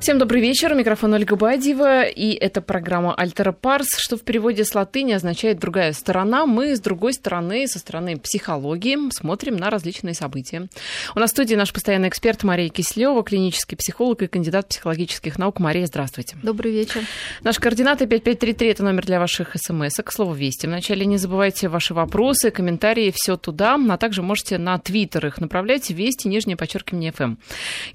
Всем 0.00 0.18
добрый 0.20 0.40
вечер. 0.40 0.74
Микрофон 0.74 1.12
Ольга 1.12 1.34
Бадьева. 1.34 2.04
И 2.04 2.32
это 2.32 2.62
программа 2.62 3.14
«Альтера 3.14 3.50
Парс», 3.50 3.88
что 3.98 4.16
в 4.16 4.22
переводе 4.22 4.64
с 4.64 4.72
латыни 4.74 5.12
означает 5.12 5.58
«другая 5.58 5.92
сторона». 5.92 6.46
Мы 6.46 6.76
с 6.76 6.80
другой 6.80 7.12
стороны, 7.14 7.66
со 7.66 7.80
стороны 7.80 8.16
психологии, 8.16 8.96
смотрим 9.10 9.56
на 9.56 9.70
различные 9.70 10.14
события. 10.14 10.68
У 11.16 11.18
нас 11.18 11.30
в 11.30 11.34
студии 11.34 11.56
наш 11.56 11.72
постоянный 11.72 12.08
эксперт 12.08 12.44
Мария 12.44 12.68
Кислева, 12.68 13.24
клинический 13.24 13.76
психолог 13.76 14.22
и 14.22 14.28
кандидат 14.28 14.68
психологических 14.68 15.36
наук. 15.36 15.58
Мария, 15.58 15.86
здравствуйте. 15.86 16.36
Добрый 16.44 16.70
вечер. 16.70 17.02
Наши 17.42 17.60
координаты 17.60 18.06
5533– 18.06 18.68
это 18.70 18.84
номер 18.84 19.04
для 19.04 19.18
ваших 19.18 19.56
смс 19.56 19.96
К 19.96 20.12
слову, 20.12 20.32
вести. 20.32 20.68
Вначале 20.68 21.06
не 21.06 21.16
забывайте 21.16 21.68
ваши 21.68 21.92
вопросы, 21.92 22.52
комментарии, 22.52 23.12
все 23.14 23.36
туда. 23.36 23.76
А 23.90 23.96
также 23.98 24.22
можете 24.22 24.58
на 24.58 24.78
твиттер 24.78 25.26
их 25.26 25.40
направлять. 25.40 25.90
Вести, 25.90 26.28
нижнее 26.28 26.56
подчеркивание, 26.56 27.10
ФМ. 27.10 27.34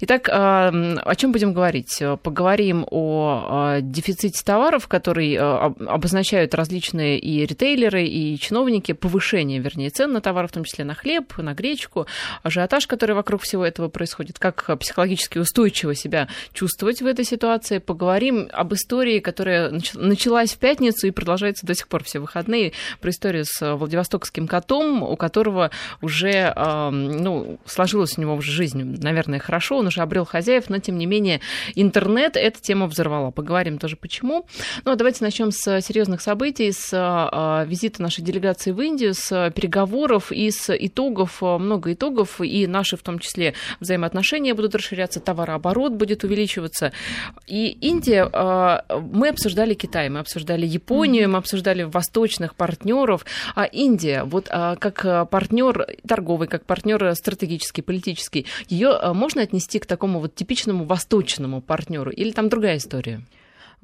Итак, 0.00 0.28
а, 0.30 0.68
о 1.02 1.14
чем 1.16 1.32
будем 1.32 1.54
говорить? 1.54 1.93
Говорить. 2.00 2.22
Поговорим 2.22 2.86
о 2.90 3.78
дефиците 3.80 4.42
товаров, 4.44 4.88
который 4.88 5.34
э, 5.34 5.40
обозначают 5.40 6.54
различные 6.54 7.18
и 7.18 7.44
ритейлеры, 7.46 8.04
и 8.04 8.38
чиновники, 8.38 8.92
повышение, 8.92 9.60
вернее, 9.60 9.90
цен 9.90 10.12
на 10.12 10.20
товары, 10.20 10.48
в 10.48 10.52
том 10.52 10.64
числе 10.64 10.84
на 10.84 10.94
хлеб, 10.94 11.36
на 11.38 11.54
гречку, 11.54 12.06
ажиотаж, 12.42 12.86
который 12.86 13.14
вокруг 13.14 13.42
всего 13.42 13.64
этого 13.64 13.88
происходит, 13.88 14.38
как 14.38 14.78
психологически 14.78 15.38
устойчиво 15.38 15.94
себя 15.94 16.28
чувствовать 16.52 17.02
в 17.02 17.06
этой 17.06 17.24
ситуации. 17.24 17.78
Поговорим 17.78 18.48
об 18.52 18.74
истории, 18.74 19.20
которая 19.20 19.72
началась 19.94 20.52
в 20.52 20.58
пятницу 20.58 21.06
и 21.06 21.10
продолжается 21.10 21.66
до 21.66 21.74
сих 21.74 21.88
пор 21.88 22.04
все 22.04 22.18
выходные, 22.18 22.72
про 23.00 23.10
историю 23.10 23.44
с 23.46 23.74
Владивостокским 23.74 24.46
котом, 24.46 25.02
у 25.02 25.16
которого 25.16 25.70
уже 26.00 26.52
ну, 26.56 27.58
сложилась 27.66 28.18
у 28.18 28.20
него 28.20 28.34
уже 28.34 28.50
жизнь, 28.50 28.82
наверное, 29.02 29.38
хорошо, 29.38 29.78
он 29.78 29.86
уже 29.86 30.00
обрел 30.00 30.24
хозяев, 30.24 30.68
но 30.68 30.78
тем 30.78 30.98
не 30.98 31.06
менее 31.06 31.40
интернет 31.84 32.36
эта 32.36 32.60
тема 32.60 32.86
взорвала. 32.86 33.30
Поговорим 33.30 33.78
тоже 33.78 33.96
почему. 33.96 34.46
Ну, 34.84 34.92
а 34.92 34.96
давайте 34.96 35.22
начнем 35.22 35.52
с 35.52 35.80
серьезных 35.80 36.20
событий, 36.20 36.72
с 36.72 36.90
а, 36.92 37.64
визита 37.64 38.02
нашей 38.02 38.22
делегации 38.22 38.72
в 38.72 38.80
Индию, 38.80 39.14
с 39.14 39.52
переговоров 39.54 40.32
и 40.32 40.50
с 40.50 40.74
итогов, 40.74 41.42
а, 41.42 41.58
много 41.58 41.92
итогов, 41.92 42.40
и 42.40 42.66
наши 42.66 42.96
в 42.96 43.02
том 43.02 43.18
числе 43.18 43.54
взаимоотношения 43.80 44.54
будут 44.54 44.74
расширяться, 44.74 45.20
товарооборот 45.20 45.92
будет 45.92 46.24
увеличиваться. 46.24 46.92
И 47.46 47.68
Индия, 47.80 48.28
а, 48.32 48.84
мы 49.12 49.28
обсуждали 49.28 49.74
Китай, 49.74 50.08
мы 50.08 50.20
обсуждали 50.20 50.66
Японию, 50.66 51.30
мы 51.30 51.38
обсуждали 51.38 51.82
восточных 51.82 52.54
партнеров, 52.54 53.24
а 53.54 53.64
Индия, 53.64 54.24
вот 54.24 54.48
как 54.48 55.28
партнер 55.30 55.86
торговый, 56.06 56.48
как 56.48 56.64
партнер 56.64 57.14
стратегический, 57.14 57.82
политический, 57.82 58.46
ее 58.68 58.98
можно 59.12 59.42
отнести 59.42 59.78
к 59.78 59.86
такому 59.86 60.20
вот 60.20 60.34
типичному 60.34 60.84
восточному 60.84 61.60
партнеру? 61.60 61.73
Партнеру? 61.74 62.12
Или 62.12 62.30
там 62.30 62.48
другая 62.48 62.76
история? 62.76 63.20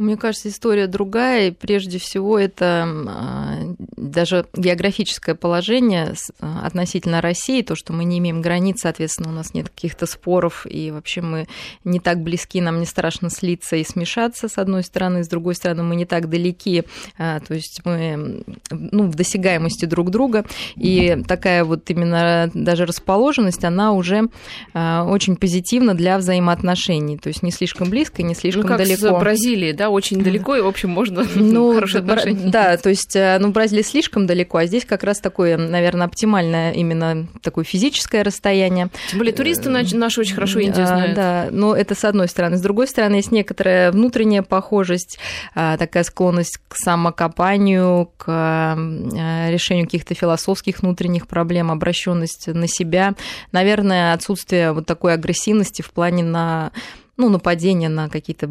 Мне 0.01 0.17
кажется, 0.17 0.49
история 0.49 0.87
другая, 0.87 1.49
и 1.49 1.51
прежде 1.51 1.99
всего 1.99 2.39
это 2.39 2.89
а, 3.07 3.75
даже 3.99 4.47
географическое 4.57 5.35
положение 5.35 6.15
а, 6.41 6.63
относительно 6.65 7.21
России, 7.21 7.61
то, 7.61 7.75
что 7.75 7.93
мы 7.93 8.05
не 8.05 8.17
имеем 8.17 8.41
границ, 8.41 8.79
соответственно, 8.81 9.29
у 9.29 9.33
нас 9.33 9.53
нет 9.53 9.69
каких-то 9.69 10.07
споров, 10.07 10.67
и 10.67 10.91
вообще 10.91 11.21
мы 11.21 11.49
не 11.85 12.01
так 12.01 12.23
близки, 12.23 12.63
нам 12.63 12.81
не 12.81 12.87
страшно 12.87 13.29
слиться 13.29 13.77
и 13.77 13.85
смешаться, 13.85 14.49
с 14.49 14.57
одной 14.57 14.85
стороны, 14.85 15.23
с 15.23 15.29
другой 15.29 15.55
стороны, 15.55 15.83
мы 15.83 15.97
не 15.97 16.07
так 16.07 16.31
далеки, 16.31 16.85
а, 17.19 17.41
то 17.41 17.53
есть 17.53 17.83
мы 17.85 18.43
ну, 18.71 19.07
в 19.07 19.15
досягаемости 19.15 19.85
друг 19.85 20.09
друга, 20.09 20.47
и 20.77 21.23
такая 21.29 21.63
вот 21.63 21.91
именно 21.91 22.51
даже 22.55 22.87
расположенность, 22.87 23.65
она 23.65 23.93
уже 23.93 24.31
очень 24.73 25.37
позитивна 25.37 25.93
для 25.93 26.17
взаимоотношений, 26.17 27.19
то 27.19 27.29
есть 27.29 27.43
не 27.43 27.51
слишком 27.51 27.91
близко, 27.91 28.23
не 28.23 28.35
слишком 28.35 28.63
ну, 28.63 28.69
как 28.69 28.79
далеко. 28.79 29.09
С 29.09 29.21
Бразилией, 29.21 29.75
да, 29.75 29.90
очень 29.91 30.23
далеко, 30.23 30.57
и, 30.57 30.61
в 30.61 30.67
общем, 30.67 30.91
можно 30.91 31.25
ну, 31.35 31.75
хорошие 31.75 32.01
отношения. 32.01 32.51
Да, 32.51 32.77
то 32.77 32.89
есть, 32.89 33.15
э, 33.17 33.39
ну, 33.39 33.51
Бразилия 33.51 33.83
слишком 33.83 34.27
далеко, 34.27 34.59
а 34.59 34.67
здесь 34.67 34.85
как 34.85 35.05
раз 35.05 35.21
такое, 35.21 35.57
наверное, 35.57 36.07
оптимальное 36.07 36.73
именно 36.73 37.27
такое 37.43 37.65
физическое 37.65 38.23
расстояние. 38.23 38.89
Тем 39.11 39.19
более 39.19 39.35
туристы 39.35 39.69
наши 39.71 40.21
очень 40.21 40.35
хорошо 40.35 40.61
Индию 40.61 40.87
знают. 40.87 41.15
Да, 41.15 41.49
но 41.51 41.75
это 41.75 41.95
с 41.95 42.05
одной 42.05 42.29
стороны. 42.29 42.57
С 42.57 42.61
другой 42.61 42.87
стороны, 42.87 43.17
есть 43.17 43.33
некоторая 43.33 43.93
внутренняя 43.93 44.43
похожесть, 44.43 45.19
такая 45.55 46.05
склонность 46.05 46.59
к 46.69 46.77
самокопанию, 46.77 48.11
к 48.17 48.27
э, 48.27 49.51
решению 49.51 49.87
каких-то 49.87 50.15
философских 50.15 50.81
внутренних 50.81 51.27
проблем, 51.27 51.71
обращенность 51.71 52.47
на 52.47 52.69
себя. 52.69 53.15
Наверное, 53.53 54.13
отсутствие 54.13 54.73
вот 54.73 54.87
такой 54.87 55.15
агрессивности 55.15 55.83
в 55.83 55.91
плане 55.91 56.23
на 56.23 56.73
ну, 57.17 57.29
нападения 57.29 57.89
на 57.89 58.09
какие-то 58.09 58.51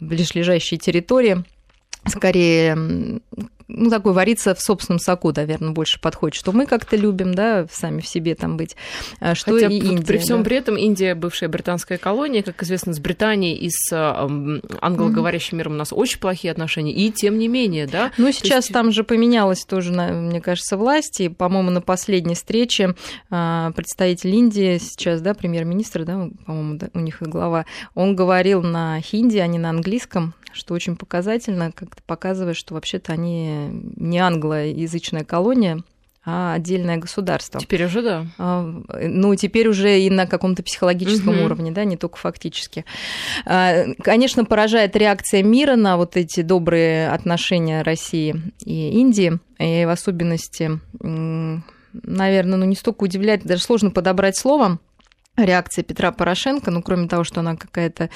ближайшие 0.00 0.78
территории. 0.78 1.44
Скорее, 2.06 3.20
ну, 3.72 3.90
такой 3.90 4.12
вариться 4.12 4.54
в 4.54 4.60
собственном 4.60 4.98
соку, 4.98 5.32
наверное, 5.34 5.70
больше 5.70 6.00
подходит, 6.00 6.34
что 6.34 6.52
мы 6.52 6.66
как-то 6.66 6.96
любим, 6.96 7.34
да, 7.34 7.66
сами 7.70 8.00
в 8.00 8.06
себе 8.06 8.34
там 8.34 8.56
быть, 8.56 8.76
а 9.20 9.34
что 9.34 9.54
Хотя 9.54 9.68
и 9.68 9.78
Индия. 9.78 10.06
При 10.06 10.18
всем 10.18 10.38
да. 10.38 10.44
при 10.44 10.56
этом 10.56 10.76
Индия 10.76 11.14
бывшая 11.14 11.48
британская 11.48 11.98
колония, 11.98 12.42
как 12.42 12.62
известно, 12.62 12.92
с 12.92 12.98
Британией 12.98 13.56
и 13.56 13.70
с 13.70 13.92
англоговорящим 14.80 15.58
миром 15.58 15.74
у 15.74 15.76
нас 15.76 15.92
очень 15.92 16.18
плохие 16.18 16.52
отношения, 16.52 16.92
и 16.92 17.10
тем 17.10 17.38
не 17.38 17.48
менее, 17.48 17.86
да. 17.86 18.12
Ну, 18.18 18.32
сейчас 18.32 18.64
есть... 18.64 18.72
там 18.72 18.92
же 18.92 19.04
поменялась 19.04 19.64
тоже, 19.64 19.92
мне 19.92 20.40
кажется, 20.40 20.76
власть, 20.76 21.20
и, 21.20 21.28
по-моему, 21.28 21.70
на 21.70 21.80
последней 21.80 22.34
встрече 22.34 22.94
а, 23.30 23.72
представитель 23.72 24.34
Индии 24.34 24.78
сейчас, 24.78 25.20
да, 25.20 25.34
премьер-министр, 25.34 26.04
да, 26.04 26.28
по-моему, 26.46 26.78
да, 26.78 26.88
у 26.94 27.00
них 27.00 27.18
глава, 27.20 27.66
он 27.94 28.16
говорил 28.16 28.62
на 28.62 29.00
хинди, 29.00 29.38
а 29.38 29.46
не 29.46 29.58
на 29.58 29.70
английском, 29.70 30.34
что 30.52 30.74
очень 30.74 30.96
показательно, 30.96 31.72
как-то 31.72 32.02
показывает, 32.06 32.56
что 32.56 32.74
вообще-то 32.74 33.12
они 33.12 33.68
не 33.96 34.18
англоязычная 34.18 35.24
колония, 35.24 35.82
а 36.24 36.54
отдельное 36.54 36.98
государство. 36.98 37.60
Теперь 37.60 37.84
уже 37.86 38.02
да. 38.02 38.26
А, 38.38 38.62
ну, 38.62 39.34
теперь 39.36 39.68
уже 39.68 40.00
и 40.00 40.10
на 40.10 40.26
каком-то 40.26 40.62
психологическом 40.62 41.36
угу. 41.36 41.44
уровне, 41.44 41.70
да, 41.70 41.84
не 41.84 41.96
только 41.96 42.18
фактически. 42.18 42.84
А, 43.46 43.84
конечно, 44.02 44.44
поражает 44.44 44.96
реакция 44.96 45.42
мира 45.42 45.76
на 45.76 45.96
вот 45.96 46.16
эти 46.16 46.42
добрые 46.42 47.08
отношения 47.08 47.82
России 47.82 48.36
и 48.64 48.90
Индии, 48.90 49.38
и 49.58 49.84
в 49.86 49.88
особенности, 49.88 50.78
наверное, 51.00 52.58
ну 52.58 52.64
не 52.66 52.76
столько 52.76 53.04
удивляет, 53.04 53.44
даже 53.44 53.62
сложно 53.62 53.90
подобрать 53.90 54.36
слово, 54.36 54.78
реакция 55.36 55.82
Петра 55.84 56.12
Порошенко, 56.12 56.70
ну, 56.70 56.82
кроме 56.82 57.08
того, 57.08 57.24
что 57.24 57.40
она 57.40 57.56
какая-то 57.56 58.10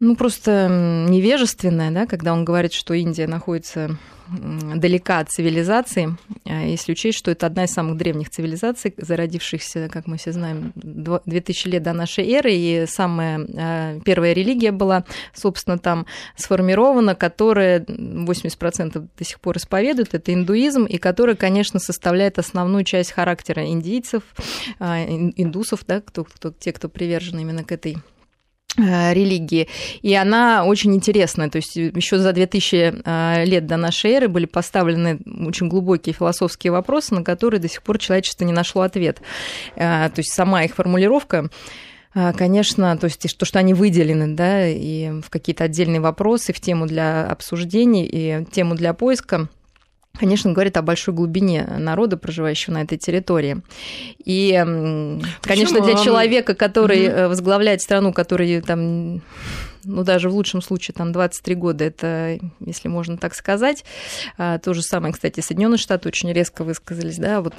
ну, 0.00 0.14
просто 0.14 0.68
невежественное, 1.08 1.90
да, 1.90 2.06
когда 2.06 2.32
он 2.32 2.44
говорит, 2.44 2.72
что 2.72 2.94
Индия 2.94 3.26
находится 3.26 3.98
далека 4.28 5.20
от 5.20 5.30
цивилизации, 5.30 6.16
а 6.44 6.62
если 6.66 6.92
учесть, 6.92 7.18
что 7.18 7.30
это 7.30 7.46
одна 7.46 7.64
из 7.64 7.70
самых 7.70 7.96
древних 7.96 8.28
цивилизаций, 8.30 8.94
зародившихся, 8.96 9.88
как 9.90 10.06
мы 10.06 10.18
все 10.18 10.32
знаем, 10.32 10.72
2000 10.74 11.68
лет 11.68 11.82
до 11.82 11.94
нашей 11.94 12.30
эры, 12.30 12.52
и 12.52 12.84
самая 12.86 13.40
а, 13.56 14.00
первая 14.04 14.34
религия 14.34 14.70
была, 14.70 15.04
собственно, 15.32 15.78
там 15.78 16.06
сформирована, 16.36 17.14
которая 17.14 17.80
80% 17.80 19.08
до 19.16 19.24
сих 19.24 19.40
пор 19.40 19.56
исповедует, 19.56 20.12
это 20.12 20.32
индуизм, 20.34 20.84
и 20.84 20.98
которая, 20.98 21.34
конечно, 21.34 21.80
составляет 21.80 22.38
основную 22.38 22.84
часть 22.84 23.12
характера 23.12 23.66
индийцев, 23.66 24.22
а, 24.78 25.02
индусов, 25.04 25.80
да, 25.86 26.02
кто, 26.02 26.24
кто, 26.24 26.52
те, 26.52 26.72
кто 26.72 26.88
привержен 26.88 27.38
именно 27.38 27.64
к 27.64 27.72
этой 27.72 27.96
религии. 28.78 29.68
И 30.02 30.14
она 30.14 30.64
очень 30.64 30.94
интересная. 30.94 31.50
То 31.50 31.56
есть 31.56 31.76
еще 31.76 32.18
за 32.18 32.32
2000 32.32 33.02
э, 33.04 33.44
лет 33.44 33.66
до 33.66 33.76
нашей 33.76 34.12
эры 34.12 34.28
были 34.28 34.46
поставлены 34.46 35.18
очень 35.26 35.68
глубокие 35.68 36.14
философские 36.14 36.72
вопросы, 36.72 37.14
на 37.14 37.24
которые 37.24 37.60
до 37.60 37.68
сих 37.68 37.82
пор 37.82 37.98
человечество 37.98 38.44
не 38.44 38.52
нашло 38.52 38.82
ответ. 38.82 39.20
Э, 39.76 40.08
то 40.08 40.18
есть 40.18 40.32
сама 40.32 40.64
их 40.64 40.74
формулировка 40.74 41.50
Конечно, 42.36 42.96
то 42.96 43.04
есть 43.04 43.36
то, 43.38 43.44
что 43.44 43.58
они 43.58 43.74
выделены, 43.74 44.34
да, 44.34 44.66
и 44.66 45.20
в 45.20 45.28
какие-то 45.28 45.64
отдельные 45.64 46.00
вопросы, 46.00 46.52
в 46.52 46.60
тему 46.60 46.86
для 46.86 47.26
обсуждений 47.26 48.08
и 48.10 48.44
тему 48.50 48.74
для 48.74 48.94
поиска, 48.94 49.48
конечно, 50.16 50.52
говорит 50.52 50.76
о 50.76 50.82
большой 50.82 51.14
глубине 51.14 51.64
народа, 51.78 52.16
проживающего 52.16 52.74
на 52.74 52.82
этой 52.82 52.98
территории. 52.98 53.62
И, 54.24 54.52
конечно, 55.42 55.80
для 55.80 55.94
человека, 55.94 56.54
который 56.54 57.06
mm 57.06 57.28
возглавляет 57.28 57.82
страну, 57.82 58.12
который 58.12 58.60
там 58.60 59.20
ну, 59.84 60.04
даже 60.04 60.28
в 60.28 60.34
лучшем 60.34 60.62
случае 60.62 60.94
там 60.94 61.12
23 61.12 61.54
года, 61.54 61.84
это, 61.84 62.38
если 62.64 62.88
можно 62.88 63.16
так 63.16 63.34
сказать. 63.34 63.84
А, 64.36 64.58
то 64.58 64.74
же 64.74 64.82
самое, 64.82 65.12
кстати, 65.12 65.40
Соединенные 65.40 65.78
Штаты 65.78 66.08
очень 66.08 66.32
резко 66.32 66.64
высказались, 66.64 67.16
да, 67.16 67.40
вот 67.40 67.54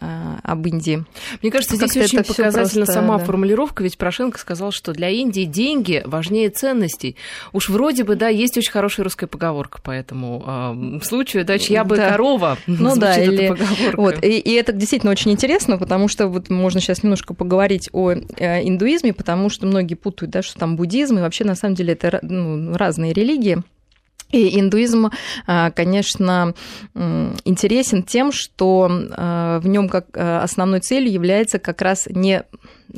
а, 0.00 0.38
об 0.42 0.66
Индии. 0.66 1.04
Мне 1.42 1.50
кажется, 1.50 1.76
здесь 1.76 1.96
очень 1.96 2.24
показательна 2.24 2.86
сама 2.86 3.18
да. 3.18 3.24
формулировка, 3.24 3.82
ведь 3.82 3.98
Порошенко 3.98 4.38
сказал, 4.38 4.72
что 4.72 4.92
для 4.92 5.08
Индии 5.08 5.44
деньги 5.44 6.02
важнее 6.04 6.50
ценностей. 6.50 7.16
Уж 7.52 7.68
вроде 7.68 8.04
бы, 8.04 8.16
да, 8.16 8.28
есть 8.28 8.56
очень 8.56 8.72
хорошая 8.72 9.04
русская 9.04 9.26
поговорка 9.26 9.80
по 9.80 9.90
этому 9.90 11.00
э, 11.00 11.04
случаю, 11.04 11.44
да, 11.44 11.58
чья 11.58 11.84
бы 11.84 11.96
да. 11.96 12.10
корова, 12.10 12.58
ну 12.66 12.96
да, 12.96 13.16
или... 13.16 13.54
Вот, 13.96 14.22
и, 14.22 14.38
и 14.38 14.52
это 14.52 14.72
действительно 14.72 15.12
очень 15.12 15.30
интересно, 15.30 15.78
потому 15.78 16.08
что 16.08 16.28
вот 16.28 16.50
можно 16.50 16.80
сейчас 16.80 17.02
немножко 17.02 17.34
поговорить 17.34 17.88
о 17.92 18.12
э, 18.12 18.66
индуизме, 18.66 19.12
потому 19.12 19.48
что 19.48 19.66
многие 19.66 19.94
путают, 19.94 20.30
да, 20.32 20.42
что 20.42 20.58
там 20.58 20.76
буддизм, 20.76 21.18
и 21.18 21.20
вообще 21.20 21.44
на 21.44 21.54
самом 21.54 21.63
самом 21.64 21.74
деле 21.74 21.94
это 21.94 22.18
ну, 22.22 22.76
разные 22.76 23.12
религии. 23.12 23.62
И 24.34 24.58
индуизм, 24.58 25.10
а, 25.46 25.70
конечно, 25.70 26.54
интересен 27.44 28.02
тем, 28.02 28.32
что 28.32 28.90
а, 28.90 29.60
в 29.60 29.68
нем 29.68 29.88
как 29.88 30.06
а, 30.14 30.42
основной 30.42 30.80
целью 30.80 31.12
является 31.12 31.60
как 31.60 31.80
раз 31.82 32.08
не 32.08 32.42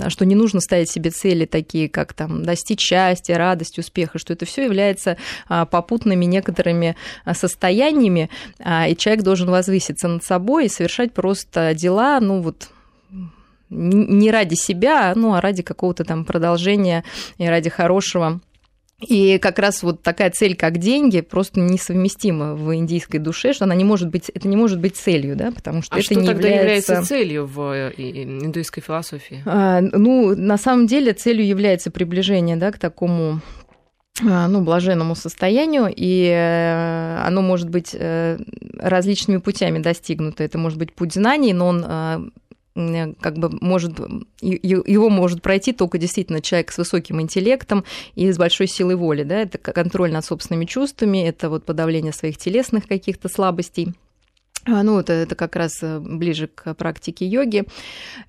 что 0.09 0.27
не 0.27 0.35
нужно 0.35 0.61
ставить 0.61 0.91
себе 0.91 1.11
цели 1.11 1.47
такие, 1.47 1.89
как 1.89 2.13
там 2.13 2.43
достичь 2.43 2.81
счастья, 2.81 3.39
радости, 3.39 3.81
успеха, 3.81 4.19
что 4.19 4.35
это 4.35 4.45
все 4.45 4.65
является 4.65 5.17
попутными 5.49 6.27
некоторыми 6.27 6.97
состояниями, 7.33 8.29
и 8.61 8.95
человек 8.99 9.25
должен 9.25 9.49
возвыситься 9.49 10.09
над 10.09 10.23
собой 10.23 10.67
и 10.67 10.69
совершать 10.69 11.15
просто 11.15 11.73
дела, 11.73 12.21
ну 12.21 12.43
вот 12.43 12.69
не 13.71 14.31
ради 14.31 14.55
себя, 14.55 15.15
ну 15.17 15.33
а 15.33 15.41
ради 15.41 15.63
какого-то 15.63 16.05
там 16.05 16.27
продолжения 16.27 17.03
и 17.39 17.47
ради 17.47 17.71
хорошего 17.71 18.41
и 19.01 19.39
как 19.39 19.59
раз 19.59 19.83
вот 19.83 20.03
такая 20.03 20.31
цель, 20.31 20.57
как 20.57 20.79
деньги, 20.79 21.21
просто 21.21 21.61
несовместима 21.61 22.55
в 22.55 22.75
индийской 22.75 23.21
душе, 23.21 23.53
что 23.53 23.65
она 23.65 23.75
не 23.75 23.85
может 23.85 24.09
быть, 24.09 24.31
это 24.31 24.49
не 24.49 24.57
может 24.57 24.81
быть 24.81 24.97
целью, 24.97 25.37
да, 25.37 25.51
потому 25.51 25.83
что 25.83 25.95
а 25.95 25.99
это 25.99 26.07
что 26.07 26.15
не 26.15 26.27
тогда 26.27 26.49
является... 26.49 26.93
является 26.93 27.09
целью 27.09 27.45
в 27.47 27.61
э, 27.75 27.93
индуистской 27.97 28.83
философии? 28.83 29.43
А, 29.45 29.83
ну, 29.83 30.35
на 30.35 30.57
самом 30.57 30.87
деле 30.87 31.13
целью 31.13 31.47
является 31.47 31.91
приближение, 31.91 32.57
да, 32.57 32.73
к 32.73 32.79
такому 32.79 33.43
а, 34.27 34.49
ну, 34.49 34.63
блаженному 34.63 35.15
состоянию, 35.15 35.93
и 35.95 36.29
э, 36.29 37.19
оно 37.23 37.43
может 37.43 37.69
быть 37.69 37.91
э, 37.93 38.39
различными 38.79 39.39
путями 39.39 39.79
достигнуто. 39.79 40.43
Это 40.43 40.57
может 40.57 40.79
быть 40.79 40.95
путь 40.95 41.13
знаний, 41.13 41.53
но 41.53 41.67
он 41.67 42.33
как 43.21 43.39
бы 43.39 43.51
может, 43.61 43.99
его 44.41 45.09
может 45.09 45.43
пройти 45.43 45.73
только 45.73 45.99
действительно 45.99 46.43
человек 46.43 46.73
с 46.73 46.79
высоким 46.79 47.21
интеллектом 47.21 47.85
и 48.15 48.31
с 48.31 48.37
большой 48.37 48.67
силой 48.67 48.97
воли. 48.97 49.23
Да? 49.23 49.41
Это 49.41 49.59
контроль 49.59 50.13
над 50.13 50.25
собственными 50.25 50.67
чувствами, 50.67 51.27
это 51.27 51.49
вот 51.49 51.65
подавление 51.65 52.13
своих 52.13 52.37
телесных 52.37 52.87
каких-то 52.87 53.29
слабостей. 53.29 53.95
А, 54.69 54.83
ну, 54.83 54.99
это, 54.99 55.13
это 55.13 55.37
как 55.37 55.55
раз 55.55 55.79
э, 55.83 56.01
ближе 56.01 56.49
к 56.49 56.75
практике 56.75 57.25
йоги, 57.25 57.65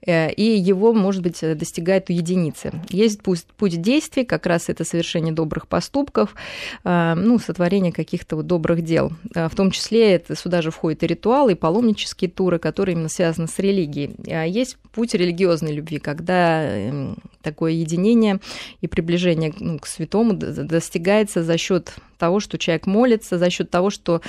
э, 0.06 0.31
и 0.31 0.44
его, 0.44 0.94
может 0.94 1.24
быть, 1.24 1.39
достигает 1.42 2.10
у 2.10 2.13
единицы. 2.13 2.72
Есть 2.89 3.24
путь, 3.24 3.44
путь 3.57 3.81
действий, 3.81 4.24
как 4.24 4.45
раз 4.45 4.69
это 4.69 4.84
совершение 4.84 5.34
добрых 5.34 5.68
поступков, 5.68 6.36
э, 6.84 7.13
ну, 7.16 7.39
сотворение 7.39 7.92
каких-то 7.92 8.36
вот 8.36 8.45
добрых 8.45 8.84
дел. 8.84 9.12
В 9.34 9.56
том 9.56 9.72
числе 9.72 10.13
это, 10.13 10.36
сюда 10.36 10.62
же 10.62 10.69
входят 10.69 11.01
и 11.01 11.07
ритуалы, 11.07 11.54
и 11.54 11.56
паломнические 11.56 12.30
туры, 12.30 12.60
которые 12.60 12.94
именно 12.94 13.10
связаны 13.10 13.48
с 13.48 13.57
религией. 13.57 14.16
А 14.28 14.45
есть 14.45 14.78
путь 14.94 15.16
религиозной 15.16 15.74
любви, 15.74 15.98
когда 15.98 16.63
эм, 16.63 17.18
такое 17.42 17.72
единение 17.72 18.39
и 18.81 18.88
приближение 18.88 19.54
ну, 19.60 19.80
к 19.80 19.88
святому 19.88 20.34
достигается 20.34 21.44
за 21.44 21.57
счет 21.57 21.95
того, 22.19 22.39
что 22.39 22.57
человек 22.57 22.86
молится, 22.86 23.38
за 23.38 23.50
счет 23.50 23.69
того, 23.72 23.89
что 23.89 24.22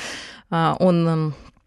а, 0.50 0.76
он 0.78 1.08
эм, 1.08 1.34
а, 1.36 1.57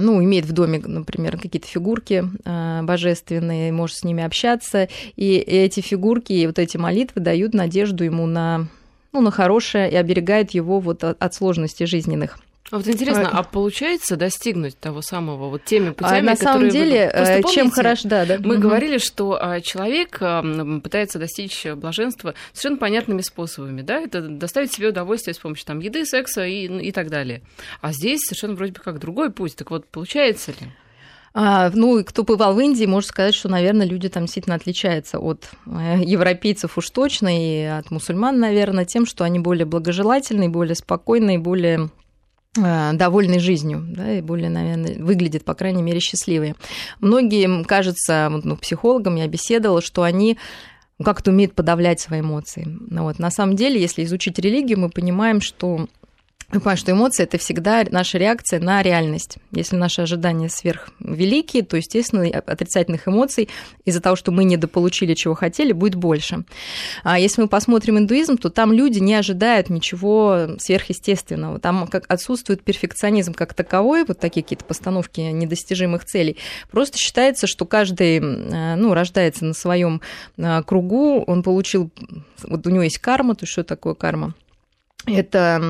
ну, 0.00 0.22
имеет 0.22 0.46
в 0.46 0.52
доме, 0.52 0.80
например, 0.84 1.38
какие-то 1.38 1.68
фигурки 1.68 2.24
а, 2.44 2.82
божественные, 2.82 3.72
может 3.72 3.96
с 3.96 4.04
ними 4.04 4.24
общаться, 4.24 4.88
и 5.16 5.36
эти 5.36 5.80
фигурки 5.80 6.32
и 6.32 6.46
вот 6.46 6.58
эти 6.58 6.76
молитвы 6.76 7.20
дают 7.20 7.54
надежду 7.54 8.04
ему 8.04 8.26
на, 8.26 8.66
ну, 9.12 9.20
на 9.20 9.30
хорошее 9.30 9.90
и 9.90 9.96
оберегают 9.96 10.50
его 10.50 10.80
вот 10.80 11.04
от 11.04 11.34
сложностей 11.34 11.86
жизненных. 11.86 12.38
А 12.70 12.78
вот 12.78 12.88
интересно, 12.88 13.28
а, 13.28 13.40
а 13.40 13.42
получается 13.42 14.16
достигнуть 14.16 14.78
того 14.78 15.02
самого 15.02 15.50
вот 15.50 15.64
теми 15.64 15.90
путями, 15.90 16.20
а 16.20 16.22
на 16.22 16.36
самом 16.36 16.70
деле, 16.70 17.10
вы... 17.14 17.20
Э, 17.20 17.42
чем 17.52 17.70
хорошо, 17.70 18.08
да, 18.08 18.24
да. 18.24 18.38
Мы 18.40 18.54
угу. 18.54 18.62
говорили, 18.62 18.96
что 18.98 19.38
а, 19.40 19.60
человек 19.60 20.18
пытается 20.82 21.18
достичь 21.18 21.66
блаженства 21.76 22.34
совершенно 22.52 22.78
понятными 22.78 23.20
способами, 23.20 23.82
да, 23.82 24.00
это 24.00 24.22
доставить 24.22 24.72
себе 24.72 24.88
удовольствие 24.88 25.34
с 25.34 25.38
помощью 25.38 25.66
там 25.66 25.80
еды, 25.80 26.06
секса 26.06 26.46
и, 26.46 26.66
и 26.66 26.90
так 26.90 27.10
далее. 27.10 27.42
А 27.82 27.92
здесь 27.92 28.20
совершенно 28.20 28.54
вроде 28.54 28.72
бы 28.72 28.80
как 28.80 28.98
другой 28.98 29.30
путь. 29.30 29.56
Так 29.56 29.70
вот, 29.70 29.86
получается 29.86 30.52
ли? 30.52 30.68
А, 31.36 31.70
ну, 31.74 32.02
кто 32.04 32.22
бывал 32.22 32.54
в 32.54 32.60
Индии, 32.60 32.86
может 32.86 33.10
сказать, 33.10 33.34
что, 33.34 33.48
наверное, 33.48 33.86
люди 33.86 34.08
там 34.08 34.24
действительно 34.24 34.54
отличаются 34.54 35.18
от 35.18 35.50
э, 35.66 36.00
европейцев 36.04 36.78
уж 36.78 36.88
точно 36.90 37.36
и 37.36 37.64
от 37.64 37.90
мусульман, 37.90 38.38
наверное, 38.38 38.84
тем, 38.84 39.04
что 39.04 39.24
они 39.24 39.40
более 39.40 39.66
благожелательные, 39.66 40.48
более 40.48 40.76
спокойные, 40.76 41.40
более 41.40 41.90
довольны 42.54 43.40
жизнью, 43.40 43.84
да, 43.88 44.14
и 44.14 44.20
более, 44.20 44.48
наверное, 44.48 44.96
выглядят, 44.98 45.44
по 45.44 45.54
крайней 45.54 45.82
мере, 45.82 46.00
счастливые. 46.00 46.54
Многим 47.00 47.64
кажется, 47.64 48.30
ну, 48.30 48.56
психологам 48.56 49.16
я 49.16 49.26
беседовала, 49.26 49.82
что 49.82 50.02
они 50.02 50.38
как-то 51.02 51.32
умеют 51.32 51.54
подавлять 51.54 52.00
свои 52.00 52.20
эмоции. 52.20 52.78
Вот. 52.90 53.18
На 53.18 53.30
самом 53.30 53.56
деле, 53.56 53.80
если 53.80 54.04
изучить 54.04 54.38
религию, 54.38 54.78
мы 54.78 54.90
понимаем, 54.90 55.40
что 55.40 55.88
мы 56.54 56.60
понимаем, 56.60 56.78
что 56.78 56.92
эмоции– 56.92 57.22
это 57.24 57.38
всегда 57.38 57.84
наша 57.90 58.18
реакция 58.18 58.60
на 58.60 58.82
реальность. 58.82 59.38
Если 59.50 59.76
наши 59.76 60.02
ожидания 60.02 60.48
сверхвеликие, 60.48 61.62
то, 61.62 61.76
естественно, 61.76 62.26
отрицательных 62.26 63.08
эмоций 63.08 63.48
из-за 63.84 64.00
того, 64.00 64.16
что 64.16 64.30
мы 64.30 64.44
недополучили, 64.44 65.14
чего 65.14 65.34
хотели, 65.34 65.72
будет 65.72 65.94
больше. 65.94 66.44
А 67.02 67.18
если 67.18 67.42
мы 67.42 67.48
посмотрим 67.48 67.98
индуизм, 67.98 68.36
то 68.38 68.50
там 68.50 68.72
люди 68.72 68.98
не 68.98 69.14
ожидают 69.14 69.70
ничего 69.70 70.56
сверхъестественного. 70.58 71.58
Там 71.58 71.86
как 71.88 72.04
отсутствует 72.08 72.62
перфекционизм 72.62 73.34
как 73.34 73.54
таковой, 73.54 74.04
вот 74.04 74.18
такие 74.18 74.42
какие-то 74.42 74.64
постановки 74.64 75.20
недостижимых 75.20 76.04
целей. 76.04 76.38
Просто 76.70 76.98
считается, 76.98 77.46
что 77.46 77.64
каждый 77.64 78.20
ну, 78.20 78.94
рождается 78.94 79.44
на 79.44 79.54
своем 79.54 80.00
а, 80.38 80.62
кругу, 80.62 81.22
он 81.26 81.42
получил, 81.42 81.90
вот 82.42 82.66
у 82.66 82.70
него 82.70 82.82
есть 82.82 82.98
карма, 82.98 83.34
то 83.34 83.46
что 83.46 83.64
такое 83.64 83.94
карма? 83.94 84.34
Это 85.06 85.60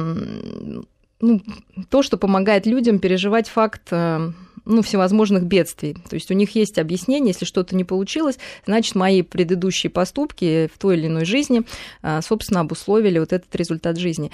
ну, 1.21 1.43
то, 1.89 2.03
что 2.03 2.17
помогает 2.17 2.67
людям 2.67 2.99
переживать 2.99 3.49
факт 3.49 3.89
э, 3.91 4.31
ну, 4.65 4.83
всевозможных 4.83 5.45
бедствий. 5.45 5.97
То 6.09 6.15
есть 6.15 6.31
у 6.31 6.35
них 6.35 6.55
есть 6.55 6.79
объяснение, 6.79 7.29
если 7.29 7.45
что-то 7.45 7.77
не 7.77 7.85
получилось, 7.85 8.39
значит, 8.67 8.95
мои 8.95 9.23
предыдущие 9.23 9.91
поступки 9.91 10.71
в 10.73 10.79
той 10.79 10.97
или 10.97 11.07
иной 11.07 11.25
жизни, 11.25 11.63
э, 12.03 12.21
собственно, 12.23 12.61
обусловили 12.61 13.19
вот 13.19 13.33
этот 13.33 13.55
результат 13.55 13.99
жизни. 13.99 14.31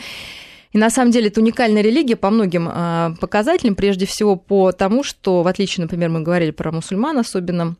И 0.72 0.78
на 0.78 0.88
самом 0.88 1.10
деле 1.10 1.28
это 1.28 1.40
уникальная 1.40 1.82
религия 1.82 2.16
по 2.16 2.30
многим 2.30 2.68
э, 2.68 3.16
показателям, 3.20 3.74
прежде 3.74 4.06
всего 4.06 4.36
по 4.36 4.72
тому, 4.72 5.02
что, 5.02 5.42
в 5.42 5.48
отличие, 5.48 5.82
например, 5.82 6.10
мы 6.10 6.20
говорили 6.20 6.52
про 6.52 6.70
мусульман, 6.70 7.18
особенно 7.18 7.76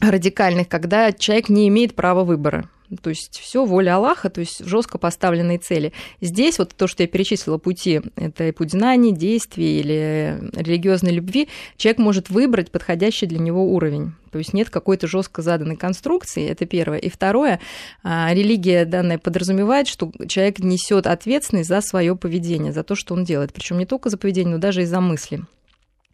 радикальных, 0.00 0.68
когда 0.68 1.12
человек 1.12 1.48
не 1.48 1.68
имеет 1.68 1.94
права 1.94 2.24
выбора. 2.24 2.68
То 3.02 3.10
есть 3.10 3.38
все 3.38 3.64
воля 3.64 3.96
Аллаха, 3.96 4.28
то 4.28 4.40
есть 4.40 4.64
жестко 4.64 4.98
поставленные 4.98 5.58
цели. 5.58 5.92
Здесь 6.20 6.58
вот 6.58 6.74
то, 6.74 6.86
что 6.86 7.02
я 7.02 7.06
перечислила 7.06 7.56
пути, 7.56 8.02
это 8.16 8.52
путь 8.52 8.72
знаний, 8.72 9.12
действий 9.12 9.80
или 9.80 10.38
религиозной 10.52 11.12
любви, 11.12 11.48
человек 11.76 11.98
может 11.98 12.30
выбрать 12.30 12.70
подходящий 12.70 13.26
для 13.26 13.38
него 13.38 13.72
уровень. 13.74 14.12
То 14.30 14.38
есть 14.38 14.52
нет 14.52 14.68
какой-то 14.68 15.06
жестко 15.06 15.42
заданной 15.42 15.76
конструкции, 15.76 16.48
это 16.48 16.66
первое. 16.66 16.98
И 16.98 17.08
второе, 17.08 17.60
а, 18.02 18.32
религия 18.34 18.84
данная 18.84 19.18
подразумевает, 19.18 19.88
что 19.88 20.12
человек 20.28 20.58
несет 20.58 21.06
ответственность 21.06 21.68
за 21.68 21.80
свое 21.80 22.16
поведение, 22.16 22.72
за 22.72 22.82
то, 22.82 22.94
что 22.96 23.14
он 23.14 23.24
делает. 23.24 23.52
Причем 23.52 23.78
не 23.78 23.86
только 23.86 24.10
за 24.10 24.18
поведение, 24.18 24.56
но 24.56 24.60
даже 24.60 24.82
и 24.82 24.86
за 24.86 25.00
мысли. 25.00 25.44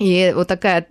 И 0.01 0.33
вот 0.35 0.49
такая 0.49 0.87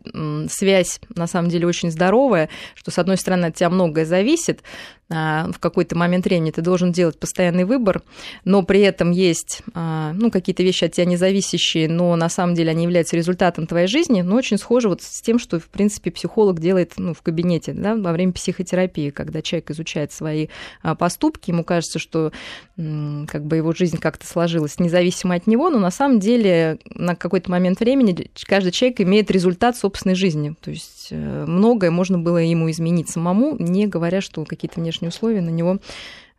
связь, 0.50 1.02
на 1.16 1.26
самом 1.26 1.50
деле, 1.50 1.66
очень 1.66 1.90
здоровая, 1.90 2.48
что, 2.76 2.92
с 2.92 3.00
одной 3.00 3.18
стороны, 3.18 3.46
от 3.46 3.56
тебя 3.56 3.72
многое 3.72 4.06
зависит, 4.06 4.62
в 5.10 5.56
какой-то 5.60 5.98
момент 5.98 6.26
времени 6.26 6.52
ты 6.52 6.62
должен 6.62 6.92
делать 6.92 7.20
постоянный 7.20 7.64
выбор, 7.64 8.04
но 8.46 8.62
при 8.62 8.82
этом 8.82 9.10
есть 9.10 9.62
а, 9.74 10.14
ну, 10.14 10.30
какие-то 10.30 10.62
вещи 10.62 10.86
от 10.86 10.92
тебя 10.92 11.06
независящие, 11.06 11.90
но 11.90 12.16
на 12.16 12.30
самом 12.30 12.54
деле 12.54 12.70
они 12.70 12.84
являются 12.84 13.16
результатом 13.16 13.66
твоей 13.66 13.88
жизни, 13.88 14.22
но 14.22 14.36
очень 14.36 14.60
схоже 14.60 14.88
вот 14.88 15.02
с 15.02 15.22
тем, 15.22 15.40
что, 15.40 15.60
в 15.60 15.68
принципе, 15.68 16.12
психолог 16.12 16.60
делает 16.60 16.94
ну, 16.98 17.16
в 17.16 17.24
кабинете 17.24 17.74
да, 17.74 17.96
во 17.96 18.12
время 18.12 18.34
психотерапии, 18.34 19.10
когда 19.10 19.42
человек 19.42 19.72
изучает 19.72 20.12
свои 20.12 20.48
а, 20.84 20.94
поступки, 20.94 21.50
ему 21.50 21.64
кажется, 21.64 21.98
что 21.98 22.32
как 22.76 23.46
бы 23.46 23.58
его 23.58 23.74
жизнь 23.74 23.98
как-то 23.98 24.26
сложилась 24.26 24.80
независимо 24.80 25.36
от 25.36 25.48
него, 25.48 25.70
но 25.70 25.80
на 25.80 25.92
самом 25.92 26.20
деле 26.20 26.80
на 26.94 27.16
какой-то 27.16 27.52
момент 27.52 27.80
времени 27.80 28.30
каждый 28.46 28.72
человек 28.72 29.02
имеет 29.02 29.30
результат 29.32 29.76
собственной 29.76 30.16
жизни. 30.16 30.56
То 30.62 30.72
есть 30.72 31.10
э, 31.12 31.46
многое 31.46 31.92
можно 31.92 32.18
было 32.18 32.38
ему 32.38 32.72
изменить 32.72 33.10
самому, 33.10 33.56
не 33.60 33.88
говоря, 33.88 34.22
что 34.22 34.46
какие-то 34.46 34.80
внешние 34.80 34.99
условия 35.08 35.42
на 35.42 35.50
него 35.50 35.80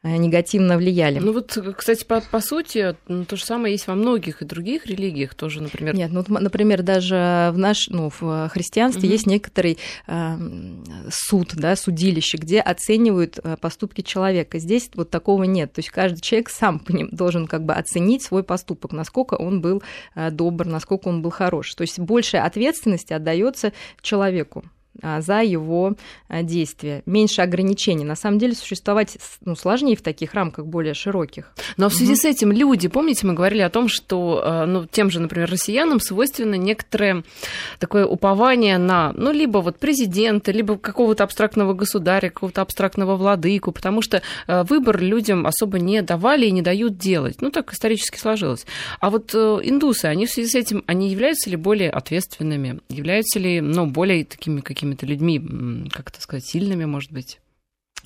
Э, 0.02 0.16
негативно 0.16 0.78
влияли. 0.78 1.18
Ну 1.18 1.34
вот, 1.34 1.58
кстати, 1.76 2.04
по, 2.06 2.22
по 2.22 2.40
сути, 2.40 2.96
то 3.06 3.36
же 3.36 3.44
самое 3.44 3.74
есть 3.74 3.86
во 3.86 3.94
многих 3.94 4.40
и 4.40 4.46
других 4.46 4.86
религиях 4.86 5.34
тоже, 5.34 5.62
например. 5.62 5.94
Нет, 5.94 6.10
ну, 6.10 6.24
например, 6.26 6.82
даже 6.82 7.50
в 7.52 7.58
наш, 7.58 7.88
ну, 7.88 8.10
в 8.18 8.48
христианстве 8.48 9.02
угу. 9.02 9.12
есть 9.12 9.26
некоторый 9.26 9.76
э, 10.06 10.36
суд, 11.10 11.52
да, 11.54 11.76
судилище, 11.76 12.38
где 12.38 12.60
оценивают 12.60 13.40
э, 13.44 13.58
поступки 13.60 14.00
человека. 14.00 14.58
Здесь 14.58 14.88
вот 14.94 15.10
такого 15.10 15.44
нет. 15.44 15.74
То 15.74 15.80
есть 15.80 15.90
каждый 15.90 16.22
человек 16.22 16.48
сам 16.48 16.78
по 16.78 16.92
ним 16.92 17.10
должен 17.12 17.46
как 17.46 17.66
бы 17.66 17.74
оценить 17.74 18.22
свой 18.22 18.42
поступок, 18.42 18.92
насколько 18.92 19.34
он 19.34 19.60
был 19.60 19.82
э, 20.14 20.30
добр, 20.30 20.64
насколько 20.64 21.08
он 21.08 21.20
был 21.20 21.30
хорош. 21.30 21.74
То 21.74 21.82
есть 21.82 21.98
большая 21.98 22.44
ответственность 22.44 23.12
отдается 23.12 23.74
человеку. 24.00 24.64
А, 25.02 25.20
за 25.20 25.42
его 25.42 25.94
а, 26.28 26.42
действия, 26.42 27.02
меньше 27.06 27.42
ограничений. 27.42 28.04
На 28.04 28.16
самом 28.16 28.38
деле 28.38 28.54
существовать 28.54 29.18
ну, 29.44 29.54
сложнее 29.54 29.96
в 29.96 30.02
таких 30.02 30.34
рамках 30.34 30.66
более 30.66 30.94
широких. 30.94 31.52
Но 31.76 31.88
в 31.88 31.94
связи 31.94 32.12
угу. 32.12 32.20
с 32.20 32.24
этим 32.24 32.52
люди, 32.52 32.88
помните, 32.88 33.26
мы 33.26 33.34
говорили 33.34 33.62
о 33.62 33.70
том, 33.70 33.88
что 33.88 34.42
а, 34.44 34.66
ну, 34.66 34.86
тем 34.86 35.10
же, 35.10 35.20
например, 35.20 35.50
россиянам 35.50 36.00
свойственно 36.00 36.54
некоторое 36.54 37.24
такое 37.78 38.06
упование 38.06 38.78
на, 38.78 39.12
ну, 39.16 39.32
либо 39.32 39.58
вот 39.58 39.78
президента, 39.78 40.52
либо 40.52 40.76
какого-то 40.76 41.24
абстрактного 41.24 41.74
государя, 41.74 42.28
какого-то 42.28 42.62
абстрактного 42.62 43.16
владыку, 43.16 43.72
потому 43.72 44.02
что 44.02 44.22
выбор 44.46 45.00
людям 45.00 45.46
особо 45.46 45.78
не 45.78 46.02
давали 46.02 46.46
и 46.46 46.50
не 46.50 46.62
дают 46.62 46.98
делать. 46.98 47.40
Ну, 47.40 47.50
так 47.50 47.72
исторически 47.72 48.18
сложилось. 48.18 48.66
А 49.00 49.10
вот 49.10 49.34
э, 49.34 49.38
индусы, 49.62 50.06
они 50.06 50.26
в 50.26 50.30
связи 50.30 50.48
с 50.50 50.54
этим, 50.54 50.84
они 50.86 51.10
являются 51.10 51.50
ли 51.50 51.56
более 51.56 51.90
ответственными? 51.90 52.80
Являются 52.88 53.38
ли, 53.38 53.60
ну, 53.60 53.86
более 53.86 54.24
такими 54.24 54.60
какими 54.60 54.79
какими-то 54.80 55.04
людьми, 55.04 55.86
как 55.92 56.08
это 56.08 56.22
сказать, 56.22 56.44
сильными, 56.44 56.86
может 56.86 57.12
быть? 57.12 57.38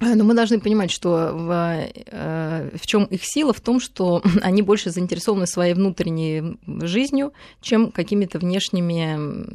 Э, 0.00 0.16
но 0.16 0.24
мы 0.24 0.34
должны 0.34 0.58
понимать, 0.58 0.90
что 0.90 1.30
в, 1.32 1.88
э, 2.06 2.70
в 2.76 2.86
чем 2.86 3.04
их 3.04 3.24
сила, 3.24 3.52
в 3.52 3.60
том, 3.60 3.78
что 3.78 4.22
они 4.42 4.62
больше 4.62 4.90
заинтересованы 4.90 5.46
своей 5.46 5.74
внутренней 5.74 6.58
жизнью, 6.66 7.32
чем 7.60 7.92
какими-то 7.92 8.40
внешними 8.40 9.46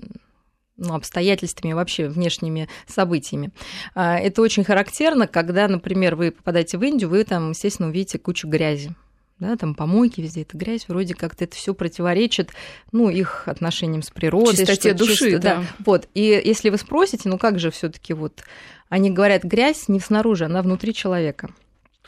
ну, 0.78 0.94
обстоятельствами, 0.94 1.74
вообще 1.74 2.08
внешними 2.08 2.70
событиями. 2.88 3.52
А, 3.96 4.18
это 4.18 4.42
очень 4.42 4.64
характерно, 4.64 5.28
когда, 5.28 5.68
например, 5.68 6.16
вы 6.16 6.32
попадаете 6.32 6.78
в 6.78 6.84
Индию, 6.84 7.10
вы 7.10 7.26
там, 7.26 7.50
естественно, 7.50 7.90
увидите 7.90 8.18
кучу 8.18 8.48
грязи 8.48 8.96
да, 9.40 9.56
там 9.56 9.74
помойки 9.74 10.22
везде, 10.22 10.42
это 10.42 10.58
грязь, 10.58 10.86
вроде 10.88 11.14
как-то 11.14 11.46
это 11.46 11.56
все 11.56 11.74
противоречит, 11.74 12.52
ну, 12.92 13.10
их 13.10 13.48
отношениям 13.48 14.02
с 14.02 14.10
природой. 14.10 14.56
Чистоте 14.56 14.94
души, 14.94 15.16
чисто, 15.16 15.40
да. 15.40 15.56
да. 15.56 15.64
Вот, 15.86 16.08
и 16.14 16.42
если 16.44 16.70
вы 16.70 16.78
спросите, 16.78 17.30
ну, 17.30 17.38
как 17.38 17.60
же 17.60 17.72
все 17.72 17.90
таки 17.90 18.14
вот, 18.14 18.44
они 18.90 19.10
говорят, 19.12 19.44
грязь 19.44 19.88
не 19.88 20.00
снаружи, 20.00 20.46
она 20.46 20.62
внутри 20.62 20.94
человека. 20.94 21.50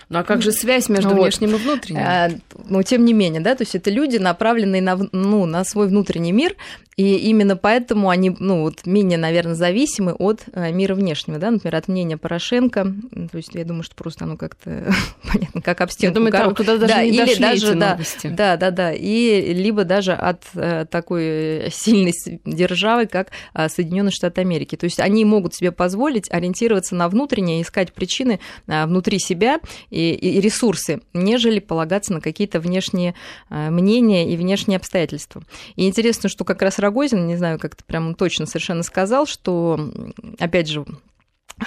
Ну 0.09 0.19
а 0.19 0.23
как 0.23 0.41
же 0.41 0.51
связь 0.51 0.89
между 0.89 1.11
вот. 1.11 1.21
внешним 1.21 1.55
и 1.55 1.57
внутренним? 1.57 2.01
А, 2.05 2.29
ну, 2.65 2.83
тем 2.83 3.05
не 3.05 3.13
менее, 3.13 3.41
да, 3.41 3.55
то 3.55 3.63
есть 3.63 3.75
это 3.75 3.89
люди, 3.89 4.17
направленные 4.17 4.81
на, 4.81 4.97
ну, 5.11 5.45
на 5.45 5.63
свой 5.63 5.87
внутренний 5.87 6.33
мир, 6.33 6.55
и 6.97 7.15
именно 7.15 7.55
поэтому 7.55 8.09
они, 8.09 8.35
ну, 8.37 8.61
вот 8.61 8.85
менее, 8.85 9.17
наверное, 9.17 9.55
зависимы 9.55 10.13
от 10.13 10.41
э, 10.53 10.71
мира 10.71 10.93
внешнего, 10.93 11.39
да, 11.39 11.49
например, 11.49 11.75
от 11.77 11.87
мнения 11.87 12.17
Порошенко. 12.17 12.93
То 13.31 13.37
есть 13.37 13.55
я 13.55 13.63
думаю, 13.63 13.83
что 13.83 13.95
просто 13.95 14.25
оно 14.25 14.35
как-то 14.35 14.93
понятно, 15.31 15.61
как 15.61 15.79
об 15.81 15.89
стенку. 15.89 16.11
Я 16.11 16.13
думаю, 16.13 16.31
там 16.31 16.53
куда 16.53 16.77
даже 16.77 16.93
да, 16.93 17.03
не 17.03 17.09
или 17.09 17.41
даже, 17.41 17.75
да, 17.75 17.97
да, 18.23 18.57
да, 18.57 18.71
да, 18.71 18.93
и 18.93 19.53
либо 19.53 19.85
даже 19.85 20.11
от 20.11 20.43
э, 20.53 20.85
такой 20.91 21.69
сильной 21.71 22.13
державы, 22.45 23.07
как 23.07 23.29
э, 23.53 23.69
Соединенные 23.69 24.11
Штаты 24.11 24.41
Америки. 24.41 24.75
То 24.75 24.83
есть 24.83 24.99
они 24.99 25.23
могут 25.23 25.55
себе 25.55 25.71
позволить 25.71 26.29
ориентироваться 26.29 26.95
на 26.95 27.07
внутреннее, 27.07 27.61
искать 27.61 27.93
причины 27.93 28.39
внутри 28.67 29.17
себя 29.17 29.59
и, 29.91 30.13
и 30.13 30.41
ресурсы, 30.41 31.01
нежели 31.13 31.59
полагаться 31.59 32.13
на 32.13 32.21
какие-то 32.21 32.59
внешние 32.59 33.13
мнения 33.49 34.33
и 34.33 34.37
внешние 34.37 34.77
обстоятельства. 34.77 35.43
И 35.75 35.87
интересно, 35.87 36.29
что 36.29 36.43
как 36.45 36.61
раз 36.63 36.79
Рогозин, 36.79 37.27
не 37.27 37.35
знаю, 37.35 37.59
как-то 37.59 37.83
прям 37.83 38.15
точно 38.15 38.47
совершенно 38.47 38.81
сказал, 38.81 39.27
что, 39.27 39.91
опять 40.39 40.67
же, 40.67 40.85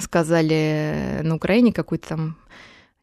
сказали 0.01 1.21
на 1.23 1.37
Украине 1.37 1.73
какой-то 1.73 2.09
там 2.09 2.37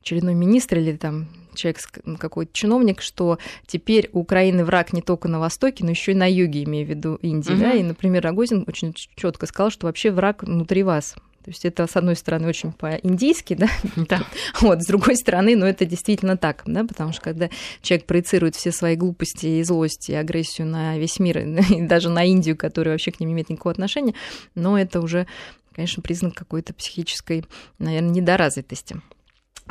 очередной 0.01 0.33
министр 0.33 0.79
или 0.79 0.97
там 0.97 1.27
человек, 1.53 1.79
какой-то 2.17 2.51
чиновник, 2.53 3.01
что 3.01 3.37
теперь 3.67 4.09
у 4.13 4.21
Украины 4.21 4.65
враг 4.65 4.93
не 4.93 5.01
только 5.01 5.27
на 5.27 5.39
Востоке, 5.39 5.83
но 5.83 5.91
еще 5.91 6.13
и 6.13 6.15
на 6.15 6.29
юге, 6.29 6.63
имею 6.63 6.87
в 6.87 6.89
виду 6.89 7.15
Индии. 7.21 7.53
Угу. 7.53 7.61
Да? 7.61 7.73
И, 7.73 7.83
например, 7.83 8.23
Рогозин 8.23 8.63
очень 8.67 8.93
четко 8.93 9.45
сказал, 9.45 9.69
что 9.69 9.85
вообще 9.85 10.09
враг 10.09 10.43
внутри 10.43 10.81
вас. 10.83 11.15
То 11.43 11.49
есть 11.49 11.65
это, 11.65 11.87
с 11.87 11.95
одной 11.95 12.15
стороны, 12.15 12.47
очень 12.47 12.71
по-индийски, 12.71 13.55
да? 13.55 13.67
да. 13.95 14.23
Вот, 14.61 14.83
с 14.83 14.87
другой 14.87 15.15
стороны, 15.15 15.55
ну, 15.55 15.65
это 15.65 15.85
действительно 15.85 16.37
так, 16.37 16.61
да, 16.65 16.83
потому 16.83 17.13
что 17.13 17.21
когда 17.21 17.49
человек 17.81 18.05
проецирует 18.05 18.55
все 18.55 18.71
свои 18.71 18.95
глупости 18.95 19.47
и 19.47 19.63
злости, 19.63 20.11
и 20.11 20.15
агрессию 20.15 20.67
на 20.67 20.97
весь 20.97 21.19
мир, 21.19 21.39
и 21.39 21.81
даже 21.81 22.09
на 22.09 22.23
Индию, 22.23 22.55
которая 22.55 22.93
вообще 22.93 23.11
к 23.11 23.19
ним 23.19 23.29
не 23.29 23.33
имеет 23.33 23.49
никакого 23.49 23.71
отношения, 23.71 24.13
но 24.53 24.77
это 24.77 25.01
уже, 25.01 25.25
конечно, 25.73 26.03
признак 26.03 26.35
какой-то 26.35 26.73
психической, 26.73 27.45
наверное, 27.79 28.11
недоразвитости. 28.11 29.01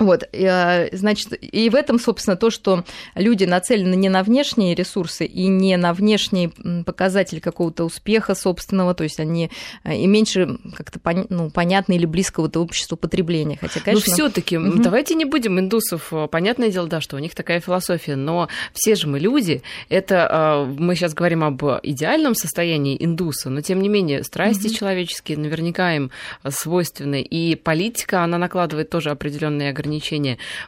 Вот, 0.00 0.24
э, 0.32 0.96
значит, 0.96 1.34
и 1.40 1.68
в 1.68 1.74
этом, 1.74 2.00
собственно, 2.00 2.34
то, 2.34 2.48
что 2.48 2.84
люди 3.14 3.44
нацелены 3.44 3.94
не 3.94 4.08
на 4.08 4.22
внешние 4.22 4.74
ресурсы 4.74 5.26
и 5.26 5.46
не 5.46 5.76
на 5.76 5.92
внешний 5.92 6.52
показатель 6.86 7.40
какого-то 7.40 7.84
успеха 7.84 8.34
собственного, 8.34 8.94
то 8.94 9.04
есть 9.04 9.20
они 9.20 9.50
э, 9.84 9.96
и 9.96 10.06
меньше 10.06 10.58
как-то 10.74 10.98
ну, 11.28 11.50
понятно 11.50 11.92
или 11.92 12.06
близкого-то 12.06 12.60
обществу 12.60 12.96
потребления. 12.96 13.58
Хотя, 13.60 13.80
конечно... 13.80 14.08
Но 14.08 14.14
все 14.14 14.30
таки 14.30 14.56
угу. 14.56 14.82
давайте 14.82 15.14
не 15.14 15.26
будем 15.26 15.60
индусов. 15.60 16.08
Э, 16.12 16.28
понятное 16.28 16.70
дело, 16.70 16.88
да, 16.88 17.02
что 17.02 17.16
у 17.16 17.18
них 17.18 17.34
такая 17.34 17.60
философия, 17.60 18.16
но 18.16 18.48
все 18.72 18.94
же 18.94 19.06
мы 19.06 19.18
люди. 19.18 19.62
Это 19.90 20.66
мы 20.78 20.94
сейчас 20.94 21.12
говорим 21.12 21.44
об 21.44 21.62
идеальном 21.82 22.34
состоянии 22.34 22.96
индуса, 22.98 23.50
но 23.50 23.60
тем 23.60 23.82
не 23.82 23.90
менее 23.90 24.24
страсти 24.24 24.68
угу. 24.68 24.74
человеческие 24.74 25.36
наверняка 25.36 25.94
им 25.94 26.10
свойственны, 26.48 27.20
и 27.20 27.54
политика, 27.54 28.24
она 28.24 28.38
накладывает 28.38 28.88
тоже 28.88 29.10
определенные 29.10 29.68
ограничения. 29.68 29.89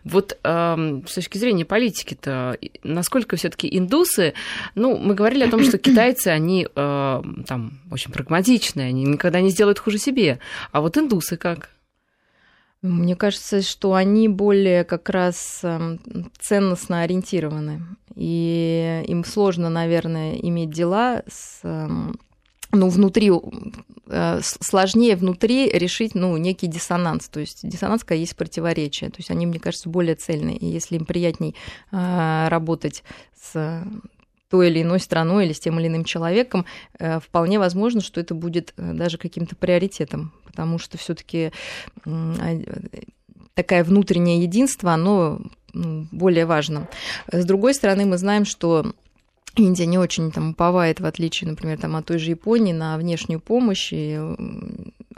Вот 0.04 0.38
э, 0.42 1.00
с 1.06 1.14
точки 1.14 1.38
зрения 1.38 1.64
политики-то, 1.64 2.58
насколько 2.82 3.36
все-таки 3.36 3.68
индусы, 3.76 4.34
ну, 4.74 4.96
мы 4.96 5.14
говорили 5.14 5.44
о 5.44 5.50
том, 5.50 5.62
что 5.62 5.78
китайцы, 5.78 6.28
они 6.28 6.66
э, 6.74 7.22
там 7.46 7.80
очень 7.90 8.12
прагматичные, 8.12 8.88
они 8.88 9.04
никогда 9.04 9.40
не 9.40 9.50
сделают 9.50 9.78
хуже 9.78 9.98
себе. 9.98 10.38
А 10.72 10.80
вот 10.80 10.96
индусы 10.98 11.36
как? 11.36 11.70
Мне 12.82 13.14
кажется, 13.14 13.62
что 13.62 13.94
они 13.94 14.28
более 14.28 14.82
как 14.82 15.08
раз 15.08 15.60
эм, 15.62 16.00
ценностно 16.40 17.02
ориентированы. 17.02 17.80
И 18.16 19.04
им 19.06 19.24
сложно, 19.24 19.70
наверное, 19.70 20.34
иметь 20.34 20.70
дела 20.70 21.22
с 21.28 21.60
ну, 22.72 22.88
внутри, 22.88 23.30
э, 24.06 24.40
сложнее 24.42 25.16
внутри 25.16 25.68
решить, 25.70 26.14
ну, 26.14 26.36
некий 26.38 26.66
диссонанс. 26.66 27.28
То 27.28 27.40
есть 27.40 27.68
диссонанс, 27.68 28.02
когда 28.02 28.18
есть 28.18 28.34
противоречие. 28.34 29.10
То 29.10 29.16
есть 29.18 29.30
они, 29.30 29.46
мне 29.46 29.60
кажется, 29.60 29.88
более 29.88 30.14
цельные. 30.14 30.56
И 30.56 30.66
если 30.66 30.96
им 30.96 31.04
приятней 31.04 31.54
э, 31.90 32.48
работать 32.48 33.04
с 33.40 33.84
той 34.48 34.68
или 34.68 34.82
иной 34.82 35.00
страной 35.00 35.46
или 35.46 35.52
с 35.52 35.60
тем 35.60 35.78
или 35.78 35.88
иным 35.88 36.04
человеком, 36.04 36.64
э, 36.98 37.20
вполне 37.20 37.58
возможно, 37.58 38.00
что 38.00 38.20
это 38.20 38.34
будет 38.34 38.74
даже 38.76 39.18
каким-то 39.18 39.54
приоритетом, 39.54 40.32
потому 40.44 40.78
что 40.78 40.98
все 40.98 41.14
таки 41.14 41.52
а, 42.04 42.58
такое 43.54 43.84
внутреннее 43.84 44.42
единство, 44.42 44.92
оно 44.92 45.40
более 45.74 46.44
важно. 46.46 46.88
С 47.30 47.44
другой 47.46 47.74
стороны, 47.74 48.04
мы 48.04 48.18
знаем, 48.18 48.44
что 48.44 48.94
Индия 49.56 49.86
не 49.86 49.98
очень 49.98 50.32
там 50.32 50.50
уповает, 50.50 51.00
в 51.00 51.06
отличие, 51.06 51.50
например, 51.50 51.78
там, 51.78 51.96
от 51.96 52.06
той 52.06 52.18
же 52.18 52.30
Японии, 52.30 52.72
на 52.72 52.96
внешнюю 52.96 53.38
помощь. 53.38 53.92
И 53.92 54.18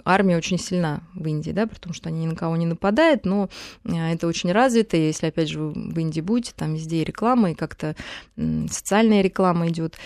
армия 0.04 0.36
очень 0.36 0.58
сильна 0.58 1.02
в 1.14 1.26
Индии, 1.26 1.52
да, 1.52 1.66
потому 1.66 1.94
что 1.94 2.08
они 2.08 2.24
ни 2.24 2.26
на 2.26 2.34
кого 2.34 2.56
не 2.56 2.66
нападают, 2.66 3.24
но 3.24 3.48
э, 3.84 4.12
это 4.12 4.26
очень 4.26 4.52
развито. 4.52 4.96
И 4.96 5.06
если, 5.06 5.28
опять 5.28 5.48
же, 5.48 5.60
вы 5.60 5.72
в 5.72 5.98
Индии 5.98 6.20
будете, 6.20 6.52
там 6.56 6.74
везде 6.74 7.02
и 7.02 7.04
реклама, 7.04 7.52
и 7.52 7.54
как-то 7.54 7.94
социальная 8.36 9.22
реклама 9.22 9.68
идет, 9.68 9.96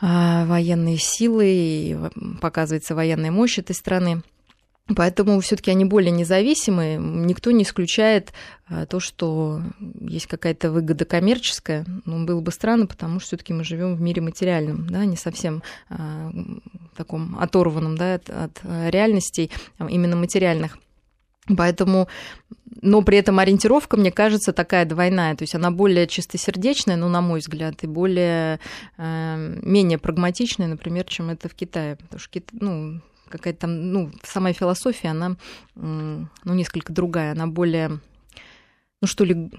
а, 0.00 0.44
военные 0.46 0.98
силы, 0.98 1.46
и 1.46 1.96
показывается 2.40 2.94
военная 2.94 3.30
мощь 3.30 3.58
этой 3.58 3.74
страны. 3.74 4.22
Поэтому 4.94 5.40
все-таки 5.40 5.70
они 5.70 5.86
более 5.86 6.10
независимые. 6.10 6.98
Никто 6.98 7.50
не 7.52 7.62
исключает 7.62 8.34
а, 8.66 8.84
то, 8.84 9.00
что 9.00 9.62
есть 9.80 10.26
какая-то 10.26 10.70
выгода 10.70 11.06
коммерческая. 11.06 11.86
Ну, 12.04 12.26
было 12.26 12.42
бы 12.42 12.52
странно, 12.52 12.86
потому 12.86 13.18
что 13.18 13.28
все-таки 13.28 13.54
мы 13.54 13.64
живем 13.64 13.94
в 13.94 14.02
мире 14.02 14.20
материальном, 14.20 14.86
да, 14.90 15.06
не 15.06 15.16
совсем 15.16 15.62
а, 15.88 16.30
таком 16.96 17.38
оторванном 17.38 17.96
да, 17.96 18.14
от, 18.14 18.28
от 18.28 18.60
реальностей, 18.62 19.50
а 19.78 19.88
именно 19.88 20.16
материальных. 20.16 20.76
Поэтому, 21.56 22.08
но 22.82 23.00
при 23.02 23.18
этом 23.18 23.38
ориентировка, 23.38 23.96
мне 23.96 24.12
кажется, 24.12 24.52
такая 24.52 24.84
двойная. 24.84 25.34
То 25.34 25.44
есть 25.44 25.54
она 25.54 25.70
более 25.70 26.06
чистосердечная, 26.06 26.96
ну, 26.96 27.08
на 27.08 27.22
мой 27.22 27.40
взгляд, 27.40 27.82
и 27.84 27.86
более 27.86 28.60
э, 28.96 29.58
менее 29.62 29.98
прагматичная, 29.98 30.68
например, 30.68 31.04
чем 31.04 31.30
это 31.30 31.48
в 31.48 31.54
Китае. 31.54 31.96
Потому 31.96 32.20
что 32.20 32.40
ну, 32.52 33.00
какая-то 33.28 33.60
там, 33.60 33.92
ну, 33.92 34.10
самая 34.22 34.52
философия, 34.52 35.08
она, 35.08 35.36
ну, 35.74 36.28
несколько 36.44 36.92
другая, 36.92 37.32
она 37.32 37.46
более, 37.46 38.00
ну, 39.00 39.06
что 39.06 39.24
ли, 39.24 39.50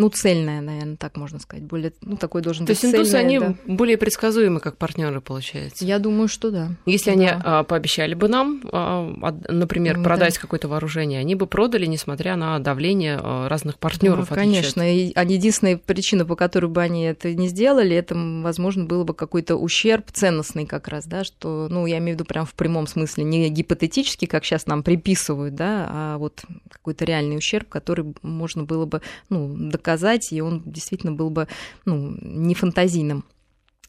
ну, 0.00 0.08
цельная, 0.08 0.62
наверное, 0.62 0.96
так 0.96 1.18
можно 1.18 1.38
сказать. 1.38 1.62
Более, 1.64 1.92
ну, 2.00 2.16
такой 2.16 2.40
должен 2.40 2.64
То 2.64 2.72
быть 2.72 2.82
есть 2.82 2.94
индусы, 2.94 3.14
они 3.16 3.38
да. 3.38 3.54
более 3.66 3.98
предсказуемы, 3.98 4.58
как 4.60 4.78
партнеры, 4.78 5.20
получается. 5.20 5.84
Я 5.84 5.98
думаю, 5.98 6.26
что 6.26 6.50
да. 6.50 6.70
Если 6.86 7.10
Да. 7.10 7.12
они 7.12 7.28
а, 7.30 7.64
пообещали 7.64 8.14
бы 8.14 8.28
нам, 8.28 8.62
а, 8.72 9.34
например, 9.48 9.98
Ну, 9.98 10.04
продать 10.04 10.34
да. 10.36 10.40
какое-то 10.40 10.68
вооружение, 10.68 11.20
они 11.20 11.34
бы 11.34 11.46
продали, 11.46 11.84
несмотря 11.84 12.36
на 12.36 12.58
давление 12.60 13.20
а, 13.22 13.46
разных 13.50 13.78
партнеров. 13.78 14.30
Ну, 14.30 14.34
конечно. 14.34 14.82
И, 14.82 15.12
а 15.14 15.22
единственная 15.22 15.76
причина, 15.76 16.24
по 16.24 16.34
которой 16.34 16.70
бы 16.70 16.80
они 16.80 17.04
это 17.04 17.34
не 17.34 17.48
сделали, 17.48 17.94
это, 17.94 18.14
возможно, 18.14 18.84
было 18.86 19.04
бы 19.04 19.12
какой-то 19.12 19.56
ущерб 19.56 20.10
ценностный 20.12 20.64
как 20.64 20.88
раз, 20.88 21.04
да, 21.04 21.24
что, 21.24 21.68
ну, 21.70 21.84
я 21.84 21.98
имею 21.98 22.16
в 22.16 22.20
виду 22.20 22.24
прям 22.24 22.46
в 22.46 22.54
прямом 22.54 22.86
смысле, 22.86 23.24
не 23.24 23.50
гипотетически, 23.50 24.24
как 24.24 24.46
сейчас 24.46 24.66
нам 24.66 24.82
приписывают, 24.82 25.54
да, 25.54 25.88
а 25.90 26.16
вот 26.16 26.40
какой-то 26.70 27.04
реальный 27.04 27.36
ущерб, 27.36 27.68
который 27.68 28.14
можно 28.22 28.64
было 28.64 28.86
бы, 28.86 29.02
ну, 29.28 29.54
доказать, 29.54 29.89
и 30.32 30.40
он 30.40 30.62
действительно 30.66 31.12
был 31.12 31.30
бы, 31.30 31.48
ну, 31.84 32.16
не 32.20 32.54
фантазийным. 32.54 33.24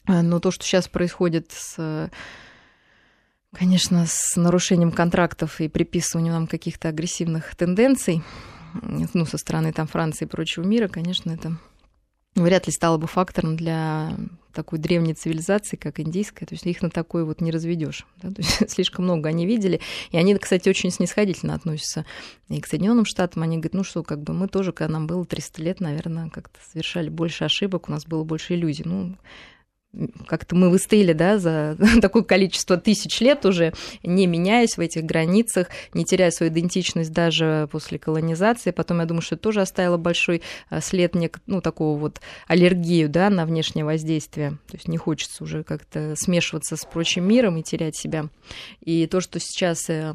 А, 0.06 0.22
Но 0.22 0.40
то, 0.40 0.50
что 0.50 0.64
сейчас 0.64 0.88
происходит 0.88 1.50
с 1.52 2.10
конечно, 3.54 4.06
с 4.06 4.36
нарушением 4.36 4.92
контрактов 4.92 5.60
и 5.60 5.68
приписыванием 5.68 6.32
нам 6.32 6.46
каких-то 6.46 6.88
агрессивных 6.88 7.54
тенденций, 7.54 8.22
ну, 8.72 9.26
со 9.26 9.36
стороны 9.36 9.72
там 9.72 9.86
Франции 9.86 10.24
и 10.24 10.28
прочего 10.28 10.64
мира, 10.64 10.88
конечно, 10.88 11.30
это 11.30 11.58
вряд 12.34 12.66
ли 12.66 12.72
стало 12.72 12.98
бы 12.98 13.06
фактором 13.06 13.56
для 13.56 14.16
такой 14.52 14.78
древней 14.78 15.14
цивилизации, 15.14 15.76
как 15.76 15.98
индийская, 15.98 16.46
то 16.46 16.54
есть 16.54 16.66
их 16.66 16.82
на 16.82 16.90
такое 16.90 17.24
вот 17.24 17.40
не 17.40 17.50
разведешь. 17.50 18.06
Да? 18.22 18.30
Слишком 18.68 19.04
много 19.04 19.28
они 19.28 19.46
видели, 19.46 19.80
и 20.10 20.18
они, 20.18 20.34
кстати, 20.36 20.68
очень 20.68 20.90
снисходительно 20.90 21.54
относятся 21.54 22.04
и 22.48 22.60
к 22.60 22.66
Соединенным 22.66 23.04
Штатам. 23.04 23.42
Они 23.42 23.56
говорят, 23.56 23.74
ну 23.74 23.84
что, 23.84 24.02
как 24.02 24.22
бы 24.22 24.34
мы 24.34 24.48
тоже, 24.48 24.72
когда 24.72 24.92
нам 24.92 25.06
было 25.06 25.24
300 25.24 25.62
лет, 25.62 25.80
наверное, 25.80 26.28
как-то 26.28 26.58
совершали 26.70 27.08
больше 27.08 27.44
ошибок, 27.44 27.88
у 27.88 27.92
нас 27.92 28.04
было 28.04 28.24
больше 28.24 28.54
иллюзий. 28.54 28.84
Ну, 28.84 29.16
как-то 30.26 30.56
мы 30.56 30.70
выстояли, 30.70 31.12
да, 31.12 31.38
за 31.38 31.76
такое 32.00 32.22
количество 32.22 32.76
тысяч 32.76 33.20
лет 33.20 33.44
уже, 33.44 33.72
не 34.02 34.26
меняясь 34.26 34.76
в 34.76 34.80
этих 34.80 35.04
границах, 35.04 35.68
не 35.92 36.04
теряя 36.04 36.30
свою 36.30 36.50
идентичность 36.50 37.12
даже 37.12 37.68
после 37.70 37.98
колонизации. 37.98 38.70
Потом, 38.70 39.00
я 39.00 39.06
думаю, 39.06 39.22
что 39.22 39.34
это 39.34 39.42
тоже 39.42 39.60
оставило 39.60 39.98
большой 39.98 40.42
а, 40.70 40.80
след, 40.80 41.14
ну, 41.46 41.60
такого 41.60 41.98
вот 41.98 42.20
аллергию, 42.46 43.08
да, 43.08 43.28
на 43.28 43.44
внешнее 43.44 43.84
воздействие. 43.84 44.52
То 44.68 44.76
есть 44.76 44.88
не 44.88 44.96
хочется 44.96 45.44
уже 45.44 45.62
как-то 45.62 46.14
смешиваться 46.16 46.76
с 46.76 46.84
прочим 46.84 47.24
миром 47.28 47.58
и 47.58 47.62
терять 47.62 47.96
себя. 47.96 48.28
И 48.80 49.06
то, 49.06 49.20
что 49.20 49.38
сейчас 49.40 49.90
э, 49.90 50.14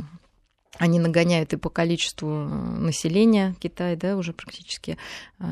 они 0.78 1.00
нагоняют 1.00 1.54
и 1.54 1.58
по 1.58 1.70
количеству 1.70 2.30
э, 2.30 2.46
населения 2.80 3.56
Китая, 3.60 3.96
да, 3.96 4.18
уже 4.18 4.34
практически 4.34 4.98
э, 5.40 5.44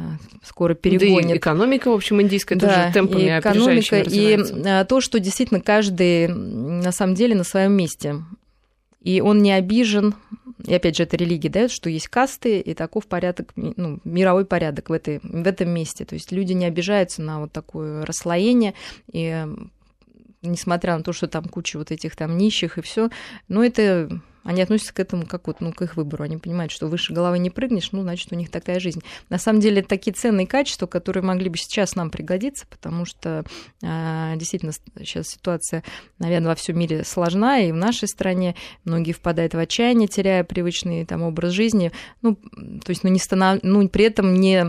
скоро 0.44 0.74
Да 0.74 0.80
перегонят 0.80 1.32
и 1.32 1.38
экономика, 1.38 1.90
в 1.90 1.94
общем, 1.94 2.22
индийская 2.22 2.56
да, 2.56 2.68
тоже 2.68 2.94
темпами 2.94 3.22
и 3.24 3.40
экономика, 3.40 4.02
и 4.02 4.38
а, 4.66 4.86
то, 4.86 5.02
что 5.02 5.20
действительно 5.20 5.62
каждый 5.62 6.28
на 6.28 6.92
самом 6.92 7.16
деле 7.16 7.36
на 7.36 7.44
своем 7.44 7.74
месте. 7.74 8.24
И 9.02 9.22
он 9.22 9.44
не 9.44 9.52
обижен, 9.52 10.16
и 10.66 10.74
опять 10.74 10.98
же, 10.98 11.04
это 11.04 11.16
религия 11.16 11.50
дает, 11.50 11.72
что 11.72 11.90
есть 11.90 12.08
касты, 12.08 12.60
и 12.60 12.74
таков 12.74 13.06
порядок, 13.06 13.52
ну, 13.56 14.00
мировой 14.04 14.46
порядок 14.46 14.90
в, 14.90 14.94
этой, 14.94 15.20
в 15.22 15.48
этом 15.48 15.70
месте. 15.70 16.06
То 16.06 16.16
есть 16.16 16.32
люди 16.32 16.54
не 16.54 16.66
обижаются 16.66 17.22
на 17.22 17.40
вот 17.40 17.52
такое 17.52 18.04
расслоение, 18.06 18.74
и 19.12 19.46
несмотря 20.42 20.98
на 20.98 21.04
то, 21.04 21.14
что 21.14 21.28
там 21.28 21.46
куча 21.46 21.78
вот 21.78 21.92
этих 21.92 22.16
там 22.16 22.38
нищих 22.38 22.78
и 22.78 22.82
все, 22.82 23.10
но 23.48 23.64
это 23.64 24.10
они 24.46 24.62
относятся 24.62 24.94
к 24.94 25.00
этому 25.00 25.26
как 25.26 25.48
вот, 25.48 25.60
ну, 25.60 25.74
к 25.74 25.82
их 25.82 25.98
выбору. 25.98 26.24
Они 26.24 26.38
понимают, 26.38 26.72
что 26.72 26.88
выше 26.88 27.14
головы 27.14 27.40
не 27.40 27.50
прыгнешь, 27.50 27.92
ну, 27.92 28.04
значит, 28.04 28.32
у 28.32 28.36
них 28.36 28.52
такая 28.52 28.80
жизнь. 28.80 29.02
На 29.30 29.40
самом 29.40 29.60
деле, 29.60 29.80
это 29.80 29.90
такие 29.90 30.14
ценные 30.14 30.46
качества, 30.46 30.86
которые 30.86 31.24
могли 31.24 31.50
бы 31.50 31.58
сейчас 31.58 31.96
нам 31.96 32.12
пригодиться, 32.12 32.68
потому 32.70 33.06
что 33.06 33.44
а, 33.84 34.36
действительно 34.36 34.72
сейчас 35.00 35.30
ситуация, 35.30 35.84
наверное, 36.20 36.50
во 36.50 36.56
всем 36.56 36.78
мире 36.78 37.04
сложна, 37.04 37.60
и 37.60 37.72
в 37.72 37.76
нашей 37.76 38.08
стране 38.08 38.56
многие 38.84 39.14
впадают 39.14 39.56
в 39.56 39.58
отчаяние, 39.58 40.08
теряя 40.08 40.44
привычный 40.44 41.06
там 41.06 41.24
образ 41.24 41.52
жизни. 41.52 41.92
Ну, 42.22 42.36
то 42.36 42.90
есть, 42.90 43.04
ну, 43.04 43.10
не 43.10 43.20
станов... 43.20 43.60
ну, 43.64 43.90
при 43.90 44.06
этом 44.06 44.36
не 44.36 44.64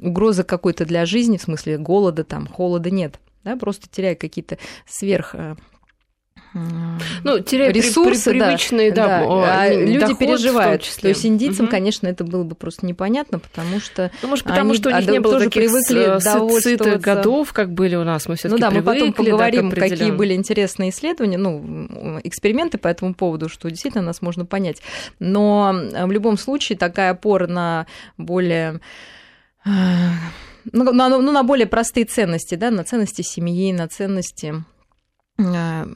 угрозы 0.00 0.44
какой-то 0.44 0.84
для 0.84 1.06
жизни, 1.06 1.38
в 1.38 1.42
смысле 1.42 1.78
голода, 1.78 2.24
там, 2.24 2.46
холода 2.46 2.90
нет. 2.90 3.18
Да, 3.42 3.56
просто 3.56 3.88
теряя 3.90 4.14
какие-то 4.14 4.58
сверх 4.86 5.34
а, 6.54 6.58
Ну, 7.24 7.40
теряя 7.40 7.70
при- 7.72 7.80
при- 7.80 7.88
ресурсы, 7.88 8.32
да, 8.38 8.46
привычные, 8.46 8.92
да, 8.92 9.06
да, 9.06 9.22
о, 9.26 9.42
а 9.44 9.68
люди 9.74 10.14
переживают. 10.14 10.82
То 11.00 11.08
есть 11.08 11.26
индийцам, 11.26 11.64
Мгм. 11.66 11.70
конечно, 11.72 12.06
это 12.06 12.22
было 12.24 12.44
бы 12.44 12.54
просто 12.54 12.86
непонятно, 12.86 13.38
потому 13.40 13.80
что 13.80 14.10
Ну, 14.22 14.28
может, 14.28 14.44
потому 14.44 14.70
Они- 14.70 14.78
что 14.78 14.90
у 14.90 14.92
а, 14.92 14.98
них 14.98 15.06
да, 15.06 15.12
не 15.12 15.18
было 15.20 15.38
таких 15.40 15.52
привыкли 15.54 15.82
сытых 16.04 16.22
довольствоваться. 16.24 16.98
годов, 16.98 17.52
как 17.52 17.72
были 17.72 17.96
у 17.96 18.04
нас. 18.04 18.28
Мы 18.28 18.36
все 18.36 18.48
ну 18.48 18.58
да, 18.58 18.70
мы 18.70 18.82
потом 18.82 19.12
поговорим, 19.12 19.70
какие 19.70 20.10
были 20.12 20.34
интересные 20.34 20.90
исследования, 20.90 21.38
ну, 21.38 22.20
эксперименты 22.22 22.78
по 22.78 22.88
этому 22.88 23.14
поводу, 23.14 23.48
что 23.48 23.68
действительно 23.68 24.04
нас 24.04 24.22
можно 24.22 24.44
понять. 24.46 24.80
Но 25.18 25.74
э, 25.74 26.06
в 26.06 26.12
любом 26.12 26.38
случае 26.38 26.78
такая 26.78 27.10
опора 27.10 27.46
на 27.48 27.86
более 28.16 28.80
э, 29.66 29.70
ну, 30.72 30.92
на, 30.92 31.08
ну, 31.08 31.32
на 31.32 31.42
более 31.42 31.66
простые 31.66 32.06
ценности, 32.06 32.54
да, 32.54 32.70
на 32.70 32.84
ценности 32.84 33.22
семьи, 33.22 33.72
на 33.72 33.88
ценности 33.88 34.54
э, 35.38 35.86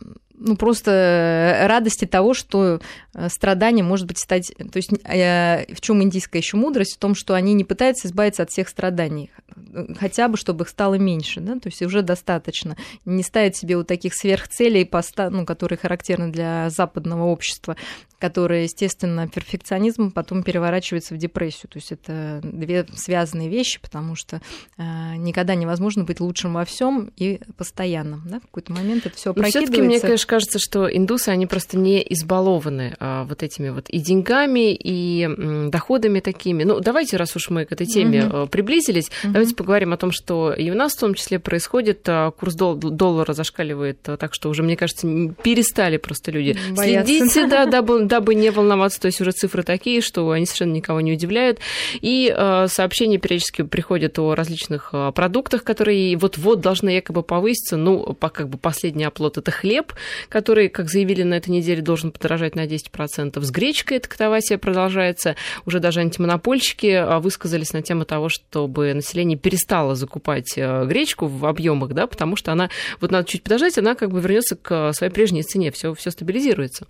ну, 0.41 0.57
просто 0.57 1.65
радости 1.69 2.05
того, 2.05 2.35
что 2.35 2.81
э, 3.15 3.29
страдание 3.29 3.85
может 3.85 4.07
быть 4.07 4.19
стать... 4.19 4.53
То 4.57 4.77
есть 4.77 4.91
э, 5.05 5.73
в 5.75 5.81
чем 5.81 6.03
индийская 6.03 6.39
еще 6.39 6.57
мудрость? 6.57 6.95
В 6.95 6.99
том, 6.99 7.15
что 7.15 7.35
они 7.35 7.55
не 7.55 7.65
пытаются 7.65 8.09
избавиться 8.09 8.45
от 8.45 8.51
всех 8.51 8.69
страданий, 8.69 9.31
э, 9.57 9.95
хотя 9.99 10.29
бы, 10.29 10.37
чтобы 10.37 10.65
их 10.65 10.69
стало 10.69 10.95
меньше, 10.95 11.41
да, 11.41 11.55
то 11.55 11.69
есть 11.69 11.83
уже 11.83 12.03
достаточно. 12.03 12.77
Не 13.05 13.23
ставить 13.23 13.57
себе 13.57 13.77
вот 13.77 13.89
таких 13.89 14.15
сверхцелей, 14.15 14.89
ну, 15.31 15.45
которые 15.45 15.79
характерны 15.79 16.31
для 16.31 16.71
западного 16.71 17.25
общества, 17.25 17.77
которые, 18.19 18.65
естественно, 18.65 19.29
перфекционизм 19.29 20.11
потом 20.11 20.43
переворачивается 20.43 21.15
в 21.15 21.19
депрессию. 21.19 21.71
То 21.71 21.79
есть 21.79 21.93
это 21.93 22.41
две 22.43 22.87
связанные 22.95 23.49
вещи, 23.49 23.81
потому 23.81 24.15
что 24.17 24.41
э, 24.77 24.83
никогда 25.17 25.55
невозможно 25.55 26.05
быть 26.05 26.21
лучшим 26.21 26.55
во 26.55 26.65
всем 26.65 27.11
и 27.17 27.41
постоянно. 27.57 28.21
Да? 28.27 28.39
В 28.41 28.43
какой-то 28.43 28.73
момент 28.73 29.07
это 29.07 29.17
все 29.17 29.33
Но 29.35 29.45
все-таки 29.45 29.81
мне, 29.83 30.01
конечно, 30.01 30.27
кажется, 30.27 30.59
что 30.59 30.87
индусы, 30.95 31.29
они 31.29 31.47
просто 31.47 31.79
не 31.79 32.05
избалованы 32.13 32.97
а, 32.99 33.25
вот 33.25 33.43
этими 33.43 33.69
вот 33.71 33.89
и 33.89 33.99
деньгами, 33.99 34.75
и 34.75 35.23
м, 35.23 35.71
доходами 35.71 36.21
такими. 36.21 36.65
Ну, 36.65 36.81
давайте, 36.81 37.17
раз 37.17 37.37
уж 37.37 37.51
мы 37.51 37.65
к 37.65 37.73
этой 37.73 37.87
теме 37.87 38.29
э, 38.31 38.47
приблизились, 38.51 39.11
Мгм. 39.23 39.33
давайте 39.33 39.55
поговорим 39.55 39.93
о 39.93 39.97
том, 39.97 40.11
что 40.13 40.53
и 40.53 40.71
у 40.71 40.75
нас 40.75 40.95
в 40.97 41.01
том 41.01 41.15
числе 41.15 41.39
происходит. 41.39 42.03
а, 42.09 42.31
Курс 42.33 42.55
дол- 42.55 42.75
доллара 42.77 43.33
зашкаливает, 43.33 44.09
а, 44.09 44.17
так 44.17 44.35
что 44.35 44.49
уже, 44.49 44.63
мне 44.63 44.77
кажется, 44.77 45.07
перестали 45.43 45.97
просто 45.97 46.31
люди 46.31 46.57
Бояться. 46.77 47.13
следить, 47.29 47.51
да, 47.51 47.67
дабы, 47.67 48.05
дабы 48.09 48.35
не 48.35 48.51
волноваться. 48.51 49.01
То 49.01 49.07
есть 49.07 49.21
уже 49.21 49.33
цифры 49.33 49.63
такие, 49.63 50.01
что 50.01 50.31
они 50.31 50.47
совершенно 50.47 50.73
никого 50.73 51.01
не 51.01 51.13
удивляют. 51.13 51.61
И 52.01 52.35
э, 52.37 52.67
сообщения 52.69 53.19
периодически 53.19 53.63
приходят 53.63 54.19
о 54.19 54.35
различных 54.35 54.91
э, 54.93 55.13
продуктах, 55.15 55.63
которые 55.63 56.17
вот-вот 56.17 56.61
должны 56.61 56.91
якобы 56.91 57.23
повыситься. 57.23 57.77
Ну, 57.77 58.15
по, 58.15 58.29
как 58.31 58.49
бы 58.49 58.59
последний 58.59 59.05
оплот– 59.05 59.37
это 59.39 59.51
хлеб, 59.51 59.93
который, 60.29 60.69
как 60.69 60.89
заявили 60.89 61.23
на 61.23 61.35
этой 61.35 61.51
неделе, 61.51 61.83
должен 61.83 62.11
подорожать 62.11 62.57
на 62.57 62.67
10%. 62.67 63.41
С 63.41 63.51
гречкой 63.51 63.99
эта 63.99 64.09
катавасия 64.09 64.59
продолжается. 64.59 65.37
Уже 65.67 65.79
даже 65.81 66.01
антимонопольщики 66.01 66.87
э, 66.87 67.19
высказались 67.19 67.73
на 67.73 67.83
тему 67.83 68.05
того, 68.05 68.29
чтобы 68.29 68.95
население 68.95 69.39
перестало 69.39 69.95
закупать 69.95 70.55
э, 70.57 70.85
гречку 70.87 71.27
в 71.27 71.47
объемах, 71.47 71.93
да, 71.93 72.07
потому 72.07 72.37
что 72.37 72.53
она, 72.53 72.71
вот 73.01 73.11
надо 73.11 73.29
чуть 73.29 73.43
подождать, 73.43 73.77
она 73.79 73.95
как 73.95 74.11
бы 74.11 74.21
вернется 74.21 74.57
к 74.57 74.93
своей 74.93 75.13
прежней 75.13 75.43
цене, 75.43 75.71
все, 75.71 75.95
все 75.95 76.11
стабилизируется. 76.11 76.87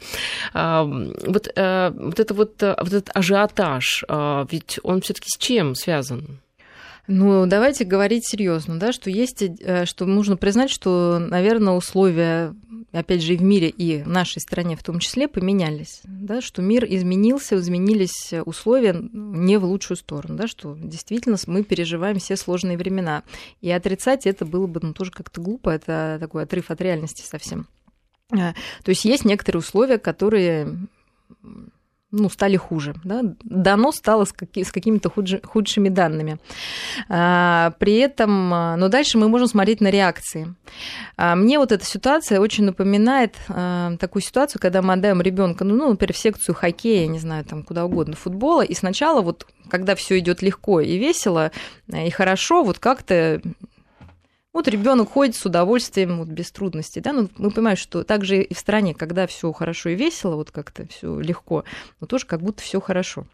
Вот, 1.26 1.48
э, 1.54 1.90
вот, 1.94 2.20
это 2.20 2.34
вот, 2.34 2.62
э, 2.62 2.74
вот 2.78 2.92
этот 2.92 3.10
ажиотаж, 3.14 4.04
э, 4.08 4.46
ведь 4.50 4.78
он 4.82 5.00
все-таки 5.00 5.28
с 5.28 5.36
чем 5.38 5.74
связан? 5.74 6.40
Ну, 7.06 7.46
давайте 7.46 7.84
говорить 7.84 8.28
серьезно, 8.28 8.78
да, 8.78 8.92
что 8.92 9.08
есть, 9.08 9.42
что 9.84 10.04
нужно 10.04 10.36
признать, 10.36 10.70
что, 10.70 11.18
наверное, 11.18 11.72
условия, 11.72 12.54
опять 12.92 13.22
же, 13.22 13.32
и 13.32 13.36
в 13.38 13.42
мире, 13.42 13.70
и 13.70 14.02
в 14.02 14.08
нашей 14.08 14.40
стране 14.40 14.76
в 14.76 14.82
том 14.82 14.98
числе, 14.98 15.26
поменялись, 15.26 16.02
да, 16.04 16.42
что 16.42 16.60
мир 16.60 16.84
изменился, 16.84 17.56
изменились 17.56 18.34
условия 18.44 18.94
не 19.10 19.56
в 19.56 19.64
лучшую 19.64 19.96
сторону, 19.96 20.36
да, 20.36 20.46
что 20.46 20.76
действительно 20.78 21.38
мы 21.46 21.64
переживаем 21.64 22.18
все 22.18 22.36
сложные 22.36 22.76
времена. 22.76 23.22
И 23.62 23.70
отрицать 23.70 24.26
это 24.26 24.44
было 24.44 24.66
бы 24.66 24.80
ну, 24.82 24.92
тоже 24.92 25.10
как-то 25.10 25.40
глупо, 25.40 25.70
это 25.70 26.18
такой 26.20 26.42
отрыв 26.42 26.70
от 26.70 26.82
реальности 26.82 27.22
совсем. 27.22 27.68
То 28.30 28.54
есть 28.86 29.04
есть 29.04 29.24
некоторые 29.24 29.60
условия, 29.60 29.98
которые 29.98 30.76
ну, 32.10 32.30
стали 32.30 32.56
хуже. 32.56 32.94
Да? 33.04 33.20
Дано 33.44 33.92
стало 33.92 34.24
с, 34.24 34.32
каки- 34.32 34.64
с 34.64 34.72
какими-то 34.72 35.10
худши- 35.10 35.46
худшими 35.46 35.90
данными. 35.90 36.38
А, 37.08 37.72
при 37.78 37.96
этом, 37.96 38.52
а, 38.54 38.76
но 38.76 38.88
дальше 38.88 39.18
мы 39.18 39.28
можем 39.28 39.46
смотреть 39.46 39.82
на 39.82 39.90
реакции. 39.90 40.54
А, 41.16 41.34
мне 41.34 41.58
вот 41.58 41.70
эта 41.70 41.84
ситуация 41.84 42.40
очень 42.40 42.64
напоминает 42.64 43.36
а, 43.48 43.96
такую 43.98 44.22
ситуацию, 44.22 44.60
когда 44.60 44.80
мы 44.80 44.94
отдаем 44.94 45.20
ребенка, 45.20 45.64
ну, 45.64 45.76
ну, 45.76 45.90
например, 45.90 46.14
в 46.14 46.18
секцию 46.18 46.54
хоккея, 46.54 47.06
не 47.08 47.18
знаю, 47.18 47.44
там 47.44 47.62
куда 47.62 47.84
угодно, 47.84 48.16
футбола, 48.16 48.62
и 48.62 48.74
сначала 48.74 49.20
вот, 49.20 49.46
когда 49.68 49.94
все 49.94 50.18
идет 50.18 50.40
легко 50.40 50.80
и 50.80 50.96
весело 50.96 51.52
и 51.88 52.10
хорошо, 52.10 52.64
вот 52.64 52.78
как-то 52.78 53.42
вот 54.58 54.66
ребенок 54.66 55.12
ходит 55.12 55.36
с 55.36 55.46
удовольствием, 55.46 56.18
вот 56.18 56.26
без 56.26 56.50
трудностей, 56.50 57.00
да, 57.00 57.12
но 57.12 57.22
ну, 57.22 57.28
мы 57.36 57.50
понимаем, 57.52 57.76
что 57.76 58.02
также 58.02 58.42
и 58.42 58.54
в 58.54 58.58
стране, 58.58 58.92
когда 58.92 59.28
все 59.28 59.52
хорошо 59.52 59.90
и 59.90 59.94
весело, 59.94 60.34
вот 60.34 60.50
как-то 60.50 60.84
все 60.88 61.20
легко, 61.20 61.62
но 62.00 62.08
тоже 62.08 62.26
как 62.26 62.42
будто 62.42 62.60
все 62.60 62.80
хорошо. 62.80 63.26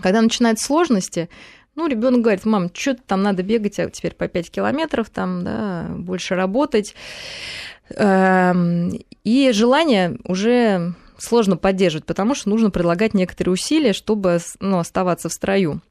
Когда 0.00 0.22
начинаются 0.22 0.64
сложности, 0.64 1.28
ну, 1.74 1.86
ребенок 1.88 2.22
говорит, 2.22 2.46
мам, 2.46 2.70
что-то 2.72 3.02
там 3.06 3.22
надо 3.22 3.42
бегать, 3.42 3.78
а 3.78 3.90
теперь 3.90 4.14
по 4.14 4.28
5 4.28 4.50
километров, 4.50 5.10
там, 5.10 5.44
да, 5.44 5.86
больше 5.90 6.34
работать. 6.34 6.94
Эм, 7.90 8.98
и 9.24 9.52
желание 9.52 10.18
уже 10.24 10.94
сложно 11.18 11.58
поддерживать, 11.58 12.06
потому 12.06 12.34
что 12.34 12.48
нужно 12.48 12.70
предлагать 12.70 13.12
некоторые 13.12 13.52
усилия, 13.52 13.92
чтобы 13.92 14.38
ну, 14.60 14.78
оставаться 14.78 15.28
в 15.28 15.34
строю. 15.34 15.82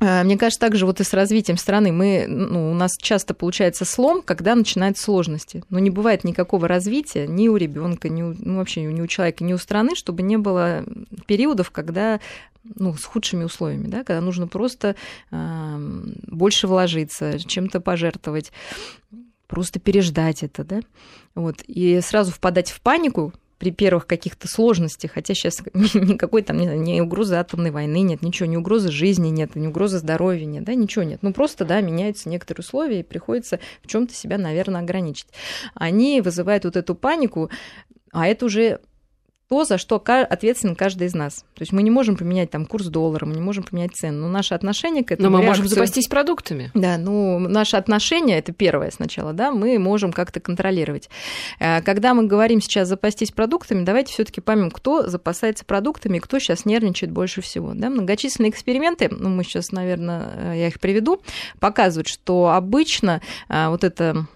Э, 0.00 0.22
мне 0.24 0.36
кажется, 0.36 0.60
также 0.60 0.86
вот 0.86 1.00
и 1.00 1.04
с 1.04 1.12
развитием 1.12 1.56
страны. 1.56 1.92
Мы, 1.92 2.26
ну, 2.26 2.70
у 2.70 2.74
нас 2.74 2.96
часто 2.98 3.34
получается 3.34 3.84
слом, 3.84 4.22
когда 4.22 4.54
начинаются 4.54 5.04
сложности. 5.04 5.62
Но 5.68 5.78
не 5.78 5.90
бывает 5.90 6.24
никакого 6.24 6.66
развития 6.66 7.26
ни 7.26 7.48
у 7.48 7.56
ребенка, 7.56 8.08
ни 8.08 8.22
у, 8.22 8.34
ну, 8.38 8.58
вообще 8.58 8.82
ни 8.82 9.00
у 9.00 9.06
человека, 9.06 9.44
ни 9.44 9.52
у 9.52 9.58
страны, 9.58 9.94
чтобы 9.94 10.22
не 10.22 10.36
было 10.36 10.84
периодов, 11.26 11.70
когда 11.70 12.20
ну, 12.62 12.94
с 12.94 13.04
худшими 13.04 13.44
условиями, 13.44 13.86
да, 13.86 14.04
когда 14.04 14.20
нужно 14.20 14.46
просто 14.46 14.94
э, 15.30 15.76
больше 16.26 16.66
вложиться, 16.66 17.38
чем-то 17.38 17.80
пожертвовать, 17.80 18.52
просто 19.46 19.80
переждать 19.80 20.42
это, 20.42 20.64
да, 20.64 20.80
вот, 21.34 21.62
и 21.66 22.00
сразу 22.02 22.32
впадать 22.32 22.70
в 22.70 22.80
панику, 22.82 23.32
при 23.60 23.70
первых 23.70 24.06
каких-то 24.06 24.48
сложностях, 24.48 25.12
хотя 25.12 25.34
сейчас 25.34 25.60
никакой 25.74 26.40
там 26.42 26.56
не, 26.56 26.66
не 26.66 27.02
угрозы 27.02 27.34
атомной 27.34 27.70
войны 27.70 28.00
нет, 28.00 28.22
ничего, 28.22 28.48
ни 28.48 28.56
угрозы 28.56 28.90
жизни 28.90 29.28
нет, 29.28 29.54
ни 29.54 29.66
угрозы 29.66 29.98
здоровья 29.98 30.46
нет, 30.46 30.64
да, 30.64 30.74
ничего 30.74 31.04
нет. 31.04 31.18
Ну 31.22 31.34
просто, 31.34 31.66
да, 31.66 31.82
меняются 31.82 32.30
некоторые 32.30 32.62
условия, 32.62 33.00
и 33.00 33.04
приходится 33.04 33.60
в 33.82 33.86
чем-то 33.86 34.14
себя, 34.14 34.38
наверное, 34.38 34.80
ограничить. 34.80 35.28
Они 35.74 36.22
вызывают 36.22 36.64
вот 36.64 36.76
эту 36.76 36.94
панику, 36.94 37.50
а 38.12 38.26
это 38.26 38.46
уже 38.46 38.80
то, 39.50 39.64
за 39.64 39.78
что 39.78 39.96
ответственен 39.96 40.76
каждый 40.76 41.08
из 41.08 41.14
нас. 41.14 41.40
То 41.54 41.62
есть 41.62 41.72
мы 41.72 41.82
не 41.82 41.90
можем 41.90 42.16
поменять 42.16 42.50
там 42.50 42.66
курс 42.66 42.86
доллара, 42.86 43.26
мы 43.26 43.34
не 43.34 43.40
можем 43.40 43.64
поменять 43.64 43.96
цену, 43.96 44.20
но 44.20 44.28
наше 44.28 44.54
отношение 44.54 45.02
к 45.02 45.10
этому... 45.10 45.28
Но 45.28 45.36
мы 45.38 45.42
реакцию... 45.42 45.64
можем 45.64 45.76
запастись 45.76 46.06
продуктами. 46.06 46.70
Да, 46.74 46.96
ну, 46.98 47.40
наше 47.40 47.76
отношение, 47.76 48.38
это 48.38 48.52
первое 48.52 48.92
сначала, 48.92 49.32
да, 49.32 49.50
мы 49.50 49.76
можем 49.80 50.12
как-то 50.12 50.38
контролировать. 50.38 51.10
Э, 51.58 51.82
когда 51.82 52.14
мы 52.14 52.28
говорим 52.28 52.60
сейчас 52.60 52.86
запастись 52.86 53.32
продуктами, 53.32 53.82
давайте 53.82 54.12
все 54.12 54.24
таки 54.24 54.40
поймем, 54.40 54.70
кто 54.70 55.08
запасается 55.08 55.64
продуктами, 55.64 56.20
кто 56.20 56.38
сейчас 56.38 56.64
нервничает 56.64 57.10
больше 57.10 57.40
всего. 57.40 57.72
Да? 57.74 57.90
Многочисленные 57.90 58.50
эксперименты, 58.50 59.08
ну, 59.10 59.30
мы 59.30 59.42
сейчас, 59.42 59.72
наверное, 59.72 60.54
я 60.54 60.68
их 60.68 60.78
приведу, 60.78 61.22
показывают, 61.58 62.06
что 62.06 62.50
обычно 62.50 63.20
э, 63.48 63.68
вот 63.68 63.82
это 63.82 64.26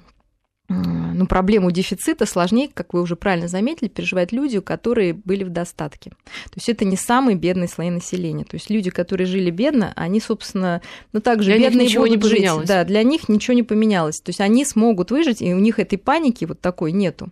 ну, 0.68 1.26
проблему 1.26 1.70
дефицита 1.70 2.24
сложнее, 2.24 2.70
как 2.72 2.94
вы 2.94 3.02
уже 3.02 3.16
правильно 3.16 3.48
заметили, 3.48 3.88
переживают 3.88 4.32
люди, 4.32 4.60
которые 4.60 5.12
были 5.12 5.44
в 5.44 5.50
достатке. 5.50 6.10
То 6.10 6.56
есть 6.56 6.68
это 6.68 6.84
не 6.86 6.96
самые 6.96 7.36
бедные 7.36 7.68
слои 7.68 7.90
населения. 7.90 8.44
То 8.44 8.56
есть 8.56 8.70
люди, 8.70 8.90
которые 8.90 9.26
жили 9.26 9.50
бедно, 9.50 9.92
они, 9.94 10.20
собственно, 10.20 10.80
ну 11.12 11.20
также 11.20 11.52
для 11.52 11.68
бедные 11.68 11.86
ничего 11.86 12.04
будут 12.04 12.16
не 12.16 12.28
жить. 12.28 12.38
поменялось. 12.38 12.68
Да, 12.68 12.84
для 12.84 13.02
них 13.02 13.28
ничего 13.28 13.54
не 13.54 13.62
поменялось. 13.62 14.20
То 14.20 14.30
есть 14.30 14.40
они 14.40 14.64
смогут 14.64 15.10
выжить, 15.10 15.42
и 15.42 15.52
у 15.52 15.58
них 15.58 15.78
этой 15.78 15.98
паники 15.98 16.46
вот 16.46 16.60
такой 16.60 16.92
нету. 16.92 17.28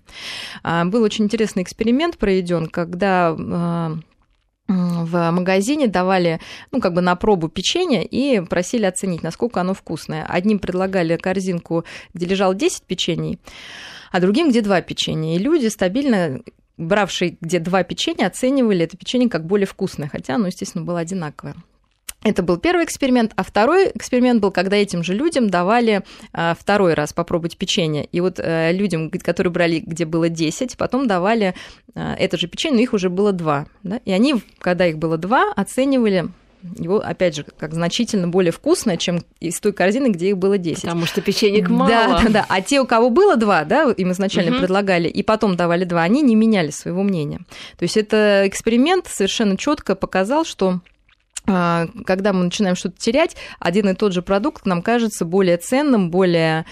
А, 0.62 0.84
был 0.84 1.02
очень 1.02 1.24
интересный 1.24 1.62
эксперимент 1.62 2.18
проведен, 2.18 2.66
когда 2.66 3.34
а, 3.38 3.98
в 5.04 5.30
магазине 5.30 5.86
давали, 5.86 6.40
ну, 6.70 6.80
как 6.80 6.94
бы 6.94 7.00
на 7.00 7.16
пробу 7.16 7.48
печенье 7.48 8.04
и 8.04 8.40
просили 8.40 8.84
оценить, 8.84 9.22
насколько 9.22 9.60
оно 9.60 9.74
вкусное. 9.74 10.24
Одним 10.26 10.58
предлагали 10.58 11.16
корзинку, 11.16 11.84
где 12.14 12.26
лежало 12.26 12.54
10 12.54 12.82
печений, 12.84 13.38
а 14.10 14.20
другим, 14.20 14.50
где 14.50 14.60
2 14.60 14.80
печенья. 14.82 15.36
И 15.36 15.38
люди 15.38 15.66
стабильно 15.66 16.40
бравшие 16.76 17.36
где 17.40 17.58
два 17.58 17.82
печенья, 17.82 18.26
оценивали 18.26 18.84
это 18.84 18.96
печенье 18.96 19.28
как 19.28 19.46
более 19.46 19.66
вкусное, 19.66 20.08
хотя 20.08 20.34
оно, 20.34 20.46
естественно, 20.46 20.84
было 20.84 21.00
одинаковое. 21.00 21.54
Это 22.24 22.42
был 22.42 22.56
первый 22.56 22.84
эксперимент, 22.84 23.32
а 23.36 23.42
второй 23.42 23.90
эксперимент 23.94 24.40
был, 24.40 24.50
когда 24.50 24.76
этим 24.76 25.02
же 25.02 25.14
людям 25.14 25.50
давали 25.50 26.02
а, 26.32 26.54
второй 26.58 26.94
раз 26.94 27.12
попробовать 27.12 27.56
печенье. 27.56 28.04
И 28.04 28.20
вот 28.20 28.38
а, 28.38 28.70
людям, 28.70 29.10
которые 29.10 29.52
брали, 29.52 29.80
где 29.80 30.04
было 30.04 30.28
10, 30.28 30.76
потом 30.76 31.06
давали 31.08 31.54
а, 31.94 32.14
это 32.14 32.38
же 32.38 32.46
печенье, 32.46 32.76
но 32.76 32.82
их 32.82 32.92
уже 32.92 33.10
было 33.10 33.32
2. 33.32 33.66
Да? 33.82 34.00
И 34.04 34.12
они, 34.12 34.36
когда 34.58 34.86
их 34.86 34.98
было 34.98 35.18
2, 35.18 35.52
оценивали 35.56 36.28
его, 36.78 36.98
опять 36.98 37.34
же, 37.34 37.44
как 37.58 37.74
значительно 37.74 38.28
более 38.28 38.52
вкусное, 38.52 38.96
чем 38.96 39.24
из 39.40 39.58
той 39.58 39.72
корзины, 39.72 40.08
где 40.08 40.30
их 40.30 40.38
было 40.38 40.58
10. 40.58 40.82
Потому 40.82 41.06
что 41.06 41.20
печенек 41.20 41.68
мало. 41.68 41.90
Да, 41.90 42.20
да, 42.22 42.28
да. 42.28 42.46
А 42.48 42.60
те, 42.60 42.80
у 42.80 42.86
кого 42.86 43.10
было 43.10 43.36
два, 43.36 43.64
да, 43.64 43.90
им 43.90 44.12
изначально 44.12 44.52
угу. 44.52 44.60
предлагали, 44.60 45.08
и 45.08 45.22
потом 45.22 45.56
давали 45.56 45.84
два, 45.84 46.02
они 46.02 46.22
не 46.22 46.36
меняли 46.36 46.70
своего 46.70 47.02
мнения. 47.02 47.38
То 47.78 47.82
есть 47.82 47.96
это 47.96 48.44
эксперимент 48.46 49.08
совершенно 49.08 49.56
четко 49.56 49.96
показал, 49.96 50.44
что 50.44 50.80
когда 51.44 52.32
мы 52.32 52.44
начинаем 52.44 52.76
что-то 52.76 52.98
терять, 52.98 53.36
один 53.58 53.88
и 53.88 53.94
тот 53.94 54.12
же 54.12 54.22
продукт 54.22 54.66
нам 54.66 54.82
кажется 54.82 55.24
более 55.24 55.56
ценным, 55.56 56.10
более 56.10 56.66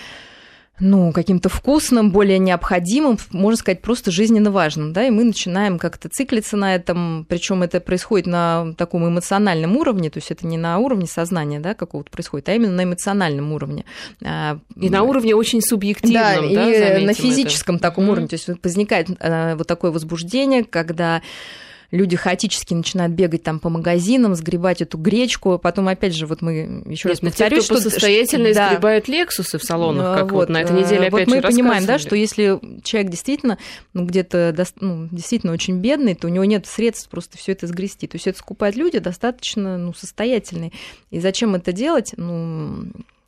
ну, 0.81 1.13
каким-то 1.13 1.49
вкусным, 1.49 2.11
более 2.11 2.39
необходимым, 2.39 3.19
можно 3.31 3.59
сказать, 3.59 3.83
просто 3.83 4.11
жизненно 4.11 4.51
важным, 4.51 4.93
да, 4.93 5.07
и 5.07 5.11
мы 5.11 5.25
начинаем 5.25 5.79
как-то 5.79 6.09
циклиться 6.09 6.57
на 6.57 6.75
этом, 6.75 7.27
причем 7.29 7.63
это 7.63 7.81
происходит 7.81 8.27
на 8.27 8.73
таком 8.77 9.07
эмоциональном 9.07 9.77
уровне, 9.77 10.11
то 10.11 10.19
есть 10.19 10.31
это 10.31 10.47
не 10.47 10.57
на 10.57 10.79
уровне 10.79 11.07
сознания, 11.07 11.61
да, 11.61 11.75
какого-то 11.75 12.11
происходит, 12.11 12.49
а 12.49 12.55
именно 12.55 12.73
на 12.73 12.85
эмоциональном 12.85 13.53
уровне. 13.53 13.85
А, 14.25 14.59
и 14.75 14.89
на 14.89 15.03
уровне 15.03 15.35
очень 15.35 15.61
субъективном, 15.61 16.55
да, 16.55 16.65
да 16.65 16.99
и 16.99 17.05
на 17.05 17.15
физическом 17.15 17.77
это. 17.77 17.83
таком 17.83 18.05
mm-hmm. 18.05 18.11
уровне, 18.13 18.29
то 18.29 18.35
есть 18.35 18.49
возникает 18.63 19.09
а, 19.21 19.57
вот 19.57 19.67
такое 19.67 19.91
возбуждение, 19.91 20.65
когда 20.65 21.21
люди 21.91 22.17
хаотически 22.17 22.75
начинают 22.75 23.13
бегать 23.13 23.43
там 23.43 23.59
по 23.59 23.69
магазинам, 23.69 24.35
сгребать 24.35 24.83
эту 24.83 24.99
гречку, 24.99 25.59
потом 25.59 25.89
опять 25.89 26.15
же, 26.15 26.27
вот 26.27 26.43
мы 26.43 26.85
еще 26.87 27.09
раз 27.09 27.21
повторюсь, 27.21 27.65
что 27.65 27.81
состоятельно 27.81 28.53
да. 28.55 28.71
сгребают 28.71 29.09
лексусы 29.09 29.59
в 29.59 29.65
салонах, 29.65 30.19
как 30.19 30.33
вот, 30.33 30.41
вот 30.41 30.49
на 30.51 30.63
этой 30.63 30.77
неделе 30.77 31.09
опять 31.09 31.27
вот 31.27 31.37
мы 31.37 31.43
понимаем, 31.43 31.85
да, 31.87 31.99
что 31.99 32.17
если 32.17 32.59
человек 32.83 33.11
действительно, 33.11 33.59
ну, 33.93 34.05
где-то, 34.05 34.55
ну, 34.81 35.09
действительно 35.11 35.53
очень 35.53 35.79
бедный, 35.79 36.15
то 36.15 36.27
у 36.27 36.31
него 36.31 36.45
нет 36.45 36.67
средств 36.67 37.09
просто 37.09 37.39
все 37.39 37.53
это 37.53 37.67
сгрести. 37.67 38.07
То 38.07 38.17
есть 38.17 38.27
это 38.27 38.39
скупают 38.39 38.77
люди 38.77 38.99
достаточно, 38.99 39.79
ну, 39.79 39.93
состоятельные. 39.95 40.73
И 41.11 41.21
зачем 41.21 41.55
это 41.55 41.73
делать? 41.73 42.15
Ну, 42.17 42.87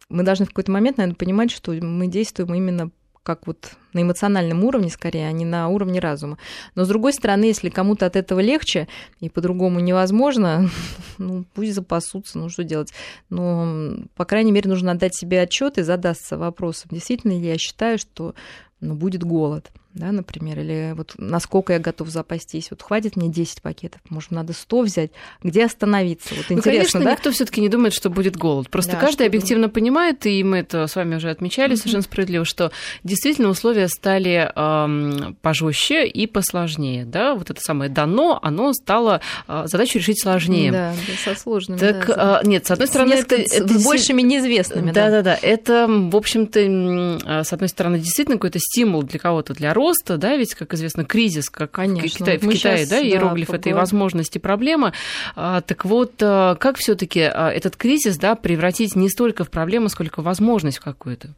мы 0.09 0.23
должны 0.23 0.45
в 0.45 0.49
какой-то 0.49 0.71
момент, 0.71 0.99
наверное, 0.99 1.17
понимать, 1.17 1.51
что 1.51 1.73
мы 1.73 2.07
действуем 2.07 2.55
именно 2.55 2.91
как 3.23 3.47
вот 3.47 3.73
на 3.93 4.03
эмоциональном 4.03 4.65
уровне 4.65 4.91
скорее, 4.91 5.29
а 5.29 5.33
не 5.33 5.45
на 5.45 5.69
уровне 5.69 6.01
разума. 6.01 6.39
Но 6.75 6.85
с 6.85 6.89
другой 6.89 7.13
стороны, 7.13 7.45
если 7.45 7.69
кому-то 7.69 8.07
от 8.07 8.17
этого 8.17 8.41
легче 8.41 8.89
и 9.21 9.29
по-другому 9.29 9.81
невозможно, 9.81 10.69
ну 11.19 11.45
пусть 11.55 11.75
запасутся, 11.75 12.39
ну 12.39 12.49
что 12.49 12.65
делать. 12.65 12.93
Но, 13.31 13.97
по 14.17 14.25
крайней 14.25 14.53
мере, 14.53 14.69
нужно 14.69 14.93
отдать 14.93 15.15
себе 15.15 15.41
отчет 15.41 15.79
и 15.79 15.83
задаться 15.83 16.39
вопросом, 16.39 16.91
действительно 16.93 17.33
ли 17.33 17.47
я 17.47 17.59
считаю, 17.59 17.99
что 17.99 18.35
ну, 18.81 18.95
будет 18.95 19.23
голод 19.23 19.71
да, 19.95 20.11
например, 20.11 20.59
или 20.61 20.95
вот 20.97 21.15
насколько 21.19 21.75
я 21.75 21.79
готов 21.79 22.09
запастись, 22.09 22.71
вот 22.71 22.83
хватит 22.83 23.17
мне 23.17 23.29
10 23.29 23.61
пакетов, 23.63 24.01
может, 24.09 24.31
надо 24.31 24.53
100 24.53 24.81
взять, 24.83 25.11
где 25.43 25.67
остановиться, 25.67 26.35
вот 26.35 26.47
ну, 26.49 26.57
интересно, 26.57 26.71
конечно, 26.71 27.01
да? 27.01 27.13
никто 27.13 27.31
все 27.31 27.45
таки 27.45 27.61
не 27.61 27.69
думает, 27.69 27.93
что 27.93 28.09
будет 28.09 28.37
голод, 28.37 28.71
просто 28.71 28.93
да, 28.93 28.99
каждый 28.99 29.27
объективно 29.27 29.65
думает. 29.65 29.75
понимает, 29.75 30.27
и 30.27 30.43
мы 30.43 30.59
это 30.59 30.87
с 30.87 30.97
вами 30.97 31.17
уже 31.17 31.31
отмечали 31.31 31.75
mm-hmm. 31.75 31.77
совершенно 31.77 32.03
справедливо, 32.03 32.45
что 32.45 32.73
действительно 33.05 33.49
условия 33.49 33.89
стали 33.89 34.51
эм, 34.55 35.37
пожестче 35.43 36.07
и 36.07 36.27
посложнее, 36.27 37.05
да, 37.05 37.35
вот 37.35 37.51
это 37.51 37.61
самое 37.61 37.91
дано, 37.91 38.39
оно 38.43 38.73
стало 38.73 39.21
э, 39.47 39.65
задачу 39.67 39.99
решить 39.99 40.23
сложнее. 40.23 40.73
Да, 40.73 40.95
да 41.07 41.33
со 41.33 41.39
сложными. 41.39 41.79
Так, 41.79 42.07
да, 42.07 42.41
э, 42.43 42.47
нет, 42.47 42.67
с 42.67 42.71
одной 42.71 42.89
стороны, 42.89 43.13
это, 43.15 43.37
это... 43.37 43.79
С 43.79 43.85
большими 43.85 44.23
неизвестными, 44.23 44.91
да. 44.91 45.11
Да-да-да, 45.11 45.39
это, 45.43 45.87
в 45.89 46.17
общем-то, 46.17 46.61
э, 46.61 47.45
с 47.45 47.53
одной 47.53 47.69
стороны, 47.69 47.99
действительно 47.99 48.39
какой-то 48.39 48.59
стимул 48.59 49.03
для 49.03 49.19
кого-то, 49.19 49.53
для 49.53 49.75
роста, 49.83 50.17
да, 50.17 50.37
ведь, 50.37 50.55
как 50.55 50.75
известно, 50.75 51.05
кризис, 51.05 51.51
как 51.51 51.73
Конечно. 51.73 52.09
в 52.09 52.13
Китае, 52.13 52.39
в 52.39 52.49
Китае 52.49 52.87
да, 52.87 53.03
иероглиф 53.03 53.49
да, 53.49 53.57
это 53.57 53.69
и 53.71 53.73
возможности, 53.73 54.39
проблема. 54.39 54.93
А, 55.35 55.61
так 55.61 55.85
вот, 55.85 56.15
а, 56.21 56.55
как 56.55 56.77
все 56.77 56.95
таки 56.95 57.21
а, 57.21 57.51
этот 57.51 57.77
кризис, 57.77 58.17
да, 58.17 58.37
превратить 58.37 58.95
не 58.95 59.09
столько 59.09 59.45
в 59.45 59.51
проблему, 59.51 59.89
сколько 59.89 60.23
в 60.23 60.25
возможность 60.25 60.79
какую-то? 60.79 61.31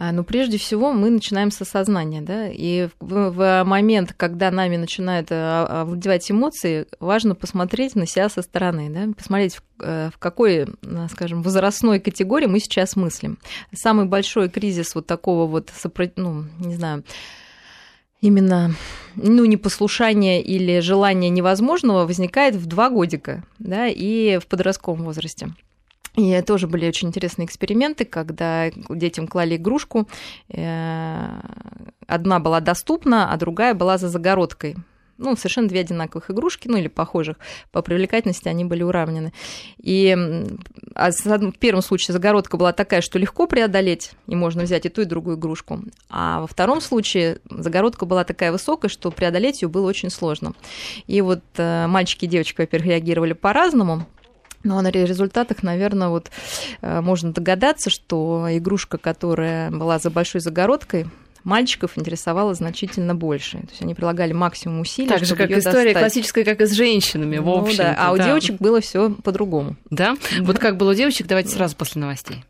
А, 0.00 0.12
ну, 0.12 0.24
прежде 0.24 0.58
всего, 0.58 0.92
мы 0.92 1.10
начинаем 1.10 1.50
с 1.50 1.60
осознания, 1.60 2.22
да, 2.22 2.48
и 2.48 2.88
в, 3.00 3.30
в 3.30 3.64
момент, 3.64 4.14
когда 4.16 4.50
нами 4.50 4.76
начинают 4.76 5.30
овладевать 5.30 6.30
эмоции, 6.30 6.86
важно 7.00 7.34
посмотреть 7.34 7.96
на 7.96 8.06
себя 8.06 8.28
со 8.28 8.42
стороны, 8.42 8.90
да, 8.90 9.12
посмотреть, 9.12 9.56
в, 9.56 9.62
э, 9.80 10.10
в 10.14 10.18
какой, 10.18 10.68
скажем, 11.10 11.42
возрастной 11.42 11.98
категории 11.98 12.46
мы 12.46 12.60
сейчас 12.60 12.94
мыслим. 12.94 13.38
Самый 13.74 14.06
большой 14.06 14.48
кризис 14.48 14.94
вот 14.94 15.06
такого 15.06 15.46
вот, 15.46 15.70
ну, 16.16 16.44
не 16.60 16.76
знаю, 16.76 17.02
именно 18.20 18.74
ну, 19.16 19.44
непослушание 19.44 20.42
или 20.42 20.80
желание 20.80 21.30
невозможного 21.30 22.06
возникает 22.06 22.54
в 22.54 22.66
два 22.66 22.90
годика, 22.90 23.44
да, 23.58 23.88
и 23.88 24.38
в 24.38 24.46
подростковом 24.46 25.04
возрасте. 25.04 25.48
И 26.16 26.40
тоже 26.42 26.66
были 26.66 26.88
очень 26.88 27.08
интересные 27.08 27.46
эксперименты, 27.46 28.04
когда 28.04 28.70
детям 28.88 29.28
клали 29.28 29.56
игрушку. 29.56 30.08
Э, 30.48 31.40
одна 32.08 32.40
была 32.40 32.60
доступна, 32.60 33.32
а 33.32 33.36
другая 33.36 33.74
была 33.74 33.98
за 33.98 34.08
загородкой 34.08 34.76
ну, 35.18 35.36
совершенно 35.36 35.68
две 35.68 35.80
одинаковых 35.80 36.30
игрушки, 36.30 36.68
ну, 36.68 36.78
или 36.78 36.88
похожих, 36.88 37.36
по 37.72 37.82
привлекательности 37.82 38.48
они 38.48 38.64
были 38.64 38.82
уравнены. 38.82 39.32
И 39.78 40.16
а 40.94 41.10
в 41.10 41.52
первом 41.58 41.82
случае 41.82 42.12
загородка 42.12 42.56
была 42.56 42.72
такая, 42.72 43.00
что 43.00 43.18
легко 43.18 43.46
преодолеть, 43.46 44.12
и 44.26 44.34
можно 44.34 44.62
взять 44.62 44.86
и 44.86 44.88
ту, 44.88 45.02
и 45.02 45.04
другую 45.04 45.36
игрушку. 45.36 45.80
А 46.08 46.40
во 46.40 46.46
втором 46.46 46.80
случае 46.80 47.38
загородка 47.50 48.06
была 48.06 48.24
такая 48.24 48.52
высокая, 48.52 48.88
что 48.88 49.10
преодолеть 49.10 49.62
ее 49.62 49.68
было 49.68 49.86
очень 49.86 50.10
сложно. 50.10 50.54
И 51.06 51.20
вот 51.20 51.42
э, 51.56 51.86
мальчики 51.86 52.24
и 52.24 52.28
девочки, 52.28 52.60
во-первых, 52.60 52.88
реагировали 52.88 53.32
по-разному, 53.32 54.06
но 54.64 54.80
на 54.80 54.90
результатах, 54.90 55.62
наверное, 55.62 56.08
вот 56.08 56.30
э, 56.80 57.00
можно 57.00 57.32
догадаться, 57.32 57.90
что 57.90 58.46
игрушка, 58.50 58.98
которая 58.98 59.70
была 59.70 59.98
за 59.98 60.10
большой 60.10 60.40
загородкой, 60.40 61.06
мальчиков 61.48 61.92
интересовало 61.96 62.54
значительно 62.54 63.14
больше. 63.14 63.58
То 63.58 63.70
есть 63.70 63.82
они 63.82 63.94
прилагали 63.94 64.32
максимум 64.32 64.80
усилий, 64.80 65.08
Так 65.08 65.24
же, 65.24 65.34
как 65.34 65.50
история 65.50 65.92
достать. 65.92 65.98
классическая, 65.98 66.44
как 66.44 66.60
и 66.60 66.66
с 66.66 66.72
женщинами, 66.72 67.38
в 67.38 67.46
ну, 67.46 67.58
общем 67.58 67.78
да. 67.78 67.96
А 67.98 68.12
у 68.12 68.18
девочек 68.18 68.60
было 68.60 68.80
все 68.80 69.10
по-другому. 69.10 69.76
Да? 69.90 70.16
Вот 70.40 70.58
как 70.58 70.76
было 70.76 70.92
у 70.92 70.94
девочек, 70.94 71.26
давайте 71.26 71.50
сразу 71.50 71.74
после 71.76 72.00
новостей. 72.00 72.44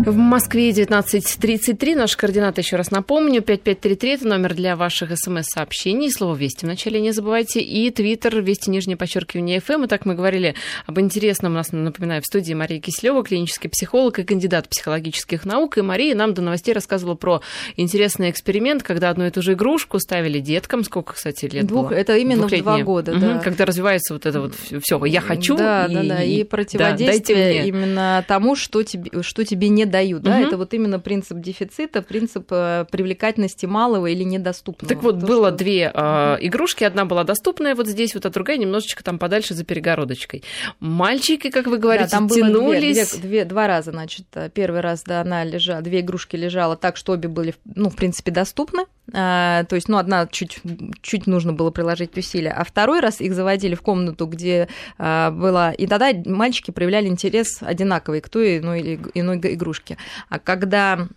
В 0.00 0.16
Москве 0.16 0.70
19.33. 0.70 1.96
Наши 1.96 2.16
координаты 2.16 2.60
еще 2.60 2.76
раз 2.76 2.92
напомню. 2.92 3.42
5533– 3.42 4.10
это 4.14 4.28
номер 4.28 4.54
для 4.54 4.76
ваших 4.76 5.10
смс-сообщений. 5.18 6.10
Слово 6.10 6.36
«Вести» 6.36 6.64
вначале 6.64 7.00
не 7.00 7.10
забывайте. 7.10 7.60
И 7.60 7.90
твиттер 7.90 8.40
«Вести 8.40 8.70
нижнее 8.70 8.96
подчеркивание 8.96 9.60
ФМ». 9.60 9.84
И 9.84 9.88
так 9.88 10.06
мы 10.06 10.14
говорили 10.14 10.54
об 10.86 11.00
интересном. 11.00 11.52
У 11.52 11.56
нас, 11.56 11.72
напоминаю, 11.72 12.22
в 12.22 12.26
студии 12.26 12.54
Мария 12.54 12.80
Кислева, 12.80 13.24
клинический 13.24 13.68
психолог 13.68 14.20
и 14.20 14.22
кандидат 14.22 14.68
психологических 14.68 15.44
наук. 15.44 15.78
И 15.78 15.82
Мария 15.82 16.14
нам 16.14 16.32
до 16.32 16.42
новостей 16.42 16.74
рассказывала 16.74 17.16
про 17.16 17.42
интересный 17.76 18.30
эксперимент, 18.30 18.84
когда 18.84 19.10
одну 19.10 19.26
и 19.26 19.30
ту 19.30 19.42
же 19.42 19.54
игрушку 19.54 19.98
ставили 19.98 20.38
деткам. 20.38 20.84
Сколько, 20.84 21.14
кстати, 21.14 21.46
лет 21.46 21.66
Двух, 21.66 21.88
было? 21.88 21.96
Это 21.96 22.16
именно 22.16 22.46
в 22.46 22.56
два 22.56 22.80
года, 22.82 23.12
угу, 23.12 23.20
да. 23.20 23.38
Когда 23.40 23.66
развивается 23.66 24.14
вот 24.14 24.26
это 24.26 24.40
вот 24.40 24.54
все 24.54 25.04
«я 25.06 25.20
хочу». 25.20 25.56
Да, 25.56 25.86
и, 25.86 25.94
да, 25.94 26.02
да. 26.04 26.22
И 26.22 26.44
противодействие 26.44 27.62
да, 27.62 27.66
именно 27.66 28.24
тому, 28.28 28.54
что 28.54 28.84
тебе, 28.84 29.22
что 29.22 29.44
тебе 29.44 29.68
не 29.68 29.87
дают. 29.88 30.22
Да? 30.22 30.38
Угу. 30.38 30.46
Это 30.46 30.56
вот 30.56 30.74
именно 30.74 31.00
принцип 31.00 31.38
дефицита, 31.38 32.02
принцип 32.02 32.46
э, 32.50 32.86
привлекательности 32.90 33.66
малого 33.66 34.06
или 34.06 34.22
недоступного. 34.22 34.88
Так 34.88 35.02
вот, 35.02 35.20
То, 35.20 35.26
было 35.26 35.48
что... 35.48 35.58
две 35.58 35.90
э, 35.92 36.36
игрушки. 36.40 36.84
Одна 36.84 37.04
была 37.04 37.24
доступная 37.24 37.74
вот 37.74 37.86
здесь, 37.86 38.14
вот, 38.14 38.26
а 38.26 38.30
другая 38.30 38.58
немножечко 38.58 39.02
там 39.02 39.18
подальше 39.18 39.54
за 39.54 39.64
перегородочкой. 39.64 40.44
Мальчики, 40.80 41.50
как 41.50 41.66
вы 41.66 41.78
говорите, 41.78 42.10
да, 42.10 42.18
там 42.18 42.28
тянулись... 42.28 42.96
Было 42.96 43.20
две, 43.20 43.28
две, 43.28 43.44
два 43.44 43.66
раза, 43.66 43.90
значит. 43.90 44.26
Э, 44.34 44.50
первый 44.52 44.80
раз, 44.80 45.02
да, 45.04 45.20
она 45.20 45.44
лежала, 45.44 45.82
две 45.82 46.00
игрушки 46.00 46.36
лежала 46.36 46.76
так, 46.76 46.96
что 46.96 47.12
обе 47.12 47.28
были, 47.28 47.54
ну, 47.74 47.90
в 47.90 47.96
принципе, 47.96 48.30
доступны. 48.30 48.84
А, 49.12 49.64
то 49.64 49.76
есть, 49.76 49.88
ну, 49.88 49.96
одна 49.96 50.26
чуть, 50.26 50.60
чуть 51.02 51.26
нужно 51.26 51.52
было 51.52 51.70
приложить 51.70 52.16
усилия, 52.16 52.50
а 52.50 52.64
второй 52.64 53.00
раз 53.00 53.20
их 53.20 53.34
заводили 53.34 53.74
в 53.74 53.82
комнату, 53.82 54.26
где 54.26 54.68
а, 54.98 55.30
была... 55.30 55.72
И 55.72 55.86
тогда 55.86 56.10
мальчики 56.26 56.70
проявляли 56.70 57.08
интерес 57.08 57.58
одинаковый 57.62 58.20
к 58.20 58.28
той 58.28 58.58
иной, 58.58 58.80
или 58.80 59.00
иной 59.14 59.38
игрушке. 59.38 59.96
А 60.28 60.38
когда 60.38 61.08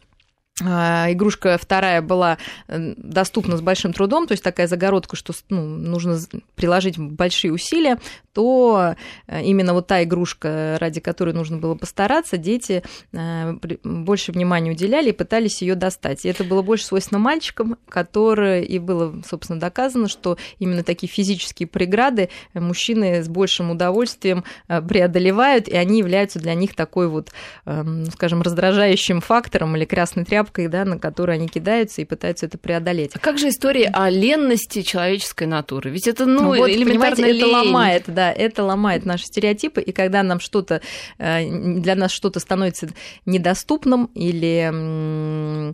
игрушка 0.62 1.58
вторая 1.60 2.02
была 2.02 2.38
э, 2.68 2.94
доступна 2.98 3.58
с 3.58 3.62
большим 3.62 3.94
трудом, 3.94 4.28
то 4.28 4.34
есть 4.34 4.44
такая 4.44 4.68
загородка, 4.68 5.16
что 5.16 5.34
ну, 5.50 5.62
нужно 5.62 6.20
приложить 6.56 6.98
большие 6.98 7.52
усилия, 7.52 7.98
то 8.34 8.96
э, 9.28 9.44
именно 9.44 9.74
вот 9.74 9.88
та 9.88 10.04
игрушка, 10.04 10.78
ради 10.80 11.00
которой 11.00 11.34
нужно 11.34 11.58
было 11.58 11.76
постараться, 11.76 12.38
дети 12.38 12.84
э, 13.12 13.54
больше 13.84 14.32
внимания 14.32 14.72
уделяли 14.72 15.10
и 15.10 15.14
пытались 15.14 15.62
ее 15.62 15.76
достать. 15.76 16.26
И 16.26 16.30
это 16.30 16.44
было 16.44 16.62
больше 16.62 16.86
свойственно 16.86 17.20
мальчикам, 17.20 17.78
которые 17.90 18.64
и 18.64 18.80
было, 18.80 19.22
собственно, 19.28 19.60
доказано, 19.60 20.08
что 20.08 20.38
именно 20.60 20.84
такие 20.84 21.10
физические 21.10 21.68
преграды 21.68 22.30
мужчины 22.54 23.24
с 23.24 23.28
большим 23.28 23.72
удовольствием 23.72 24.44
преодолевают, 24.68 25.68
и 25.68 25.76
они 25.76 26.00
являются 26.00 26.40
для 26.40 26.54
них 26.54 26.76
такой 26.76 27.08
вот, 27.08 27.32
эм, 27.66 28.06
скажем, 28.12 28.42
раздражающим 28.42 29.22
фактором 29.22 29.76
или 29.76 29.86
красной 29.86 30.26
тряпкой, 30.26 30.51
тряпкой, 30.52 30.68
да, 30.68 30.86
на 30.86 31.00
которую 31.00 31.36
они 31.36 31.48
кидаются 31.48 32.02
и 32.02 32.06
пытаются 32.06 32.46
это 32.46 32.58
преодолеть. 32.58 33.12
А 33.16 33.20
как 33.20 33.38
же 33.38 33.50
история 33.50 33.90
о 33.94 34.10
ленности 34.10 34.82
человеческой 34.82 35.48
натуры? 35.48 35.90
Ведь 35.90 36.08
это, 36.08 36.26
ну, 36.26 36.56
вот, 36.56 36.70
элементарно 36.70 37.26
это 37.26 37.48
ломает, 37.48 38.04
да, 38.08 38.32
это 38.32 38.64
ломает 38.64 39.06
наши 39.06 39.26
стереотипы, 39.26 39.82
и 39.82 39.92
когда 39.92 40.24
нам 40.24 40.40
что-то, 40.40 40.82
э, 41.18 41.80
для 41.80 41.96
нас 41.96 42.12
что-то 42.12 42.40
становится 42.40 42.90
недоступным 43.26 44.06
или 44.16 45.74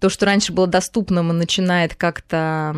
то, 0.00 0.08
что 0.08 0.26
раньше 0.26 0.52
было 0.52 0.66
доступным, 0.66 1.28
начинает 1.36 1.94
как-то 1.94 2.74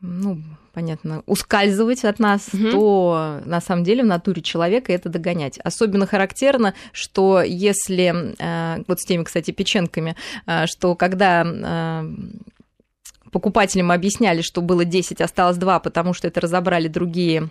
ну, 0.00 0.42
понятно, 0.72 1.22
ускальзывать 1.26 2.04
от 2.04 2.18
нас, 2.18 2.48
угу. 2.52 2.70
то 2.70 3.40
на 3.44 3.60
самом 3.60 3.84
деле 3.84 4.04
в 4.04 4.06
натуре 4.06 4.42
человека 4.42 4.92
это 4.92 5.08
догонять. 5.08 5.58
Особенно 5.58 6.06
характерно, 6.06 6.74
что 6.92 7.42
если, 7.42 8.34
э, 8.38 8.84
вот 8.86 9.00
с 9.00 9.04
теми, 9.04 9.24
кстати, 9.24 9.50
печенками, 9.50 10.14
э, 10.46 10.66
что 10.66 10.94
когда 10.94 11.44
э, 11.44 12.10
покупателям 13.32 13.90
объясняли, 13.90 14.42
что 14.42 14.62
было 14.62 14.84
10, 14.84 15.20
осталось 15.20 15.56
2, 15.56 15.80
потому 15.80 16.14
что 16.14 16.28
это 16.28 16.40
разобрали 16.40 16.88
другие 16.88 17.50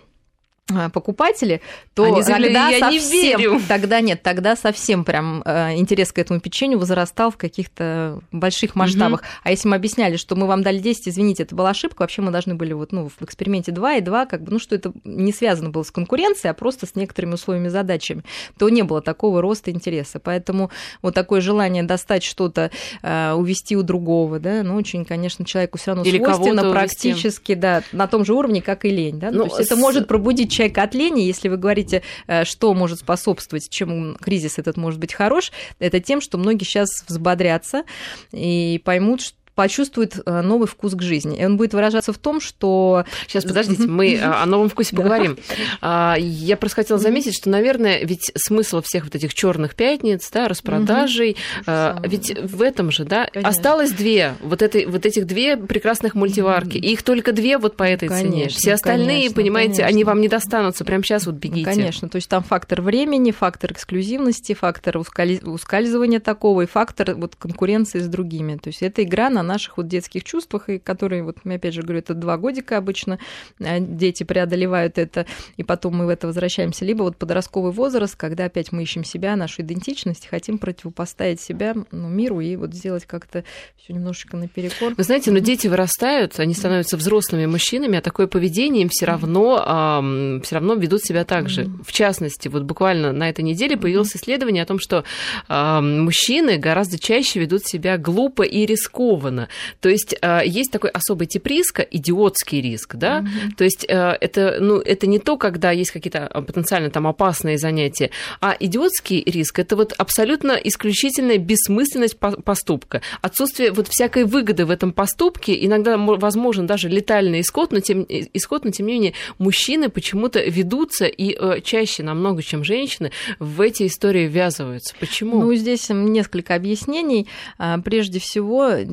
покупатели, 0.92 1.62
то 1.94 2.04
Они 2.04 2.22
тогда 2.22 2.68
я 2.68 2.78
совсем, 2.78 2.90
не 2.90 3.22
верю. 3.22 3.60
тогда 3.68 4.00
нет, 4.00 4.22
тогда 4.22 4.54
совсем 4.54 5.04
прям 5.04 5.42
э, 5.44 5.76
интерес 5.76 6.12
к 6.12 6.18
этому 6.18 6.40
печенью 6.40 6.78
возрастал 6.78 7.30
в 7.30 7.36
каких-то 7.36 8.20
больших 8.32 8.74
масштабах. 8.74 9.20
Угу. 9.20 9.28
А 9.44 9.50
если 9.50 9.68
мы 9.68 9.76
объясняли, 9.76 10.16
что 10.16 10.36
мы 10.36 10.46
вам 10.46 10.62
дали 10.62 10.78
10, 10.78 11.08
извините, 11.08 11.44
это 11.44 11.54
была 11.54 11.70
ошибка, 11.70 12.02
вообще 12.02 12.20
мы 12.22 12.30
должны 12.30 12.54
были 12.54 12.74
вот, 12.74 12.92
ну, 12.92 13.08
в 13.08 13.22
эксперименте 13.22 13.72
2 13.72 13.94
и 13.94 14.00
2, 14.02 14.26
как 14.26 14.42
бы, 14.42 14.52
ну, 14.52 14.58
что 14.58 14.74
это 14.74 14.92
не 15.04 15.32
связано 15.32 15.70
было 15.70 15.82
с 15.82 15.90
конкуренцией, 15.90 16.50
а 16.50 16.54
просто 16.54 16.86
с 16.86 16.94
некоторыми 16.94 17.34
условиями 17.34 17.68
задачами, 17.68 18.22
то 18.58 18.68
не 18.68 18.82
было 18.82 19.00
такого 19.00 19.40
роста 19.40 19.70
интереса. 19.70 20.20
Поэтому 20.20 20.70
вот 21.00 21.14
такое 21.14 21.40
желание 21.40 21.82
достать 21.82 22.24
что-то, 22.24 22.70
э, 23.02 23.32
увести 23.32 23.76
у 23.76 23.82
другого, 23.82 24.38
да, 24.38 24.62
ну, 24.62 24.74
очень, 24.76 25.04
конечно, 25.04 25.44
человеку 25.44 25.78
все 25.78 25.92
равно 25.92 26.04
Или 26.04 26.22
свойственно 26.22 26.70
практически, 26.70 27.52
увести. 27.52 27.54
да, 27.54 27.82
на 27.92 28.06
том 28.06 28.24
же 28.24 28.34
уровне, 28.34 28.60
как 28.60 28.84
и 28.84 28.90
лень, 28.90 29.18
да. 29.18 29.30
Ну, 29.30 29.44
то 29.44 29.56
есть 29.56 29.56
с... 29.56 29.72
это 29.72 29.76
может 29.76 30.06
пробудить 30.06 30.57
человека 30.58 30.82
от 30.82 30.94
лени, 30.94 31.20
если 31.20 31.48
вы 31.48 31.56
говорите, 31.56 32.02
э, 32.26 32.44
что 32.44 32.74
может 32.74 32.98
способствовать, 32.98 33.68
чем 33.70 34.16
кризис 34.16 34.58
этот 34.58 34.76
может 34.76 34.98
быть 34.98 35.14
хорош, 35.14 35.52
это 35.78 36.00
тем, 36.00 36.20
что 36.20 36.36
многие 36.36 36.64
сейчас 36.64 36.88
взбодрятся 37.06 37.84
и 38.32 38.80
поймут, 38.84 39.20
что 39.22 39.38
почувствует 39.58 40.20
э, 40.24 40.40
новый 40.40 40.68
вкус 40.68 40.94
к 40.94 41.02
жизни. 41.02 41.36
И 41.36 41.44
он 41.44 41.56
будет 41.56 41.74
выражаться 41.74 42.12
в 42.12 42.18
том, 42.18 42.40
что... 42.40 43.04
Сейчас, 43.26 43.42
подождите, 43.42 43.88
мы 43.88 44.14
э, 44.14 44.22
о 44.22 44.46
новом 44.46 44.68
вкусе 44.68 44.94
поговорим. 44.96 45.36
А, 45.80 46.14
я 46.16 46.56
просто 46.56 46.76
хотела 46.76 47.00
заметить, 47.00 47.34
что, 47.34 47.50
наверное, 47.50 48.04
ведь 48.04 48.30
смысл 48.36 48.82
всех 48.82 49.02
вот 49.02 49.16
этих 49.16 49.34
черных 49.34 49.74
пятниц, 49.74 50.30
да, 50.30 50.46
распродажей, 50.46 51.36
а, 51.66 52.00
ведь 52.04 52.38
в 52.38 52.62
этом 52.62 52.92
же, 52.92 53.04
да, 53.04 53.28
осталось 53.34 53.90
две, 53.90 54.34
вот, 54.42 54.62
этой, 54.62 54.86
вот 54.86 55.04
этих 55.04 55.26
две 55.26 55.56
прекрасных 55.56 56.14
мультиварки, 56.14 56.78
их 56.78 57.02
только 57.02 57.32
две 57.32 57.58
вот 57.58 57.76
по 57.76 57.82
этой 57.82 58.08
цене. 58.10 58.50
Все 58.50 58.74
остальные, 58.74 59.32
понимаете, 59.32 59.82
они 59.82 60.04
вам 60.04 60.20
не 60.20 60.28
достанутся, 60.28 60.84
прямо 60.84 61.02
сейчас 61.02 61.26
вот 61.26 61.34
бегите. 61.34 61.64
Конечно, 61.64 62.08
то 62.08 62.14
есть 62.14 62.28
там 62.28 62.44
фактор 62.44 62.80
времени, 62.80 63.32
фактор 63.32 63.72
эксклюзивности, 63.72 64.54
фактор 64.54 64.98
ускальзывания 64.98 66.20
такого 66.20 66.60
и 66.60 66.66
фактор 66.66 67.16
вот 67.16 67.34
конкуренции 67.34 67.98
с 67.98 68.06
другими. 68.06 68.54
То 68.54 68.68
есть 68.68 68.82
эта 68.82 69.02
игра 69.02 69.30
на 69.30 69.42
наших 69.48 69.76
вот 69.76 69.88
детских 69.88 70.24
чувствах, 70.24 70.68
и 70.68 70.78
которые, 70.78 71.22
вот, 71.22 71.38
я 71.44 71.54
опять 71.54 71.74
же 71.74 71.82
говорю, 71.82 71.98
это 71.98 72.14
два 72.14 72.36
годика 72.36 72.76
обычно 72.76 73.18
э, 73.58 73.80
дети 73.80 74.22
преодолевают 74.22 74.98
это, 74.98 75.26
и 75.56 75.64
потом 75.64 75.96
мы 75.96 76.06
в 76.06 76.08
это 76.08 76.26
возвращаемся. 76.26 76.84
Либо 76.84 77.02
вот 77.02 77.16
подростковый 77.16 77.72
возраст, 77.72 78.14
когда 78.16 78.44
опять 78.44 78.72
мы 78.72 78.82
ищем 78.82 79.04
себя, 79.04 79.36
нашу 79.36 79.62
идентичность, 79.62 80.28
хотим 80.28 80.58
противопоставить 80.58 81.40
себя 81.40 81.74
ну, 81.90 82.08
миру 82.08 82.40
и 82.40 82.56
вот 82.56 82.74
сделать 82.74 83.06
как-то 83.06 83.44
все 83.76 83.92
немножечко 83.92 84.36
наперекор. 84.36 84.94
Вы 84.96 85.02
знаете, 85.02 85.30
но 85.30 85.38
дети 85.38 85.66
вырастают, 85.66 86.38
они 86.38 86.54
становятся 86.54 86.96
взрослыми 86.96 87.46
мужчинами, 87.46 87.98
а 87.98 88.02
такое 88.02 88.26
поведение 88.26 88.82
им 88.82 88.88
все 88.90 89.06
равно, 89.06 90.40
все 90.44 90.54
равно 90.54 90.74
ведут 90.74 91.02
себя 91.02 91.24
так 91.24 91.48
же. 91.48 91.70
В 91.84 91.92
частности, 91.92 92.48
вот 92.48 92.62
буквально 92.64 93.12
на 93.12 93.28
этой 93.28 93.42
неделе 93.42 93.76
появилось 93.76 94.14
исследование 94.14 94.62
о 94.62 94.66
том, 94.66 94.78
что 94.78 95.04
э, 95.48 95.80
мужчины 95.80 96.58
гораздо 96.58 96.98
чаще 96.98 97.40
ведут 97.40 97.64
себя 97.64 97.96
глупо 97.96 98.42
и 98.42 98.66
рискованно. 98.66 99.37
То 99.80 99.88
есть 99.88 100.16
э, 100.20 100.40
есть 100.44 100.70
такой 100.70 100.90
особый 100.90 101.26
тип 101.26 101.46
риска, 101.46 101.82
идиотский 101.82 102.60
риск, 102.60 102.96
да? 102.96 103.20
Mm-hmm. 103.20 103.54
То 103.56 103.64
есть 103.64 103.84
э, 103.88 104.16
это, 104.20 104.58
ну, 104.60 104.78
это 104.78 105.06
не 105.06 105.18
то, 105.18 105.36
когда 105.36 105.70
есть 105.70 105.90
какие-то 105.90 106.28
потенциально 106.46 106.90
там 106.90 107.06
опасные 107.06 107.58
занятия, 107.58 108.10
а 108.40 108.56
идиотский 108.58 109.22
риск 109.24 109.58
это 109.58 109.76
вот 109.76 109.92
абсолютно 109.92 110.52
исключительная 110.52 111.38
бессмысленность 111.38 112.18
поступка, 112.18 113.02
отсутствие 113.22 113.72
вот 113.72 113.88
всякой 113.88 114.24
выгоды 114.24 114.66
в 114.66 114.70
этом 114.70 114.92
поступке, 114.92 115.64
иногда 115.64 115.96
возможен 115.96 116.66
даже 116.66 116.88
летальный 116.88 117.40
исход, 117.40 117.72
но 117.72 117.80
тем, 117.80 118.04
исход, 118.08 118.64
но 118.64 118.70
тем 118.70 118.86
не 118.86 118.92
менее 118.94 119.12
мужчины 119.38 119.88
почему-то 119.88 120.40
ведутся 120.40 121.06
и 121.06 121.36
э, 121.38 121.60
чаще 121.62 122.02
намного, 122.02 122.42
чем 122.42 122.64
женщины, 122.64 123.12
в 123.38 123.60
эти 123.60 123.86
истории 123.86 124.26
ввязываются. 124.26 124.94
Почему? 124.98 125.40
Ну, 125.40 125.54
здесь 125.54 125.88
несколько 125.90 126.54
объяснений. 126.54 127.28
А, 127.58 127.78
прежде 127.78 128.18
всего, 128.18 128.68
э, 128.68 128.84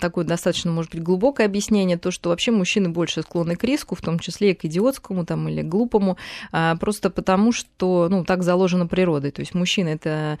такое 0.00 0.24
достаточно, 0.24 0.70
может 0.70 0.90
быть, 0.92 1.02
глубокое 1.02 1.46
объяснение, 1.46 1.98
то, 1.98 2.10
что 2.10 2.30
вообще 2.30 2.50
мужчины 2.50 2.88
больше 2.88 3.22
склонны 3.22 3.56
к 3.56 3.64
риску, 3.64 3.94
в 3.94 4.00
том 4.00 4.18
числе 4.18 4.52
и 4.52 4.54
к 4.54 4.64
идиотскому 4.64 5.24
там, 5.24 5.48
или 5.48 5.62
глупому, 5.62 6.16
а, 6.52 6.76
просто 6.76 7.10
потому 7.10 7.52
что 7.52 8.08
ну, 8.10 8.24
так 8.24 8.42
заложено 8.42 8.86
природой. 8.86 9.30
То 9.30 9.40
есть 9.40 9.54
мужчина 9.54 9.88
это 9.88 10.38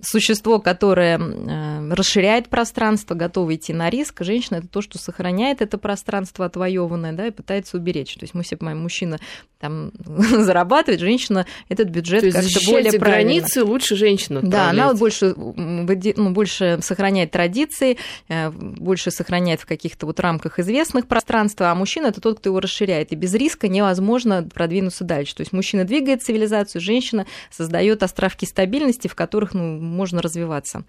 существо, 0.00 0.58
которое 0.58 1.18
э, 1.18 1.94
расширяет 1.94 2.48
пространство, 2.48 3.14
готово 3.14 3.54
идти 3.54 3.72
на 3.72 3.90
риск. 3.90 4.22
Женщина 4.22 4.56
это 4.56 4.68
то, 4.68 4.80
что 4.80 4.98
сохраняет 4.98 5.60
это 5.60 5.78
пространство 5.78 6.46
отвоеванное, 6.46 7.12
да, 7.12 7.26
и 7.26 7.30
пытается 7.30 7.76
уберечь. 7.76 8.14
То 8.14 8.24
есть 8.24 8.34
мы 8.34 8.42
все 8.42 8.56
понимаем, 8.56 8.80
мужчина 8.80 9.18
там 9.60 9.92
зарабатывает, 10.06 11.00
женщина 11.00 11.46
этот 11.68 11.88
бюджет 11.88 12.22
как-то 12.32 12.60
более 12.66 12.92
правильно. 12.98 12.98
границы 12.98 13.64
лучше 13.64 13.96
женщина. 13.96 14.40
Да, 14.42 14.70
она 14.70 14.94
больше, 14.94 15.34
ну, 15.36 16.30
больше 16.30 16.78
сохраняет 16.82 17.30
традиции, 17.30 17.98
э, 18.28 18.50
больше 18.50 19.10
сохраняет 19.10 19.60
в 19.60 19.66
каких-то 19.66 20.06
вот 20.06 20.18
рамках 20.20 20.58
известных 20.58 21.06
пространства, 21.06 21.70
а 21.70 21.74
мужчина 21.74 22.06
это 22.06 22.20
тот, 22.20 22.38
кто 22.38 22.48
его 22.48 22.60
расширяет. 22.60 23.12
И 23.12 23.16
без 23.16 23.34
риска 23.34 23.68
невозможно 23.68 24.42
продвинуться 24.42 25.04
дальше. 25.04 25.36
То 25.36 25.42
есть 25.42 25.52
мужчина 25.52 25.84
двигает 25.84 26.22
цивилизацию, 26.22 26.80
женщина 26.80 27.26
создает 27.50 28.02
островки 28.02 28.46
стабильности, 28.46 29.06
в 29.06 29.14
которых 29.14 29.54
ну, 29.54 29.81
можно 29.82 30.22
развиваться. 30.22 30.84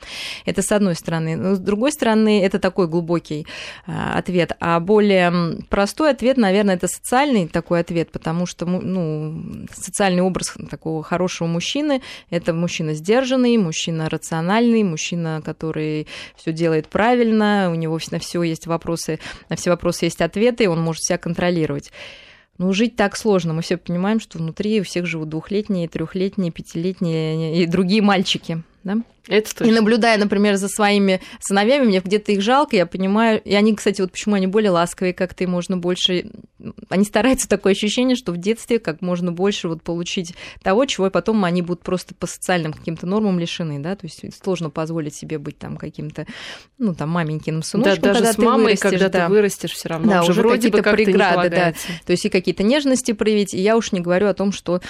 Это 0.45 0.61
с 0.61 0.71
одной 0.71 0.95
стороны. 0.95 1.35
Но 1.35 1.55
с 1.55 1.59
другой 1.59 1.91
стороны, 1.91 2.41
это 2.43 2.59
такой 2.59 2.87
глубокий 2.87 3.45
а, 3.85 4.17
ответ. 4.17 4.53
А 4.59 4.79
более 4.79 5.63
простой 5.69 6.11
ответ, 6.11 6.37
наверное, 6.37 6.75
это 6.75 6.87
социальный 6.87 7.47
такой 7.47 7.79
ответ, 7.79 8.11
потому 8.11 8.45
что 8.45 8.65
ну, 8.65 9.65
социальный 9.73 10.21
образ 10.21 10.55
такого 10.69 11.03
хорошего 11.03 11.47
мужчины– 11.47 12.01
это 12.29 12.53
мужчина 12.53 12.93
сдержанный, 12.93 13.57
мужчина 13.57 14.09
рациональный, 14.09 14.83
мужчина, 14.83 15.41
который 15.43 16.07
все 16.35 16.51
делает 16.51 16.87
правильно, 16.87 17.69
у 17.71 17.75
него 17.75 17.99
на 18.11 18.19
все 18.19 18.43
есть 18.43 18.67
вопросы, 18.67 19.19
на 19.49 19.55
все 19.55 19.69
вопросы 19.69 20.05
есть 20.05 20.21
ответы, 20.21 20.65
и 20.65 20.67
он 20.67 20.81
может 20.81 21.03
себя 21.03 21.17
контролировать. 21.17 21.91
Ну, 22.57 22.71
жить 22.71 22.95
так 22.95 23.15
сложно. 23.17 23.53
Мы 23.53 23.61
все 23.61 23.77
понимаем, 23.77 24.19
что 24.19 24.37
внутри 24.37 24.79
у 24.81 24.83
всех 24.83 25.05
живут 25.07 25.29
двухлетние, 25.29 25.87
трехлетние, 25.87 26.51
пятилетние 26.51 27.63
и 27.63 27.65
другие 27.65 28.01
мальчики 28.01 28.61
да? 28.83 28.97
Это 29.27 29.55
точно. 29.55 29.71
И 29.71 29.73
наблюдая, 29.73 30.17
например, 30.17 30.57
за 30.57 30.67
своими 30.67 31.21
сыновьями, 31.39 31.85
мне 31.85 32.01
где-то 32.01 32.33
их 32.33 32.41
жалко, 32.41 32.75
я 32.75 32.85
понимаю, 32.85 33.41
и 33.41 33.53
они, 33.55 33.73
кстати, 33.73 34.01
вот 34.01 34.11
почему 34.11 34.35
они 34.35 34.47
более 34.47 34.71
ласковые, 34.71 35.13
как-то 35.13 35.47
можно 35.47 35.77
больше, 35.77 36.29
они 36.89 37.05
стараются 37.05 37.47
такое 37.47 37.71
ощущение, 37.71 38.17
что 38.17 38.33
в 38.33 38.37
детстве 38.37 38.79
как 38.79 39.01
можно 39.01 39.31
больше 39.31 39.69
вот 39.69 39.81
получить 39.81 40.35
того, 40.61 40.85
чего 40.85 41.09
потом 41.09 41.45
они 41.45 41.61
будут 41.61 41.83
просто 41.83 42.13
по 42.13 42.27
социальным 42.27 42.73
каким-то 42.73 43.07
нормам 43.07 43.39
лишены, 43.39 43.79
да, 43.79 43.95
то 43.95 44.05
есть 44.05 44.21
сложно 44.43 44.69
позволить 44.69 45.15
себе 45.15 45.37
быть 45.37 45.57
там 45.57 45.77
каким-то, 45.77 46.25
ну, 46.77 46.93
там, 46.93 47.09
маменькиным 47.09 47.63
сыночком, 47.63 48.01
да, 48.01 48.07
даже 48.09 48.19
когда 48.19 48.33
с 48.33 48.37
мамой, 48.37 48.63
вырастешь, 48.63 48.89
когда 48.89 49.09
да. 49.09 49.25
ты 49.25 49.31
вырастешь, 49.31 49.71
все 49.71 49.87
равно 49.87 50.11
да, 50.11 50.21
уже, 50.23 50.31
уже 50.31 50.41
вроде 50.41 50.55
какие-то 50.55 50.77
бы 50.77 50.83
как 50.83 50.95
преграды, 50.95 51.49
да, 51.49 51.73
то 52.05 52.11
есть 52.11 52.25
и 52.25 52.29
какие-то 52.29 52.63
нежности 52.63 53.13
проявить, 53.13 53.53
и 53.53 53.61
я 53.61 53.77
уж 53.77 53.93
не 53.93 54.01
говорю 54.01 54.27
о 54.27 54.33
том, 54.33 54.51
что 54.51 54.81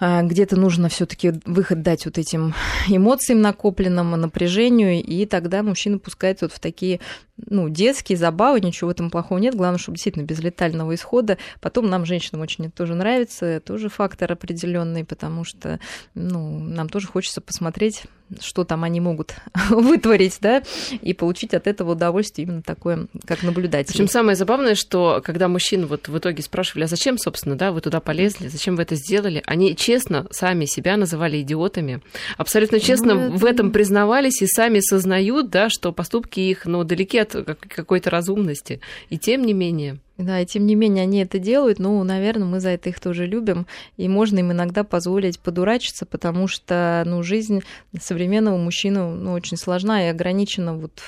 где-то 0.00 0.56
нужно 0.56 0.88
все-таки 0.88 1.34
выход 1.44 1.82
дать 1.82 2.06
вот 2.06 2.18
этим 2.18 2.54
эмоциям 2.88 3.40
накопленным, 3.40 4.12
напряжению, 4.12 5.02
и 5.02 5.26
тогда 5.26 5.62
мужчина 5.62 5.98
пускается 5.98 6.46
вот 6.46 6.52
в 6.52 6.60
такие 6.60 7.00
ну, 7.46 7.68
детские 7.68 8.18
забавы, 8.18 8.60
ничего 8.60 8.88
в 8.88 8.90
этом 8.92 9.10
плохого 9.10 9.38
нет. 9.38 9.54
Главное, 9.54 9.78
чтобы 9.78 9.96
действительно 9.96 10.24
без 10.24 10.40
летального 10.40 10.94
исхода. 10.94 11.38
Потом 11.60 11.88
нам, 11.88 12.04
женщинам, 12.04 12.42
очень 12.42 12.66
это 12.66 12.76
тоже 12.76 12.94
нравится, 12.94 13.60
тоже 13.60 13.88
фактор 13.88 14.32
определенный, 14.32 15.04
потому 15.04 15.44
что 15.44 15.80
ну, 16.14 16.58
нам 16.58 16.88
тоже 16.88 17.06
хочется 17.06 17.40
посмотреть, 17.40 18.04
что 18.40 18.64
там 18.64 18.84
они 18.84 19.00
могут 19.00 19.34
вытворить, 19.70 20.38
да, 20.40 20.62
и 21.02 21.14
получить 21.14 21.54
от 21.54 21.66
этого 21.66 21.92
удовольствие 21.92 22.46
именно 22.46 22.62
такое, 22.62 23.06
как 23.26 23.42
наблюдатель. 23.42 23.92
Причем 23.92 24.08
самое 24.08 24.36
забавное, 24.36 24.74
что 24.74 25.20
когда 25.24 25.48
мужчин 25.48 25.86
вот 25.86 26.08
в 26.08 26.18
итоге 26.18 26.42
спрашивали, 26.42 26.84
а 26.84 26.88
зачем, 26.88 27.18
собственно, 27.18 27.56
да, 27.56 27.72
вы 27.72 27.80
туда 27.80 28.00
полезли, 28.00 28.48
зачем 28.48 28.76
вы 28.76 28.82
это 28.82 28.94
сделали, 28.94 29.42
они 29.46 29.76
честно 29.76 30.26
сами 30.30 30.64
себя 30.64 30.96
называли 30.96 31.40
идиотами, 31.40 32.00
абсолютно 32.36 32.80
честно 32.80 33.14
ну, 33.14 33.20
это... 33.20 33.36
в 33.36 33.44
этом 33.44 33.72
признавались 33.72 34.42
и 34.42 34.46
сами 34.46 34.80
сознают, 34.80 35.50
да, 35.50 35.68
что 35.68 35.92
поступки 35.92 36.40
их, 36.40 36.66
ну, 36.66 36.84
далеки 36.84 37.18
от 37.18 37.32
какой-то 37.32 38.10
разумности. 38.10 38.80
И 39.08 39.18
тем 39.18 39.42
не 39.42 39.52
менее. 39.52 39.98
Да, 40.20 40.38
и 40.38 40.44
тем 40.44 40.66
не 40.66 40.74
менее 40.74 41.04
они 41.04 41.22
это 41.22 41.38
делают, 41.38 41.78
ну, 41.78 42.04
наверное, 42.04 42.46
мы 42.46 42.60
за 42.60 42.68
это 42.70 42.90
их 42.90 43.00
тоже 43.00 43.24
любим, 43.24 43.66
и 43.96 44.06
можно 44.06 44.38
им 44.38 44.52
иногда 44.52 44.84
позволить 44.84 45.40
подурачиться, 45.40 46.04
потому 46.04 46.46
что, 46.46 47.02
ну, 47.06 47.22
жизнь 47.22 47.62
современного 47.98 48.58
мужчины, 48.58 49.14
ну, 49.14 49.32
очень 49.32 49.56
сложна 49.56 50.04
и 50.04 50.10
ограничена 50.10 50.76
вот 50.76 51.00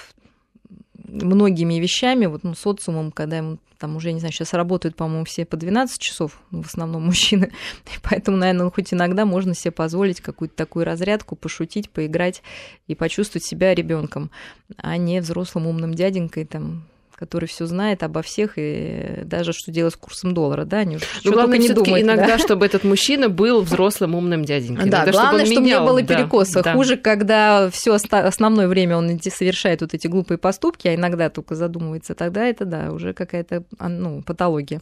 многими 1.04 1.74
вещами, 1.74 2.24
вот, 2.24 2.42
ну, 2.42 2.54
социумом, 2.54 3.12
когда 3.12 3.36
ему 3.36 3.58
там 3.76 3.96
уже, 3.96 4.12
не 4.12 4.20
знаю, 4.20 4.32
сейчас 4.32 4.54
работают, 4.54 4.96
по-моему, 4.96 5.26
все 5.26 5.44
по 5.44 5.58
12 5.58 6.00
часов, 6.00 6.40
ну, 6.50 6.62
в 6.62 6.66
основном 6.68 7.02
мужчины, 7.06 7.52
и 7.94 7.98
поэтому, 8.02 8.38
наверное, 8.38 8.64
ну, 8.64 8.70
хоть 8.70 8.94
иногда 8.94 9.26
можно 9.26 9.54
себе 9.54 9.72
позволить 9.72 10.22
какую-то 10.22 10.56
такую 10.56 10.86
разрядку, 10.86 11.36
пошутить, 11.36 11.90
поиграть 11.90 12.42
и 12.86 12.94
почувствовать 12.94 13.44
себя 13.44 13.74
ребенком, 13.74 14.30
а 14.78 14.96
не 14.96 15.20
взрослым 15.20 15.66
умным 15.66 15.92
дяденькой, 15.92 16.46
там, 16.46 16.86
который 17.22 17.46
все 17.46 17.66
знает 17.66 18.02
обо 18.02 18.20
всех 18.20 18.54
и 18.56 19.20
даже 19.22 19.52
что 19.52 19.70
делать 19.70 19.94
с 19.94 19.96
курсом 19.96 20.34
доллара, 20.34 20.64
да, 20.64 20.78
они 20.78 20.98
ну, 21.22 21.32
главное 21.32 21.56
не 21.56 21.68
думать, 21.68 22.02
иногда, 22.02 22.26
да? 22.26 22.38
чтобы 22.38 22.66
этот 22.66 22.82
мужчина 22.82 23.28
был 23.28 23.62
взрослым 23.62 24.16
умным 24.16 24.44
дяденькой. 24.44 24.90
Да, 24.90 25.04
иногда, 25.04 25.12
главное, 25.12 25.46
чтобы, 25.46 25.60
менял, 25.60 25.82
не 25.82 25.86
было 25.86 26.02
перекоса. 26.02 26.64
Да. 26.64 26.72
Хуже, 26.72 26.96
когда 26.96 27.70
все 27.70 27.94
основное 27.94 28.66
время 28.66 28.96
он 28.96 29.20
совершает 29.22 29.82
вот 29.82 29.94
эти 29.94 30.08
глупые 30.08 30.36
поступки, 30.36 30.88
а 30.88 30.96
иногда 30.96 31.30
только 31.30 31.54
задумывается, 31.54 32.16
тогда 32.16 32.44
это, 32.44 32.64
да, 32.64 32.90
уже 32.90 33.12
какая-то 33.12 33.62
а, 33.78 33.88
ну, 33.88 34.22
патология. 34.22 34.80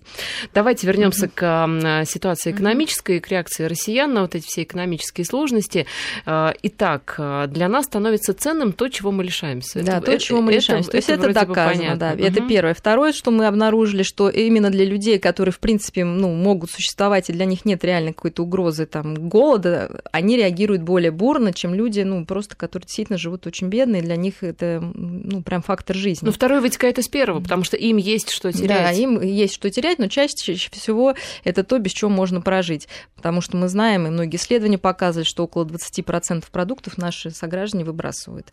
Давайте 0.54 0.86
вернемся 0.86 1.26
mm-hmm. 1.26 2.04
к 2.04 2.06
ситуации 2.06 2.52
экономической, 2.52 3.18
mm-hmm. 3.18 3.20
к 3.20 3.28
реакции 3.28 3.64
россиян 3.64 4.14
на 4.14 4.22
вот 4.22 4.34
эти 4.34 4.46
все 4.46 4.62
экономические 4.62 5.26
сложности. 5.26 5.84
А, 6.24 6.54
итак, 6.62 7.20
для 7.48 7.68
нас 7.68 7.84
становится 7.84 8.32
ценным 8.32 8.72
то, 8.72 8.88
чего 8.88 9.10
мы 9.10 9.24
лишаемся. 9.24 9.82
Да, 9.82 9.98
это, 9.98 10.12
то, 10.12 10.18
чего 10.18 10.40
мы 10.40 10.52
лишаемся. 10.52 10.88
Это, 10.88 10.92
то 10.92 10.96
есть 10.96 11.08
это, 11.10 11.28
это 11.28 11.46
доказано, 11.46 11.96
да. 11.96 12.14
Это 12.30 12.46
первое. 12.46 12.74
Второе, 12.74 13.12
что 13.12 13.30
мы 13.30 13.46
обнаружили, 13.46 14.02
что 14.02 14.28
именно 14.28 14.70
для 14.70 14.84
людей, 14.84 15.18
которые, 15.18 15.52
в 15.52 15.58
принципе, 15.58 16.04
ну, 16.04 16.34
могут 16.34 16.70
существовать, 16.70 17.30
и 17.30 17.32
для 17.32 17.44
них 17.44 17.64
нет 17.64 17.84
реально 17.84 18.12
какой-то 18.12 18.42
угрозы 18.42 18.86
там, 18.86 19.28
голода, 19.28 20.02
они 20.12 20.36
реагируют 20.36 20.82
более 20.82 21.10
бурно, 21.10 21.52
чем 21.52 21.74
люди, 21.74 22.00
ну, 22.00 22.24
просто, 22.24 22.56
которые 22.56 22.86
действительно 22.86 23.18
живут 23.18 23.46
очень 23.46 23.68
бедно, 23.68 23.96
и 23.96 24.02
для 24.02 24.16
них 24.16 24.42
это, 24.42 24.80
ну, 24.94 25.42
прям 25.42 25.62
фактор 25.62 25.96
жизни. 25.96 26.26
Ну, 26.26 26.32
второе 26.32 26.60
вытекает 26.60 26.98
из 26.98 27.08
первого, 27.08 27.40
потому 27.40 27.64
что 27.64 27.76
им 27.76 27.96
есть 27.96 28.30
что 28.30 28.52
терять. 28.52 28.68
Да, 28.68 28.90
им 28.92 29.20
есть 29.20 29.54
что 29.54 29.70
терять, 29.70 29.98
но 29.98 30.08
чаще 30.08 30.54
всего 30.54 31.14
это 31.44 31.64
то, 31.64 31.78
без 31.78 31.92
чего 31.92 32.10
можно 32.10 32.40
прожить. 32.40 32.88
Потому 33.16 33.40
что 33.40 33.56
мы 33.56 33.68
знаем, 33.68 34.06
и 34.06 34.10
многие 34.10 34.36
исследования 34.36 34.78
показывают, 34.78 35.28
что 35.28 35.44
около 35.44 35.64
20% 35.64 36.44
продуктов 36.50 36.98
наши 36.98 37.30
сограждане 37.30 37.84
выбрасывают. 37.84 38.50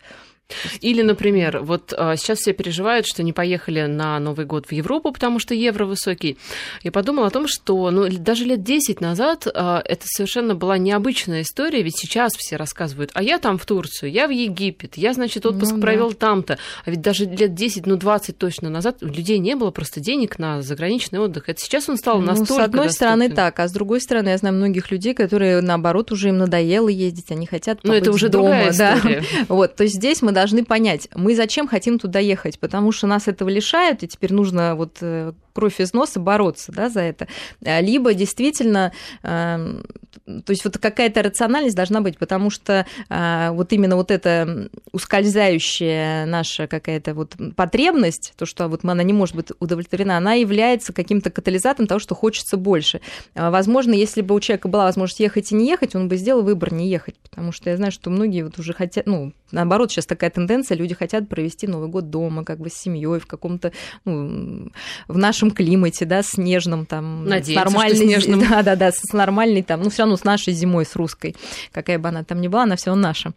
Или, 0.81 1.01
например, 1.01 1.59
вот 1.61 1.93
а, 1.95 2.15
сейчас 2.15 2.39
все 2.39 2.53
переживают, 2.53 3.05
что 3.05 3.23
не 3.23 3.33
поехали 3.33 3.85
на 3.85 4.19
Новый 4.19 4.45
год 4.45 4.67
в 4.67 4.71
Европу, 4.71 5.11
потому 5.11 5.39
что 5.39 5.53
евро 5.53 5.85
высокий. 5.85 6.37
Я 6.83 6.91
подумала 6.91 7.27
о 7.27 7.31
том, 7.31 7.47
что 7.47 7.91
ну, 7.91 8.07
даже 8.09 8.45
лет 8.45 8.63
10 8.63 9.01
назад 9.01 9.47
а, 9.53 9.81
это 9.83 10.05
совершенно 10.05 10.55
была 10.55 10.77
необычная 10.77 11.41
история, 11.41 11.83
ведь 11.83 11.97
сейчас 11.97 12.33
все 12.35 12.55
рассказывают, 12.55 13.11
а 13.13 13.23
я 13.23 13.39
там 13.39 13.57
в 13.57 13.65
Турцию, 13.65 14.11
я 14.11 14.27
в 14.27 14.31
Египет, 14.31 14.97
я, 14.97 15.13
значит, 15.13 15.45
отпуск 15.45 15.73
ну, 15.73 15.81
провел 15.81 16.11
да. 16.11 16.15
там-то. 16.15 16.57
А 16.85 16.89
ведь 16.89 17.01
даже 17.01 17.25
лет 17.25 17.53
10, 17.53 17.85
ну 17.85 17.97
20 17.97 18.37
точно 18.37 18.69
назад 18.69 19.03
у 19.03 19.07
людей 19.07 19.39
не 19.39 19.55
было 19.55 19.71
просто 19.71 19.99
денег 19.99 20.39
на 20.39 20.61
заграничный 20.61 21.19
отдых. 21.19 21.49
Это 21.49 21.59
сейчас 21.59 21.89
он 21.89 21.97
стал 21.97 22.19
настолько 22.19 22.53
ну, 22.53 22.59
С 22.59 22.63
одной 22.63 22.85
доступен. 22.85 22.95
стороны 22.95 23.29
так, 23.29 23.59
а 23.59 23.67
с 23.67 23.71
другой 23.71 23.99
стороны 24.01 24.29
я 24.29 24.37
знаю 24.37 24.55
многих 24.55 24.91
людей, 24.91 25.13
которые, 25.13 25.61
наоборот, 25.61 26.11
уже 26.11 26.29
им 26.29 26.37
надоело 26.37 26.87
ездить, 26.87 27.31
они 27.31 27.45
хотят 27.45 27.79
Но 27.83 27.93
это 27.93 28.11
уже 28.11 28.29
дома. 28.29 28.45
другая 28.45 28.71
история. 28.71 29.21
Да. 29.21 29.27
Вот, 29.57 29.75
то 29.75 29.83
есть 29.83 29.95
здесь 29.95 30.21
мы 30.21 30.31
должны 30.37 30.63
понять, 30.63 31.09
мы 31.15 31.35
зачем 31.35 31.67
хотим 31.67 31.97
туда 31.97 32.19
ехать, 32.19 32.59
потому 32.59 32.91
что 32.91 33.07
нас 33.07 33.27
этого 33.27 33.49
лишают, 33.49 34.03
и 34.03 34.07
теперь 34.07 34.33
нужно 34.33 34.75
вот 34.75 34.97
э, 35.01 35.33
кровь 35.57 35.79
из 35.79 35.91
носа 35.91 36.19
бороться 36.19 36.71
да, 36.71 36.87
за 36.87 37.01
это. 37.01 37.27
А, 37.65 37.81
либо 37.81 38.13
действительно, 38.13 38.93
эм, 39.23 39.83
то 40.27 40.51
есть 40.51 40.63
вот 40.63 40.77
какая-то 40.77 41.23
рациональность 41.23 41.75
должна 41.75 42.01
быть, 42.01 42.19
потому 42.19 42.51
что 42.51 42.85
а, 43.09 43.51
вот 43.53 43.73
именно 43.73 43.95
вот 43.95 44.11
эта 44.11 44.69
ускользающая 44.91 46.27
наша 46.27 46.67
какая-то 46.67 47.15
вот 47.15 47.35
потребность, 47.55 48.33
то, 48.37 48.45
что 48.45 48.67
вот 48.67 48.81
она 48.83 49.01
не 49.01 49.13
может 49.13 49.35
быть 49.35 49.47
удовлетворена, 49.59 50.17
она 50.17 50.33
является 50.33 50.93
каким-то 50.93 51.31
катализатором 51.31 51.87
того, 51.87 51.99
что 51.99 52.13
хочется 52.13 52.55
больше. 52.55 53.01
А, 53.33 53.49
возможно, 53.49 53.93
если 53.93 54.21
бы 54.21 54.35
у 54.35 54.39
человека 54.39 54.67
была 54.67 54.83
возможность 54.83 55.21
ехать 55.21 55.51
и 55.51 55.55
не 55.55 55.67
ехать, 55.67 55.95
он 55.95 56.07
бы 56.07 56.17
сделал 56.17 56.43
выбор 56.43 56.71
не 56.71 56.87
ехать, 56.87 57.15
потому 57.23 57.51
что 57.51 57.71
я 57.71 57.77
знаю, 57.77 57.91
что 57.91 58.11
многие 58.11 58.43
вот 58.43 58.59
уже 58.59 58.73
хотят, 58.73 59.07
ну, 59.07 59.33
наоборот, 59.51 59.91
сейчас 59.91 60.05
такая 60.05 60.29
тенденция, 60.29 60.77
люди 60.77 60.93
хотят 60.93 61.27
провести 61.27 61.65
Новый 61.65 61.89
год 61.89 62.11
дома, 62.11 62.43
как 62.43 62.59
бы 62.59 62.69
с 62.69 62.73
семьей 62.73 63.19
в 63.19 63.25
каком-то, 63.25 63.71
ну, 64.05 64.69
в 65.07 65.17
нашем 65.17 65.46
нашем 65.47 65.51
климате, 65.51 66.05
да, 66.05 66.21
снежном 66.23 66.85
там, 66.85 67.25
Надеемся, 67.25 67.53
с 67.53 67.73
нормальной, 67.73 67.97
снежным. 67.97 68.39
да, 68.49 68.63
да, 68.63 68.75
да, 68.75 68.91
с 68.91 69.13
нормальной 69.13 69.63
там, 69.63 69.81
ну 69.81 69.89
все 69.89 70.03
равно 70.03 70.17
с 70.17 70.23
нашей 70.23 70.53
зимой, 70.53 70.85
с 70.85 70.95
русской, 70.95 71.35
какая 71.71 71.99
бы 71.99 72.09
она 72.09 72.23
там 72.23 72.41
ни 72.41 72.47
была, 72.47 72.63
она 72.63 72.75
все 72.75 72.93
наша. 72.95 73.31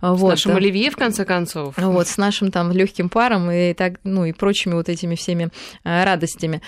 С 0.00 0.02
вот, 0.02 0.30
нашим 0.30 0.52
да. 0.52 0.58
оливье 0.58 0.90
в 0.90 0.96
конце 0.96 1.24
концов. 1.24 1.74
Вот 1.76 2.08
с 2.08 2.16
нашим 2.16 2.50
там 2.50 2.72
легким 2.72 3.08
паром 3.08 3.50
и 3.50 3.74
так, 3.74 3.94
ну 4.04 4.24
и 4.24 4.32
прочими 4.32 4.74
вот 4.74 4.88
этими 4.88 5.14
всеми 5.14 5.50
э, 5.84 6.04
радостями. 6.04 6.62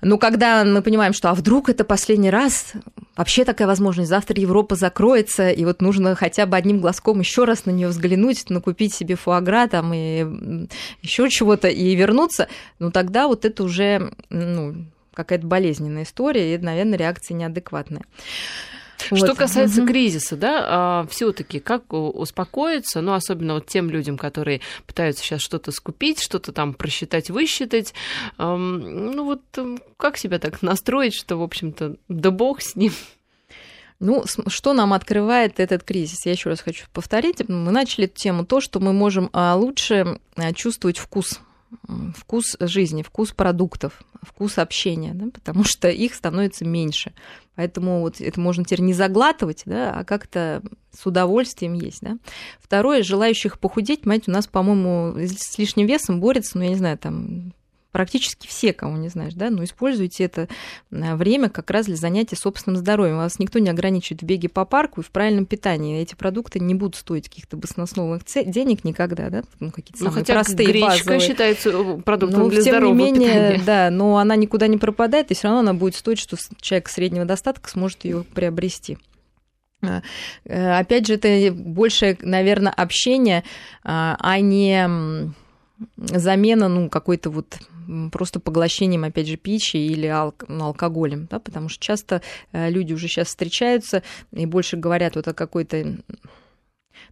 Но 0.00 0.18
когда 0.18 0.64
мы 0.64 0.82
понимаем, 0.82 1.12
что 1.12 1.30
а 1.30 1.34
вдруг 1.34 1.68
это 1.68 1.84
последний 1.84 2.30
раз, 2.30 2.72
вообще 3.16 3.44
такая 3.44 3.68
возможность, 3.68 4.08
завтра 4.10 4.40
Европа 4.40 4.74
закроется, 4.74 5.50
и 5.50 5.64
вот 5.64 5.82
нужно 5.82 6.14
хотя 6.14 6.46
бы 6.46 6.56
одним 6.56 6.80
глазком 6.80 7.20
еще 7.20 7.44
раз 7.44 7.66
на 7.66 7.70
нее 7.70 7.88
взглянуть, 7.88 8.48
накупить 8.50 8.94
себе 8.94 9.16
фуагра 9.16 9.66
там 9.68 9.92
и 9.94 10.68
еще 11.02 11.28
чего-то 11.28 11.68
и 11.68 11.94
вернуться, 11.94 12.48
ну 12.78 12.90
тогда 12.90 13.28
вот 13.28 13.44
это 13.44 13.62
уже 13.64 14.12
ну, 14.30 14.74
какая-то 15.14 15.46
болезненная 15.46 16.04
история, 16.04 16.54
и, 16.54 16.58
наверное, 16.58 16.98
реакция 16.98 17.34
неадекватная. 17.34 18.02
Что 18.98 19.26
вот. 19.26 19.36
касается 19.36 19.82
угу. 19.82 19.88
кризиса, 19.88 20.36
да, 20.36 20.64
а, 20.66 21.06
все-таки 21.10 21.58
как 21.58 21.92
успокоиться, 21.92 23.00
ну, 23.00 23.12
особенно 23.12 23.54
вот 23.54 23.66
тем 23.66 23.90
людям, 23.90 24.16
которые 24.16 24.60
пытаются 24.86 25.24
сейчас 25.24 25.40
что-то 25.40 25.72
скупить, 25.72 26.20
что-то 26.20 26.52
там 26.52 26.74
просчитать, 26.74 27.30
высчитать, 27.30 27.94
ну, 28.38 29.24
вот 29.24 29.42
как 29.96 30.16
себя 30.16 30.38
так 30.38 30.62
настроить, 30.62 31.14
что, 31.14 31.36
в 31.36 31.42
общем-то, 31.42 31.96
да 32.08 32.30
бог 32.30 32.62
с 32.62 32.76
ним. 32.76 32.92
Ну, 34.02 34.24
что 34.48 34.72
нам 34.72 34.94
открывает 34.94 35.60
этот 35.60 35.84
кризис? 35.84 36.26
Я 36.26 36.32
еще 36.32 36.48
раз 36.48 36.60
хочу 36.60 36.86
повторить. 36.92 37.48
Мы 37.48 37.70
начали 37.70 38.06
эту 38.06 38.16
тему 38.16 38.44
то, 38.44 38.60
что 38.60 38.80
мы 38.80 38.92
можем 38.92 39.30
а, 39.32 39.54
лучше 39.54 40.18
а, 40.34 40.52
чувствовать 40.52 40.98
вкус 40.98 41.38
вкус 42.16 42.56
жизни, 42.60 43.02
вкус 43.02 43.32
продуктов, 43.32 44.02
вкус 44.22 44.58
общения, 44.58 45.12
да, 45.14 45.26
потому 45.32 45.64
что 45.64 45.88
их 45.88 46.14
становится 46.14 46.64
меньше. 46.64 47.12
Поэтому 47.54 48.00
вот 48.00 48.20
это 48.20 48.40
можно 48.40 48.64
теперь 48.64 48.80
не 48.80 48.94
заглатывать, 48.94 49.62
да, 49.66 49.92
а 49.98 50.04
как-то 50.04 50.62
с 50.90 51.04
удовольствием 51.06 51.74
есть. 51.74 52.00
Да. 52.00 52.18
Второе, 52.60 53.02
желающих 53.02 53.58
похудеть, 53.58 54.02
понимаете, 54.02 54.30
у 54.30 54.34
нас, 54.34 54.46
по-моему, 54.46 55.18
с 55.18 55.58
лишним 55.58 55.86
весом 55.86 56.20
борется, 56.20 56.58
ну, 56.58 56.64
я 56.64 56.70
не 56.70 56.76
знаю, 56.76 56.98
там 56.98 57.52
практически 57.92 58.46
все, 58.46 58.72
кого 58.72 58.96
не 58.96 59.08
знаешь, 59.08 59.34
да, 59.34 59.50
но 59.50 59.62
используйте 59.62 60.24
это 60.24 60.48
э, 60.90 61.14
время 61.14 61.50
как 61.50 61.70
раз 61.70 61.86
для 61.86 61.96
занятия 61.96 62.36
собственным 62.36 62.78
здоровьем. 62.78 63.18
Вас 63.18 63.38
никто 63.38 63.58
не 63.58 63.70
ограничивает 63.70 64.22
в 64.22 64.24
беге 64.24 64.48
по 64.48 64.64
парку 64.64 65.02
и 65.02 65.04
в 65.04 65.10
правильном 65.10 65.46
питании. 65.46 66.00
Эти 66.00 66.14
продукты 66.14 66.58
не 66.58 66.74
будут 66.74 66.96
стоить 66.96 67.28
каких-то 67.28 67.56
баснословных 67.56 68.22
денег 68.46 68.84
никогда, 68.84 69.28
да, 69.30 69.42
ну, 69.60 69.70
какие-то 69.70 70.02
ну, 70.02 70.10
самые 70.10 70.22
хотя 70.22 70.34
простые, 70.34 70.68
гречка 70.68 70.88
базовые. 70.88 71.20
считается 71.20 71.70
э, 71.70 72.00
продуктом 72.00 72.40
ну, 72.40 72.48
для 72.48 72.62
тем 72.62 72.72
здорового 72.72 72.96
не 72.96 73.04
менее, 73.04 73.28
питания. 73.28 73.62
Да, 73.64 73.90
но 73.90 74.16
она 74.16 74.36
никуда 74.36 74.66
не 74.66 74.78
пропадает, 74.78 75.30
и 75.30 75.34
все 75.34 75.48
равно 75.48 75.60
она 75.60 75.74
будет 75.74 75.94
стоить, 75.94 76.18
что 76.18 76.36
человек 76.60 76.88
среднего 76.88 77.26
достатка 77.26 77.68
сможет 77.68 78.04
ее 78.04 78.24
приобрести. 78.34 78.98
Э, 79.82 80.00
опять 80.78 81.06
же, 81.06 81.14
это 81.14 81.52
больше, 81.52 82.16
наверное, 82.22 82.72
общение, 82.72 83.44
а 83.84 84.40
не 84.40 85.32
замена, 85.96 86.68
ну, 86.68 86.88
какой-то 86.88 87.30
вот 87.30 87.58
просто 88.10 88.40
поглощением, 88.40 89.04
опять 89.04 89.28
же, 89.28 89.36
пищи 89.36 89.76
или 89.76 90.06
ал- 90.06 90.34
ну, 90.48 90.66
алкоголем, 90.66 91.26
да, 91.30 91.38
потому 91.38 91.68
что 91.68 91.82
часто 91.82 92.22
э, 92.52 92.70
люди 92.70 92.92
уже 92.92 93.08
сейчас 93.08 93.28
встречаются 93.28 94.02
и 94.32 94.46
больше 94.46 94.76
говорят 94.76 95.16
вот 95.16 95.28
о 95.28 95.34
какой-то 95.34 95.98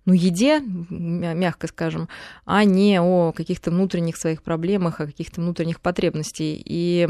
ну, 0.05 0.13
еде, 0.13 0.61
мягко 0.61 1.67
скажем, 1.67 2.09
а 2.45 2.65
не 2.65 3.01
о 3.01 3.33
каких-то 3.33 3.71
внутренних 3.71 4.17
своих 4.17 4.43
проблемах, 4.43 5.01
о 5.01 5.07
каких-то 5.07 5.41
внутренних 5.41 5.81
потребностях. 5.81 6.41
И 6.41 7.09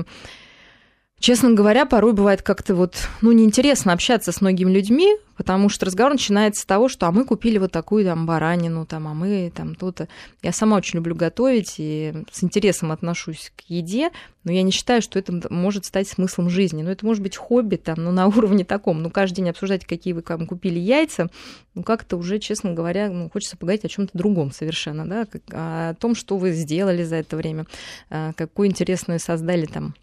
Честно 1.20 1.52
говоря, 1.52 1.84
порой 1.84 2.14
бывает 2.14 2.40
как-то 2.40 2.74
вот, 2.74 2.96
ну, 3.20 3.30
неинтересно 3.32 3.92
общаться 3.92 4.32
с 4.32 4.40
многими 4.40 4.72
людьми, 4.72 5.18
потому 5.36 5.68
что 5.68 5.84
разговор 5.84 6.12
начинается 6.12 6.62
с 6.62 6.64
того, 6.64 6.88
что 6.88 7.06
а 7.06 7.12
мы 7.12 7.26
купили 7.26 7.58
вот 7.58 7.70
такую 7.70 8.06
там 8.06 8.24
баранину, 8.24 8.86
там, 8.86 9.06
а 9.06 9.12
мы 9.12 9.52
там 9.54 9.74
то-то. 9.74 10.08
Я 10.42 10.52
сама 10.52 10.78
очень 10.78 10.96
люблю 10.96 11.14
готовить 11.14 11.74
и 11.76 12.14
с 12.32 12.42
интересом 12.42 12.90
отношусь 12.90 13.52
к 13.54 13.68
еде, 13.68 14.12
но 14.44 14.52
я 14.52 14.62
не 14.62 14.70
считаю, 14.70 15.02
что 15.02 15.18
это 15.18 15.46
может 15.52 15.84
стать 15.84 16.08
смыслом 16.08 16.48
жизни. 16.48 16.82
Ну, 16.82 16.88
это 16.88 17.04
может 17.04 17.22
быть 17.22 17.36
хобби 17.36 17.76
там, 17.76 18.02
но 18.02 18.12
на 18.12 18.26
уровне 18.26 18.64
таком. 18.64 19.02
Ну, 19.02 19.10
каждый 19.10 19.36
день 19.36 19.50
обсуждать, 19.50 19.84
какие 19.84 20.14
вы 20.14 20.22
там 20.22 20.46
купили 20.46 20.78
яйца, 20.78 21.28
ну, 21.74 21.82
как-то 21.82 22.16
уже, 22.16 22.38
честно 22.38 22.72
говоря, 22.72 23.10
ну, 23.10 23.28
хочется 23.28 23.58
поговорить 23.58 23.84
о 23.84 23.88
чем 23.88 24.06
то 24.06 24.16
другом 24.16 24.52
совершенно, 24.52 25.06
да, 25.06 25.26
о 25.52 25.92
том, 25.96 26.14
что 26.14 26.38
вы 26.38 26.52
сделали 26.52 27.04
за 27.04 27.16
это 27.16 27.36
время, 27.36 27.66
а, 28.08 28.32
какую 28.32 28.68
интересную 28.68 29.20
создали 29.20 29.66
там 29.66 29.94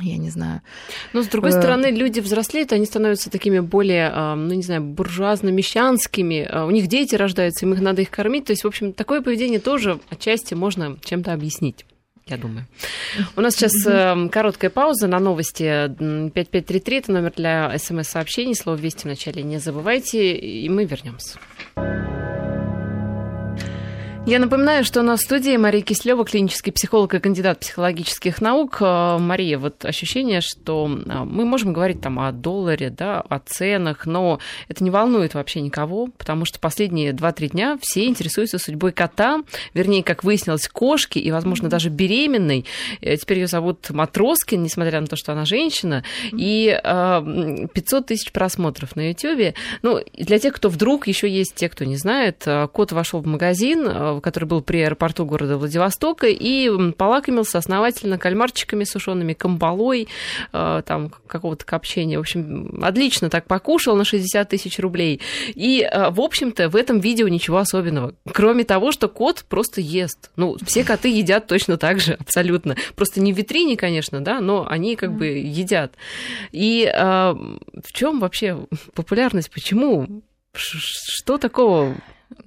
я 0.00 0.16
не 0.18 0.30
знаю. 0.30 0.62
Но, 1.12 1.22
с 1.22 1.26
другой 1.26 1.50
э, 1.50 1.52
стороны, 1.52 1.86
люди 1.86 2.20
взрослеют, 2.20 2.72
они 2.72 2.86
становятся 2.86 3.30
такими 3.30 3.60
более, 3.60 4.10
а, 4.12 4.34
ну, 4.34 4.54
не 4.54 4.62
знаю, 4.62 4.82
буржуазно-мещанскими. 4.82 6.48
А, 6.50 6.66
у 6.66 6.70
них 6.70 6.86
дети 6.86 7.14
рождаются, 7.14 7.64
им 7.64 7.72
их 7.72 7.80
надо 7.80 8.02
их 8.02 8.10
кормить. 8.10 8.44
То 8.44 8.52
есть, 8.52 8.64
в 8.64 8.66
общем, 8.66 8.92
такое 8.92 9.22
поведение 9.22 9.60
тоже 9.60 10.00
отчасти 10.10 10.54
можно 10.54 10.96
чем-то 11.02 11.32
объяснить 11.32 11.84
я 12.28 12.36
думаю. 12.36 12.66
У 13.36 13.40
нас 13.40 13.54
сейчас 13.54 13.72
э, 13.86 14.28
короткая 14.30 14.68
пауза 14.70 15.06
на 15.06 15.20
новости 15.20 15.62
5533, 15.64 16.96
это 16.96 17.12
номер 17.12 17.32
для 17.36 17.78
смс-сообщений, 17.78 18.56
слово 18.56 18.76
«Вести» 18.76 19.02
в 19.02 19.06
начале 19.06 19.44
не 19.44 19.58
забывайте, 19.58 20.36
и 20.36 20.68
мы 20.68 20.84
вернемся. 20.86 21.38
Я 24.26 24.40
напоминаю, 24.40 24.84
что 24.84 25.00
у 25.00 25.02
нас 25.04 25.20
в 25.20 25.22
студии 25.22 25.56
Мария 25.56 25.82
Кислева, 25.82 26.24
клинический 26.24 26.72
психолог 26.72 27.14
и 27.14 27.20
кандидат 27.20 27.60
психологических 27.60 28.40
наук. 28.40 28.78
Э, 28.80 29.18
Мария, 29.18 29.56
вот 29.56 29.84
ощущение, 29.84 30.40
что 30.40 30.88
э, 30.88 31.18
мы 31.22 31.44
можем 31.44 31.72
говорить 31.72 32.00
там 32.00 32.18
о 32.18 32.32
долларе, 32.32 32.90
да, 32.90 33.20
о 33.20 33.38
ценах, 33.38 34.04
но 34.04 34.40
это 34.66 34.82
не 34.82 34.90
волнует 34.90 35.34
вообще 35.34 35.60
никого, 35.60 36.08
потому 36.08 36.44
что 36.44 36.58
последние 36.58 37.12
2-3 37.12 37.50
дня 37.50 37.78
все 37.80 38.06
интересуются 38.06 38.58
судьбой 38.58 38.90
кота, 38.90 39.44
вернее, 39.74 40.02
как 40.02 40.24
выяснилось, 40.24 40.66
кошки 40.66 41.20
и, 41.20 41.30
возможно, 41.30 41.68
даже 41.68 41.88
беременной. 41.88 42.64
Э, 43.02 43.16
теперь 43.16 43.38
ее 43.38 43.46
зовут 43.46 43.90
Матроскин, 43.90 44.60
несмотря 44.60 45.00
на 45.00 45.06
то, 45.06 45.14
что 45.14 45.30
она 45.30 45.44
женщина, 45.44 46.02
и 46.32 46.76
500 46.82 48.06
тысяч 48.06 48.32
просмотров 48.32 48.96
на 48.96 49.08
YouTube. 49.08 49.54
Ну, 49.82 50.00
для 50.14 50.40
тех, 50.40 50.52
кто 50.52 50.68
вдруг 50.68 51.06
еще 51.06 51.30
есть 51.30 51.54
те, 51.54 51.68
кто 51.68 51.84
не 51.84 51.96
знает, 51.96 52.44
кот 52.72 52.90
вошел 52.90 53.20
в 53.20 53.26
магазин, 53.26 54.15
который 54.20 54.44
был 54.44 54.62
при 54.62 54.78
аэропорту 54.78 55.24
города 55.24 55.56
Владивостока, 55.56 56.26
и 56.26 56.92
полакомился 56.92 57.58
основательно 57.58 58.18
кальмарчиками 58.18 58.84
сушеными, 58.84 59.32
камбалой, 59.32 60.08
э, 60.52 60.82
там 60.84 61.12
какого-то 61.26 61.64
копчения. 61.64 62.18
В 62.18 62.20
общем, 62.20 62.80
отлично 62.82 63.30
так 63.30 63.46
покушал 63.46 63.96
на 63.96 64.04
60 64.04 64.48
тысяч 64.48 64.78
рублей. 64.78 65.20
И, 65.54 65.82
э, 65.82 66.10
в 66.10 66.20
общем-то, 66.20 66.68
в 66.68 66.76
этом 66.76 67.00
видео 67.00 67.28
ничего 67.28 67.58
особенного. 67.58 68.14
Кроме 68.32 68.64
того, 68.64 68.92
что 68.92 69.08
кот 69.08 69.44
просто 69.48 69.80
ест. 69.80 70.30
Ну, 70.36 70.56
все 70.64 70.84
коты 70.84 71.08
едят 71.08 71.46
точно 71.46 71.76
так 71.76 72.00
же, 72.00 72.14
абсолютно. 72.14 72.76
Просто 72.94 73.20
не 73.20 73.32
в 73.32 73.36
витрине, 73.36 73.76
конечно, 73.76 74.20
да, 74.20 74.40
но 74.40 74.66
они 74.68 74.96
как 74.96 75.12
бы 75.12 75.26
едят. 75.26 75.92
И 76.52 76.90
э, 76.92 77.00
в 77.02 77.92
чем 77.92 78.20
вообще 78.20 78.66
популярность? 78.94 79.50
Почему? 79.50 80.22
Что 80.54 81.38
такого 81.38 81.94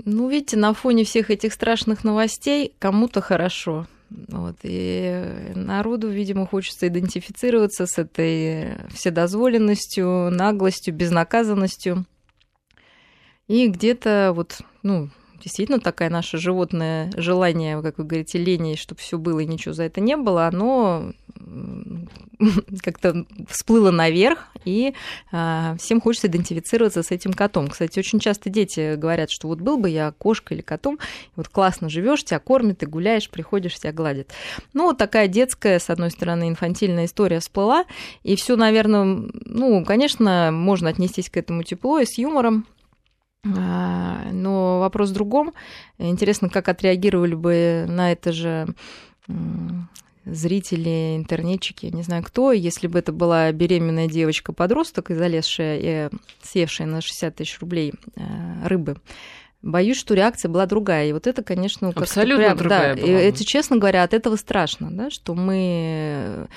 Ну, 0.05 0.29
видите, 0.29 0.57
на 0.57 0.73
фоне 0.73 1.03
всех 1.03 1.31
этих 1.31 1.53
страшных 1.53 2.03
новостей 2.03 2.73
кому-то 2.79 3.21
хорошо. 3.21 3.87
Вот, 4.09 4.57
и 4.63 5.51
народу, 5.53 6.09
видимо, 6.09 6.47
хочется 6.47 6.87
идентифицироваться 6.87 7.85
с 7.85 7.99
этой 7.99 8.75
вседозволенностью, 8.89 10.31
наглостью, 10.31 10.95
безнаказанностью. 10.95 12.05
И 13.47 13.67
где-то 13.67 14.31
вот, 14.35 14.61
ну, 14.81 15.09
действительно 15.41 15.79
такое 15.79 16.09
наше 16.09 16.37
животное 16.37 17.11
желание, 17.17 17.81
как 17.81 17.99
вы 17.99 18.03
говорите, 18.03 18.39
лень, 18.39 18.77
чтобы 18.77 18.99
все 18.99 19.17
было 19.17 19.39
и 19.39 19.45
ничего 19.45 19.73
за 19.73 19.83
это 19.83 20.01
не 20.01 20.17
было, 20.17 20.47
оно 20.47 21.13
как-то 22.83 23.25
всплыло 23.49 23.91
наверх, 23.91 24.47
и 24.65 24.93
а, 25.31 25.75
всем 25.77 26.01
хочется 26.01 26.27
идентифицироваться 26.27 27.03
с 27.03 27.11
этим 27.11 27.33
котом. 27.33 27.67
Кстати, 27.67 27.99
очень 27.99 28.19
часто 28.19 28.49
дети 28.49 28.95
говорят, 28.95 29.29
что 29.29 29.47
вот 29.47 29.59
был 29.59 29.77
бы 29.77 29.89
я 29.89 30.11
кошкой 30.11 30.57
или 30.57 30.61
котом, 30.61 30.99
вот 31.35 31.49
классно 31.49 31.89
живешь, 31.89 32.23
тебя 32.23 32.39
кормят, 32.39 32.79
ты 32.79 32.85
гуляешь, 32.85 33.29
приходишь, 33.29 33.75
тебя 33.75 33.91
гладят. 33.91 34.31
Ну, 34.73 34.85
вот 34.85 34.97
такая 34.97 35.27
детская, 35.27 35.79
с 35.79 35.89
одной 35.89 36.11
стороны, 36.11 36.49
инфантильная 36.49 37.05
история 37.05 37.39
всплыла, 37.39 37.85
и 38.23 38.35
все, 38.35 38.55
наверное, 38.55 39.03
ну, 39.45 39.83
конечно, 39.85 40.51
можно 40.51 40.89
отнестись 40.89 41.29
к 41.29 41.37
этому 41.37 41.63
тепло 41.63 41.99
и 41.99 42.05
с 42.05 42.17
юмором, 42.17 42.65
а, 43.45 44.29
но 44.31 44.79
вопрос 44.79 45.09
в 45.09 45.13
другом. 45.13 45.53
Интересно, 45.97 46.49
как 46.49 46.67
отреагировали 46.67 47.35
бы 47.35 47.85
на 47.87 48.11
это 48.11 48.31
же 48.33 48.67
зрители, 50.33 51.15
интернетчики, 51.17 51.87
не 51.87 52.03
знаю 52.03 52.23
кто, 52.23 52.51
если 52.51 52.87
бы 52.87 52.99
это 52.99 53.11
была 53.11 53.51
беременная 53.51 54.07
девочка-подросток, 54.07 55.09
залезшая 55.09 55.79
и 55.81 56.09
съевшая 56.41 56.87
на 56.87 57.01
60 57.01 57.35
тысяч 57.35 57.59
рублей 57.59 57.93
э, 58.15 58.21
рыбы. 58.65 58.97
Боюсь, 59.61 59.97
что 59.97 60.13
реакция 60.13 60.49
была 60.49 60.65
другая. 60.65 61.09
И 61.09 61.13
вот 61.13 61.27
это, 61.27 61.43
конечно, 61.43 61.89
абсолютно 61.89 62.45
прям, 62.45 62.57
другая. 62.57 62.95
Да, 62.95 63.01
была. 63.01 63.11
И 63.11 63.13
это, 63.13 63.43
честно 63.43 63.77
говоря, 63.77 64.03
от 64.03 64.13
этого 64.13 64.37
страшно, 64.37 64.89
да, 64.89 65.09
что 65.09 65.35
мы 65.35 66.47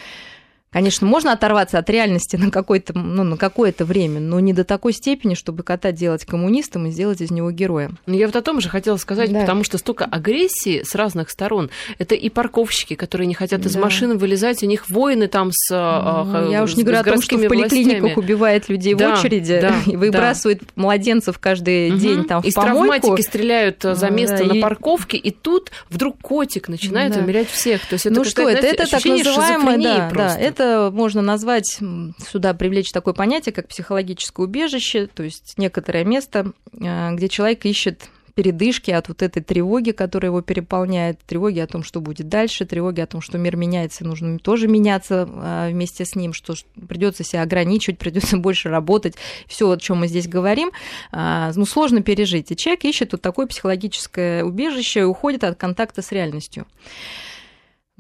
Конечно, 0.73 1.07
можно 1.07 1.33
оторваться 1.33 1.79
от 1.79 1.91
реальности 1.91 2.37
на, 2.37 2.51
какое-то, 2.51 2.99
ну, 2.99 3.25
на 3.25 3.37
какое-то 3.37 3.85
время, 3.85 4.20
но 4.20 4.41
не 4.41 4.55
до 4.55 4.64
такой 4.64 4.95
степени, 4.95 5.35
чтобы 5.35 5.62
кота 5.62 5.93
делать 5.93 6.25
коммунистом 6.25 6.87
и 6.87 6.91
сделать 6.91 7.20
из 7.20 7.31
него 7.31 7.51
героя. 7.51 7.91
Ну, 8.07 8.14
я 8.14 8.27
вот 8.27 8.37
о 8.37 8.43
том 8.43 8.61
же 8.62 8.70
хотела 8.70 8.97
сказать, 8.97 9.31
да. 9.31 9.41
потому 9.41 9.64
что 9.64 9.77
столько 9.77 10.07
агрессии 10.07 10.83
с 10.83 10.95
разных 10.95 11.29
сторон. 11.29 11.68
Это 11.99 12.14
и 12.14 12.31
парковщики, 12.31 12.95
которые 12.95 13.27
не 13.27 13.35
хотят 13.35 13.66
из 13.66 13.75
да. 13.75 13.81
машин 13.81 14.16
вылезать, 14.16 14.62
у 14.62 14.66
них 14.66 14.89
воины 14.89 15.29
там 15.29 15.51
с 15.53 15.70
ну, 15.70 16.51
Я 16.51 16.62
уж 16.62 16.75
не 16.77 16.85
говорю 16.85 17.01
о 17.01 17.05
том, 17.05 17.20
что 17.20 17.37
в 17.37 17.49
поликлиниках 17.49 18.01
властями. 18.01 18.25
убивает 18.25 18.68
людей 18.70 18.95
да, 18.95 19.14
в 19.14 19.18
очереди 19.18 19.61
да, 19.61 19.75
и 19.87 19.97
выбрасывает 19.97 20.61
да. 20.61 20.66
младенцев 20.77 21.39
каждый 21.39 21.91
угу. 21.91 21.99
день 21.99 22.25
там 22.25 22.41
в 22.41 22.47
Из 22.47 22.55
помойку. 22.55 23.09
травматики 23.09 23.27
стреляют 23.27 23.83
за 23.83 24.09
место 24.09 24.39
да, 24.39 24.45
на 24.45 24.53
и... 24.55 24.61
парковке, 24.62 25.18
и 25.18 25.31
тут 25.31 25.70
вдруг 25.91 26.18
котик 26.23 26.68
начинает 26.68 27.12
да. 27.12 27.20
умерять 27.20 27.49
всех. 27.51 27.85
То 27.87 27.95
есть 27.95 28.07
это 28.07 28.14
ну 28.14 28.25
что, 28.25 28.49
это, 28.49 28.66
это 28.66 28.91
так 28.91 29.05
называемое, 29.05 29.79
да, 29.79 30.11
да, 30.14 30.39
это 30.39 30.62
это 30.63 30.91
можно 30.93 31.23
назвать, 31.23 31.81
сюда 32.31 32.55
привлечь 32.55 32.93
такое 32.93 33.15
понятие, 33.15 33.53
как 33.53 33.69
психологическое 33.69 34.47
убежище, 34.47 35.09
то 35.13 35.23
есть 35.23 35.55
некоторое 35.59 36.05
место, 36.05 36.53
э, 36.73 37.15
где 37.15 37.29
человек 37.29 37.65
ищет 37.65 38.09
передышки 38.35 38.91
от 38.91 39.09
вот 39.09 39.21
этой 39.21 39.43
тревоги, 39.43 39.91
которая 39.91 40.31
его 40.31 40.41
переполняет, 40.41 41.19
тревоги 41.27 41.59
о 41.59 41.67
том, 41.67 41.83
что 41.83 42.01
будет 42.01 42.29
дальше, 42.31 42.65
тревоги 42.65 43.01
о 43.01 43.07
том, 43.07 43.21
что 43.21 43.37
мир 43.37 43.57
меняется, 43.57 44.05
и 44.05 44.07
нужно 44.07 44.39
тоже 44.39 44.69
меняться 44.69 45.29
э, 45.29 45.69
вместе 45.71 46.05
с 46.05 46.15
ним, 46.15 46.33
что 46.33 46.55
придется 46.89 47.25
себя 47.25 47.43
ограничивать, 47.43 47.99
придется 47.99 48.37
больше 48.39 48.69
работать, 48.69 49.17
все, 49.47 49.69
о 49.71 49.77
чем 49.77 49.99
мы 49.99 50.09
здесь 50.09 50.29
говорим, 50.29 50.71
э, 51.13 51.53
ну, 51.55 51.67
сложно 51.67 52.03
пережить. 52.03 52.51
И 52.51 52.57
человек 52.57 52.85
ищет 52.85 53.13
вот 53.13 53.21
такое 53.21 53.47
психологическое 53.47 54.45
убежище 54.45 55.01
и 55.01 55.05
уходит 55.05 55.45
от 55.45 55.59
контакта 55.59 56.03
с 56.03 56.13
реальностью. 56.13 56.67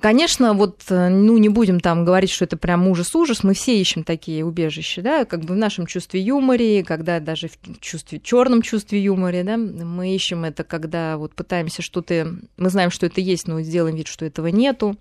Конечно, 0.02 0.52
вот, 0.54 0.82
э, 0.88 1.08
ну, 1.08 1.38
не 1.38 1.48
будем 1.48 1.78
там 1.78 2.04
говорить, 2.04 2.30
что 2.30 2.44
это 2.44 2.56
прям 2.56 2.88
ужас-ужас, 2.88 3.44
мы 3.44 3.54
все 3.54 3.80
ищем 3.80 4.02
такие 4.02 4.44
убежища, 4.44 5.00
да, 5.00 5.24
как 5.24 5.42
бы 5.42 5.54
в 5.54 5.56
нашем 5.56 5.86
чувстве 5.86 6.20
юморе, 6.20 6.82
когда 6.82 7.20
даже 7.20 7.46
в 7.46 7.78
чувстве, 7.78 8.18
черном 8.18 8.62
чувстве 8.62 9.00
юмора, 9.00 9.44
да, 9.44 9.56
мы 9.56 10.12
ищем 10.12 10.42
это, 10.42 10.64
когда 10.64 11.16
вот 11.18 11.36
пытаемся 11.36 11.82
что-то, 11.82 12.34
мы 12.56 12.70
знаем, 12.70 12.90
что 12.90 13.06
это 13.06 13.20
есть, 13.20 13.46
но 13.46 13.60
сделаем 13.62 13.94
вид, 13.94 14.08
что 14.08 14.24
этого 14.24 14.48
нету, 14.48 14.96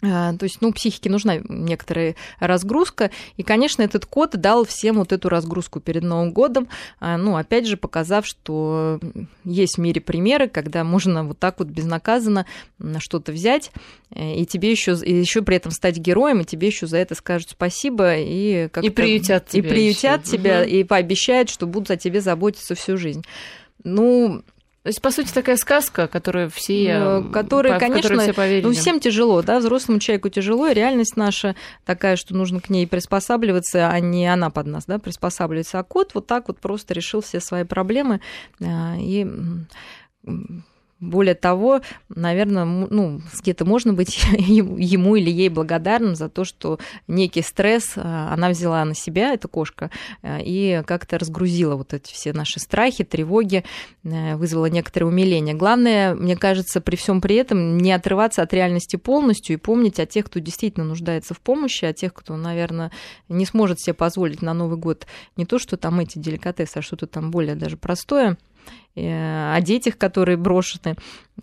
то 0.00 0.38
есть, 0.42 0.58
ну, 0.60 0.72
психике 0.72 1.10
нужна 1.10 1.38
некоторая 1.48 2.14
разгрузка. 2.38 3.10
И, 3.36 3.42
конечно, 3.42 3.82
этот 3.82 4.06
код 4.06 4.30
дал 4.32 4.64
всем 4.64 4.96
вот 4.96 5.12
эту 5.12 5.28
разгрузку 5.28 5.80
перед 5.80 6.04
Новым 6.04 6.32
годом. 6.32 6.68
А, 7.00 7.16
ну, 7.16 7.36
опять 7.36 7.66
же, 7.66 7.76
показав, 7.76 8.24
что 8.24 9.00
есть 9.44 9.76
в 9.76 9.80
мире 9.80 10.00
примеры, 10.00 10.48
когда 10.48 10.84
можно 10.84 11.24
вот 11.24 11.40
так 11.40 11.58
вот 11.58 11.68
безнаказанно 11.68 12.46
что-то 12.98 13.32
взять, 13.32 13.72
э, 14.10 14.36
и 14.36 14.46
тебе 14.46 14.70
еще, 14.70 14.92
еще 14.92 15.42
при 15.42 15.56
этом 15.56 15.72
стать 15.72 15.98
героем, 15.98 16.40
и 16.40 16.44
тебе 16.44 16.68
еще 16.68 16.86
за 16.86 16.98
это 16.98 17.16
скажут 17.16 17.50
спасибо, 17.50 18.16
и 18.16 18.68
как 18.68 18.84
И 18.84 18.90
приютят 18.90 19.48
тебя. 19.48 19.66
И 19.66 19.68
приютят 19.68 20.26
еще. 20.26 20.36
тебя, 20.36 20.60
угу. 20.60 20.68
и 20.68 20.84
пообещают, 20.84 21.50
что 21.50 21.66
будут 21.66 21.90
о 21.90 21.96
тебе 21.96 22.20
заботиться 22.20 22.76
всю 22.76 22.96
жизнь. 22.96 23.24
Ну, 23.82 24.44
то 24.88 24.90
есть, 24.90 25.02
по 25.02 25.10
сути, 25.10 25.30
такая 25.34 25.58
сказка, 25.58 26.08
которую 26.08 26.48
все, 26.48 26.98
ну, 26.98 27.30
которая, 27.30 27.78
конечно, 27.78 28.18
все 28.20 28.32
поверили. 28.32 28.64
Ну, 28.64 28.72
всем 28.72 29.00
тяжело, 29.00 29.42
да, 29.42 29.58
взрослому 29.58 30.00
человеку 30.00 30.30
тяжело, 30.30 30.66
и 30.66 30.72
реальность 30.72 31.14
наша 31.14 31.56
такая, 31.84 32.16
что 32.16 32.34
нужно 32.34 32.62
к 32.62 32.70
ней 32.70 32.86
приспосабливаться, 32.86 33.90
а 33.90 34.00
не 34.00 34.26
она 34.26 34.48
под 34.48 34.66
нас, 34.66 34.86
да, 34.86 34.98
приспосабливается. 34.98 35.78
А 35.78 35.82
кот 35.82 36.14
вот 36.14 36.26
так 36.26 36.48
вот 36.48 36.58
просто 36.58 36.94
решил 36.94 37.20
все 37.20 37.38
свои 37.38 37.64
проблемы 37.64 38.22
а, 38.62 38.94
и 38.98 39.26
более 41.00 41.34
того, 41.34 41.80
наверное, 42.08 42.64
ну, 42.64 43.20
где-то 43.40 43.64
можно 43.64 43.92
быть 43.92 44.18
ему 44.38 45.16
или 45.16 45.30
ей 45.30 45.48
благодарным 45.48 46.16
за 46.16 46.28
то, 46.28 46.44
что 46.44 46.78
некий 47.06 47.42
стресс 47.42 47.92
а, 47.96 48.32
она 48.32 48.48
взяла 48.50 48.84
на 48.84 48.94
себя, 48.94 49.32
эта 49.32 49.46
кошка, 49.46 49.90
а, 50.22 50.38
и 50.40 50.82
как-то 50.84 51.18
разгрузила 51.18 51.76
вот 51.76 51.94
эти 51.94 52.12
все 52.12 52.32
наши 52.32 52.58
страхи, 52.58 53.04
тревоги, 53.04 53.64
э, 54.02 54.36
вызвала 54.36 54.66
некоторое 54.66 55.06
умиление. 55.06 55.54
Главное, 55.54 56.14
мне 56.14 56.36
кажется, 56.36 56.80
при 56.80 56.96
всем 56.96 57.20
при 57.20 57.36
этом 57.36 57.78
не 57.78 57.92
отрываться 57.92 58.42
от 58.42 58.52
реальности 58.52 58.96
полностью 58.96 59.54
и 59.54 59.58
помнить 59.58 60.00
о 60.00 60.06
тех, 60.06 60.26
кто 60.26 60.40
действительно 60.40 60.84
нуждается 60.84 61.32
в 61.32 61.40
помощи, 61.40 61.84
о 61.84 61.92
тех, 61.92 62.12
кто, 62.12 62.36
наверное, 62.36 62.90
не 63.28 63.46
сможет 63.46 63.80
себе 63.80 63.94
позволить 63.94 64.42
на 64.42 64.52
Новый 64.52 64.78
год 64.78 65.06
не 65.36 65.46
то, 65.46 65.58
что 65.58 65.76
там 65.76 66.00
эти 66.00 66.18
деликатесы, 66.18 66.78
а 66.78 66.82
что-то 66.82 67.06
там 67.06 67.30
более 67.30 67.54
даже 67.54 67.76
простое 67.76 68.36
Э, 68.68 68.87
о 69.06 69.60
детях, 69.60 69.96
которые 69.98 70.36
брошены, 70.36 70.96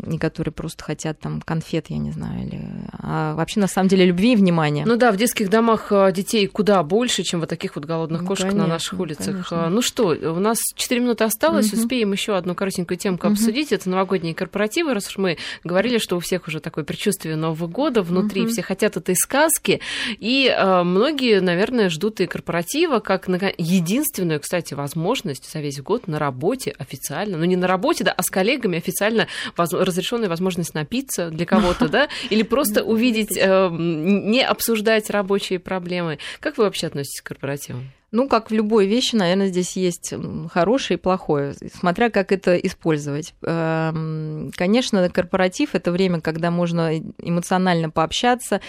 и 0.09 0.17
которые 0.17 0.51
просто 0.51 0.83
хотят 0.83 1.19
там 1.19 1.41
конфет, 1.41 1.85
я 1.89 1.97
не 1.97 2.11
знаю, 2.11 2.45
или 2.45 2.61
а 2.99 3.33
вообще 3.35 3.59
на 3.59 3.67
самом 3.67 3.87
деле 3.87 4.05
любви 4.05 4.33
и 4.33 4.35
внимания. 4.35 4.83
Ну 4.85 4.97
да, 4.97 5.11
в 5.11 5.17
детских 5.17 5.49
домах 5.49 5.87
э, 5.91 6.11
детей 6.11 6.47
куда 6.47 6.83
больше, 6.83 7.23
чем 7.23 7.39
вот 7.39 7.49
таких 7.49 7.75
вот 7.75 7.85
голодных 7.85 8.21
ну, 8.21 8.27
кошек 8.27 8.47
конечно, 8.47 8.63
на 8.63 8.67
наших 8.67 8.99
улицах. 8.99 9.25
Конечно. 9.25 9.69
Ну 9.69 9.81
что, 9.81 10.07
у 10.07 10.39
нас 10.39 10.59
4 10.75 11.01
минуты 11.01 11.23
осталось, 11.23 11.71
угу. 11.71 11.81
успеем 11.81 12.11
еще 12.11 12.35
одну 12.35 12.55
коротенькую 12.55 12.97
темку 12.97 13.27
угу. 13.27 13.33
обсудить. 13.33 13.71
Это 13.71 13.89
новогодние 13.89 14.35
корпоративы, 14.35 14.93
раз 14.93 15.07
уж 15.07 15.17
мы 15.17 15.37
говорили, 15.63 15.97
что 15.97 16.17
у 16.17 16.19
всех 16.19 16.47
уже 16.47 16.59
такое 16.59 16.83
предчувствие 16.83 17.35
Нового 17.35 17.67
года 17.67 18.01
внутри, 18.01 18.43
угу. 18.43 18.49
все 18.49 18.61
хотят 18.61 18.97
этой 18.97 19.15
сказки, 19.15 19.79
и 20.19 20.53
э, 20.55 20.83
многие, 20.83 21.39
наверное, 21.39 21.89
ждут 21.89 22.19
и 22.19 22.27
корпоратива 22.27 22.99
как 22.99 23.27
на 23.27 23.39
единственную, 23.57 24.39
кстати, 24.39 24.73
возможность 24.73 25.51
за 25.51 25.59
весь 25.59 25.79
год 25.81 26.07
на 26.07 26.19
работе 26.19 26.75
официально, 26.77 27.37
ну 27.45 27.49
не 27.49 27.55
на 27.55 27.67
работе, 27.67 28.03
да, 28.03 28.11
а 28.11 28.23
с 28.23 28.29
коллегами 28.29 28.77
официально 28.77 29.27
воз... 29.55 29.71
разрешенная 29.73 30.29
возможность 30.29 30.73
напиться 30.73 31.29
для 31.29 31.45
кого-то, 31.45 31.87
да, 31.87 32.09
или 32.29 32.43
просто 32.43 32.83
увидеть, 32.83 33.37
э, 33.37 33.69
не 33.71 34.41
обсуждать 34.41 35.09
рабочие 35.09 35.59
проблемы. 35.59 36.19
Как 36.39 36.57
вы 36.57 36.63
вообще 36.63 36.87
относитесь 36.87 37.21
к 37.21 37.27
корпоративам? 37.27 37.91
Ну, 38.11 38.29
как 38.29 38.49
в 38.49 38.53
любой 38.53 38.87
вещи, 38.87 39.15
наверное, 39.15 39.47
здесь 39.47 39.75
есть 39.75 40.13
хорошее 40.51 40.97
и 40.97 41.01
плохое, 41.01 41.53
смотря 41.73 42.09
как 42.09 42.31
это 42.31 42.55
использовать. 42.55 43.33
Эм, 43.41 44.51
конечно, 44.55 45.09
корпоратив– 45.09 45.69
это 45.73 45.91
время, 45.91 46.21
когда 46.21 46.51
можно 46.51 46.97
эмоционально 47.17 47.89
пообщаться, 47.89 48.61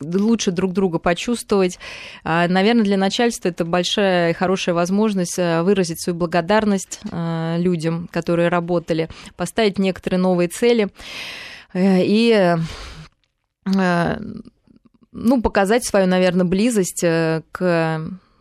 лучше 0.00 0.50
друг 0.52 0.72
друга 0.72 0.98
почувствовать. 0.98 1.78
А, 2.22 2.46
наверное, 2.46 2.84
для 2.84 2.96
начальства 2.96 3.48
это 3.48 3.64
большая 3.64 4.30
и 4.30 4.34
хорошая 4.34 4.74
возможность 4.74 5.38
э, 5.38 5.62
выразить 5.62 6.00
свою 6.00 6.16
благодарность 6.18 7.00
э, 7.10 7.56
людям, 7.58 8.08
которые 8.12 8.48
работали, 8.48 9.08
поставить 9.36 9.78
некоторые 9.78 10.20
новые 10.20 10.48
цели. 10.48 10.88
Э, 11.72 12.00
и 12.02 12.56
ну, 15.12 15.42
показать 15.42 15.84
свою, 15.84 16.06
наверное, 16.06 16.46
близость 16.46 17.00
к 17.00 18.00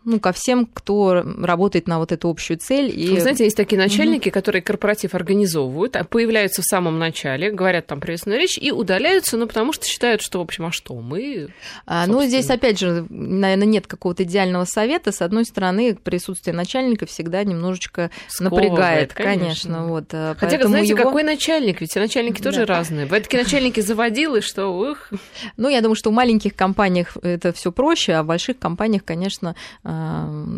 ну, 0.10 0.20
ко 0.20 0.32
всем, 0.32 0.66
кто 0.66 1.24
работает 1.24 1.88
на 1.88 1.99
вот 1.99 2.12
эту 2.12 2.30
общую 2.30 2.57
цель. 2.57 2.89
И... 2.89 3.10
Вы 3.10 3.22
знаете, 3.22 3.43
есть 3.43 3.55
такие 3.55 3.78
начальники, 3.78 4.30
угу. 4.30 4.34
которые 4.34 4.62
корпоратив 4.62 5.14
организовывают, 5.14 5.95
а 5.95 6.03
появляются 6.03 6.62
в 6.62 6.66
самом 6.66 6.97
начале, 6.97 7.51
говорят 7.51 7.88
там 7.88 7.99
приветственную 7.99 8.41
речь 8.41 8.57
и 8.57 8.72
удаляются, 8.72 9.38
ну, 9.38 9.47
потому 9.47 9.72
что 9.72 9.86
считают, 9.86 10.22
что, 10.22 10.39
в 10.39 10.41
общем, 10.41 10.66
а 10.66 10.72
что, 10.72 10.95
мы... 10.95 11.49
А, 11.86 12.07
ну, 12.07 12.24
здесь, 12.24 12.49
опять 12.49 12.80
же, 12.80 13.05
наверное, 13.10 13.68
нет 13.68 13.88
какого-то 13.88 14.24
идеального 14.24 14.66
совета. 14.66 15.12
С 15.12 15.22
одной 15.22 15.45
стороны, 15.45 15.95
присутствие 15.95 16.55
начальника 16.55 17.05
всегда 17.05 17.43
немножечко 17.43 18.10
Сковывает, 18.28 18.70
напрягает, 18.70 19.14
конечно. 19.14 19.39
конечно 19.39 19.88
вот, 19.88 20.05
э, 20.12 20.36
Хотя, 20.38 20.68
знаете, 20.68 20.89
его... 20.89 21.03
какой 21.03 21.24
начальник? 21.24 21.82
Ведь 21.82 21.95
начальники 21.95 22.41
тоже 22.41 22.66
да. 22.66 22.76
разные. 22.76 23.05
Бывают 23.05 23.26
такие 23.26 23.43
начальники 23.43 23.80
заводилы, 23.80 24.41
что 24.41 24.68
ух. 24.68 25.10
Ну, 25.57 25.70
я 25.70 25.82
думаю, 25.82 25.95
что 25.95 26.10
в 26.10 26.14
маленьких 26.14 26.55
компаниях 26.55 27.18
это 27.22 27.53
все 27.53 27.72
проще, 27.72 28.14
а 28.14 28.24
в 28.24 28.28
больших 28.28 28.57
компаниях, 28.60 29.03
конечно, 29.03 29.55
э, 29.84 29.89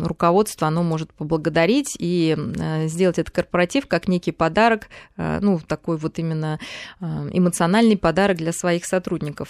руководство, 0.04 0.68
оно 0.68 0.84
может 0.84 1.14
поблагодарить 1.14 1.96
и 2.00 2.36
э, 2.38 2.88
сделать 2.88 3.20
этот 3.20 3.34
корпоратив 3.34 3.88
как 3.88 4.08
некий 4.08 4.32
подарок, 4.32 4.88
ну, 5.18 5.60
такой 5.60 5.98
вот 5.98 6.20
именно 6.20 6.60
эмоциональный 7.00 7.98
подарок 7.98 8.38
для 8.38 8.52
своих 8.52 8.86
сотрудников. 8.86 9.50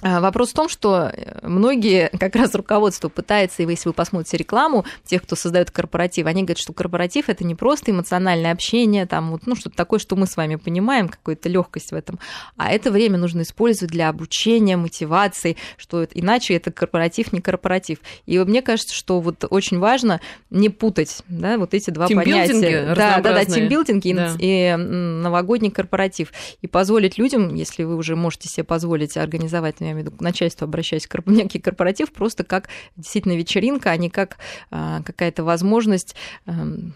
А, 0.00 0.20
вопрос 0.20 0.50
в 0.50 0.54
том, 0.54 0.68
что 0.68 1.10
э, 1.12 1.40
многие, 1.42 2.08
как 2.20 2.36
раз 2.36 2.54
руководство 2.54 3.08
пытается, 3.08 3.62
и 3.62 3.66
если 3.68 3.88
вы 3.88 3.92
посмотрите 3.92 4.36
рекламу 4.36 4.84
тех, 5.04 5.22
кто 5.22 5.34
создает 5.34 5.72
корпоратив, 5.72 6.26
они 6.26 6.42
говорят, 6.42 6.58
что 6.58 6.72
корпоратив 6.72 7.28
это 7.28 7.44
не 7.44 7.56
просто 7.56 7.90
эмоциональное 7.90 8.52
общение, 8.52 9.06
там, 9.06 9.32
вот, 9.32 9.46
ну, 9.46 9.56
что-то 9.56 9.76
такое, 9.76 9.98
что 9.98 10.14
мы 10.14 10.28
с 10.28 10.36
вами 10.36 10.54
понимаем, 10.54 11.08
какую-то 11.08 11.48
легкость 11.48 11.90
в 11.90 11.96
этом, 11.96 12.20
а 12.56 12.70
это 12.70 12.92
время 12.92 13.18
нужно 13.18 13.42
использовать 13.42 13.90
для 13.90 14.08
обучения, 14.08 14.76
мотивации, 14.76 15.56
что 15.76 16.04
иначе 16.04 16.54
это 16.54 16.70
корпоратив, 16.70 17.32
не 17.32 17.40
корпоратив. 17.40 17.98
И 18.26 18.38
мне 18.38 18.62
кажется, 18.62 18.94
что 18.94 19.20
вот 19.20 19.44
очень 19.50 19.80
важно 19.80 20.20
не 20.50 20.68
путать 20.68 21.22
да, 21.26 21.58
вот 21.58 21.74
эти 21.74 21.90
два 21.90 22.06
понятия. 22.06 22.94
Да, 22.94 23.20
да, 23.20 23.32
да, 23.32 23.44
тимбилдинг 23.44 24.04
да. 24.04 24.36
и 24.38 24.76
новогодний 24.76 25.70
корпоратив. 25.70 26.32
И 26.62 26.68
позволить 26.68 27.18
людям, 27.18 27.54
если 27.54 27.82
вы 27.82 27.96
уже 27.96 28.14
можете 28.14 28.48
себе 28.48 28.62
позволить 28.62 29.16
организовать 29.16 29.80
я 29.88 29.92
имею 29.92 30.04
в 30.04 30.08
виду 30.08 30.16
к 30.16 30.20
начальству 30.20 30.64
обращаюсь, 30.64 31.06
к 31.06 31.22
некий 31.26 31.58
корпоратив, 31.58 32.12
просто 32.12 32.44
как 32.44 32.68
действительно 32.96 33.36
вечеринка, 33.36 33.90
а 33.90 33.96
не 33.96 34.10
как 34.10 34.38
а, 34.70 35.02
какая-то 35.02 35.44
возможность 35.44 36.14
эм, 36.46 36.94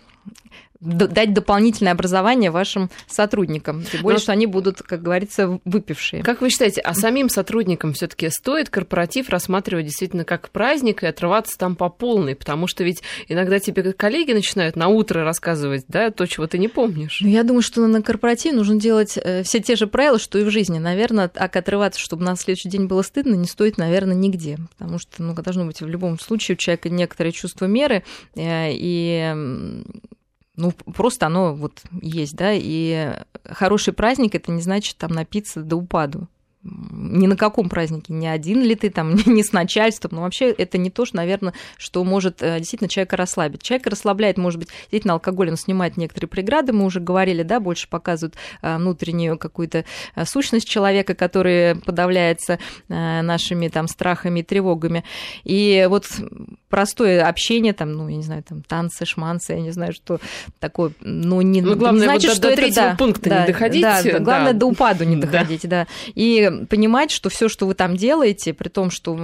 дать 0.83 1.33
дополнительное 1.33 1.93
образование 1.93 2.51
вашим 2.51 2.91
сотрудникам. 3.07 3.85
Тем 3.85 4.03
более, 4.03 4.17
Но... 4.17 4.23
что 4.23 4.33
они 4.33 4.47
будут, 4.47 4.83
как 4.83 5.03
говорится, 5.03 5.61
выпившие. 5.65 6.23
Как 6.23 6.41
вы 6.41 6.51
считаете, 6.51 6.81
а 6.81 6.93
самим 6.93 7.29
сотрудникам 7.29 7.93
все 7.93 8.09
таки 8.09 8.29
стоит 8.31 8.69
корпоратив 8.69 9.31
рассматривать 9.31 9.87
действительно 9.87 10.25
как 10.25 10.51
праздник 10.51 11.03
и 11.03 11.07
отрываться 11.07 11.57
там 11.57 11.77
по 11.77 11.89
полной? 11.89 12.35
Потому 12.35 12.67
что 12.67 12.83
ведь 12.83 13.03
иногда 13.29 13.61
тебе 13.61 13.93
коллеги 13.93 14.33
начинают 14.33 14.75
на 14.75 14.89
утро 14.89 15.25
рассказывать 15.25 15.85
да, 15.89 16.11
то, 16.11 16.27
чего 16.27 16.47
ты 16.47 16.59
не 16.59 16.69
помнишь. 16.69 17.21
Ну, 17.21 17.29
я 17.29 17.45
думаю, 17.45 17.63
что 17.63 17.87
на 17.87 18.03
корпоративе 18.03 18.57
нужно 18.57 18.77
делать 18.77 19.17
э, 19.17 19.45
все 19.45 19.61
те 19.61 19.77
же 19.77 19.87
правила, 19.87 20.19
что 20.19 20.39
и 20.39 20.45
в 20.45 20.51
жизни. 20.51 20.79
Наверное, 20.79 21.29
так 21.29 21.55
отрываться, 21.55 22.01
чтобы 22.01 22.25
на 22.25 22.35
следующий 22.37 22.69
день 22.69 22.87
было 22.87 23.03
стыдно, 23.03 23.35
не 23.35 23.47
стоит, 23.47 23.79
наверное, 23.79 24.17
нигде. 24.17 24.59
Потому 24.77 24.99
что 24.99 25.23
ну, 25.23 25.35
должно 25.35 25.65
быть 25.65 25.81
в 25.81 25.87
любом 25.87 26.19
случае 26.19 26.57
у 26.57 26.59
человека 26.59 26.89
некоторое 26.89 27.31
чувство 27.31 27.67
меры. 27.67 28.03
Э, 28.35 28.71
и 28.73 29.83
ну, 30.57 30.73
просто 30.73 31.27
оно 31.27 31.55
вот 31.55 31.83
есть, 32.01 32.37
да, 32.37 32.53
и 32.53 33.17
хороший 33.45 33.93
праздник 33.93 34.35
это 34.35 34.53
не 34.53 34.63
значит 34.63 34.97
там 34.97 35.13
напиться 35.13 35.63
до 35.63 35.77
упаду 35.77 36.29
ни 36.65 37.27
на 37.27 37.37
каком 37.37 37.69
празднике, 37.69 38.13
не 38.13 38.29
один 38.29 38.63
ли 38.63 38.75
ты 38.75 38.91
там, 38.91 39.15
не 39.27 39.43
с 39.43 39.53
начальством, 39.53 40.13
но 40.15 40.23
вообще 40.23 40.51
это 40.51 40.79
не 40.79 40.91
то, 40.91 41.05
что, 41.05 41.17
наверное, 41.17 41.55
что 41.77 42.05
может 42.05 42.43
э, 42.43 42.59
действительно 42.59 42.89
человека 42.89 43.17
расслабить. 43.17 43.63
Человека 43.63 43.91
расслабляет, 43.91 44.39
может 44.39 44.61
быть, 44.61 44.69
действительно 44.83 45.15
алкоголь, 45.15 45.51
он 45.51 45.57
снимает 45.57 45.97
некоторые 45.97 46.29
преграды, 46.29 46.73
мы 46.73 46.85
уже 46.85 47.01
говорили, 47.01 47.43
да, 47.43 47.59
больше 47.59 47.89
показывают 47.89 48.37
э, 48.63 48.77
внутреннюю 48.77 49.39
какую-то 49.39 49.85
э, 50.15 50.25
сущность 50.25 50.69
человека, 50.69 51.15
который 51.15 51.77
подавляется 51.77 52.59
нашими 52.89 53.69
там 53.69 53.89
страхами 53.89 54.41
и 54.41 54.43
тревогами. 54.43 55.05
И 55.45 55.87
вот 55.89 56.07
простое 56.69 57.27
общение, 57.27 57.73
там, 57.73 57.93
ну, 57.93 58.09
я 58.09 58.17
не 58.17 58.23
знаю, 58.23 58.43
там, 58.43 58.63
танцы, 58.63 59.05
шманцы, 59.05 59.53
я 59.53 59.61
не 59.61 59.73
знаю, 59.73 59.93
что 59.93 60.21
такое, 60.59 60.93
ну, 61.01 61.41
не, 61.41 61.61
ну, 61.61 61.77
главное, 61.77 62.01
не 62.01 62.07
значит, 62.07 62.31
вот 62.31 62.37
что 62.37 62.51
до, 62.51 62.57
до 62.57 62.63
это, 62.63 62.75
да, 62.75 62.97
пункта 62.97 63.31
да, 63.31 63.41
не 63.41 63.47
доходить. 63.47 63.83
Да, 63.83 64.03
да, 64.03 64.19
главное, 64.21 64.53
до 64.53 64.67
упаду 64.67 65.05
не 65.05 65.17
доходить, 65.17 65.63
да. 65.63 65.87
да. 66.15 66.52
И 66.61 66.67
понимать, 66.67 67.11
что 67.11 67.29
все, 67.29 67.49
что 67.49 67.67
вы 67.67 67.75
там 67.75 67.97
делаете, 67.97 68.53
при 68.53 68.69
том, 68.69 68.91
что, 68.91 69.15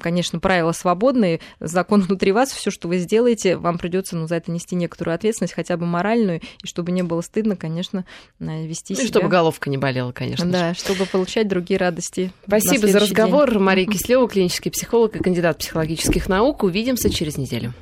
конечно, 0.00 0.38
правила 0.38 0.72
свободные, 0.72 1.40
закон 1.60 2.02
внутри 2.02 2.32
вас, 2.32 2.50
все, 2.50 2.70
что 2.70 2.88
вы 2.88 2.98
сделаете, 2.98 3.56
вам 3.56 3.78
придется 3.78 4.16
ну, 4.16 4.26
за 4.26 4.36
это 4.36 4.50
нести 4.50 4.76
некоторую 4.76 5.14
ответственность, 5.14 5.54
хотя 5.54 5.76
бы 5.76 5.86
моральную, 5.86 6.40
и 6.62 6.66
чтобы 6.66 6.92
не 6.92 7.02
было 7.02 7.20
стыдно, 7.20 7.56
конечно, 7.56 8.04
вести 8.38 8.94
ну, 8.94 8.96
себя. 8.96 9.04
И 9.04 9.08
чтобы 9.08 9.28
головка 9.28 9.70
не 9.70 9.78
болела, 9.78 10.12
конечно. 10.12 10.46
Да, 10.46 10.74
же. 10.74 10.80
чтобы 10.80 11.06
получать 11.06 11.48
другие 11.48 11.78
радости. 11.78 12.32
Спасибо 12.46 12.88
за 12.88 13.00
разговор. 13.00 13.50
День. 13.50 13.60
Мария 13.60 13.86
Кислева, 13.86 14.28
клинический 14.28 14.70
психолог 14.70 15.16
и 15.16 15.18
кандидат 15.18 15.58
психологических 15.58 16.28
наук. 16.28 16.62
Увидимся 16.62 17.10
через 17.10 17.36
неделю. 17.36 17.74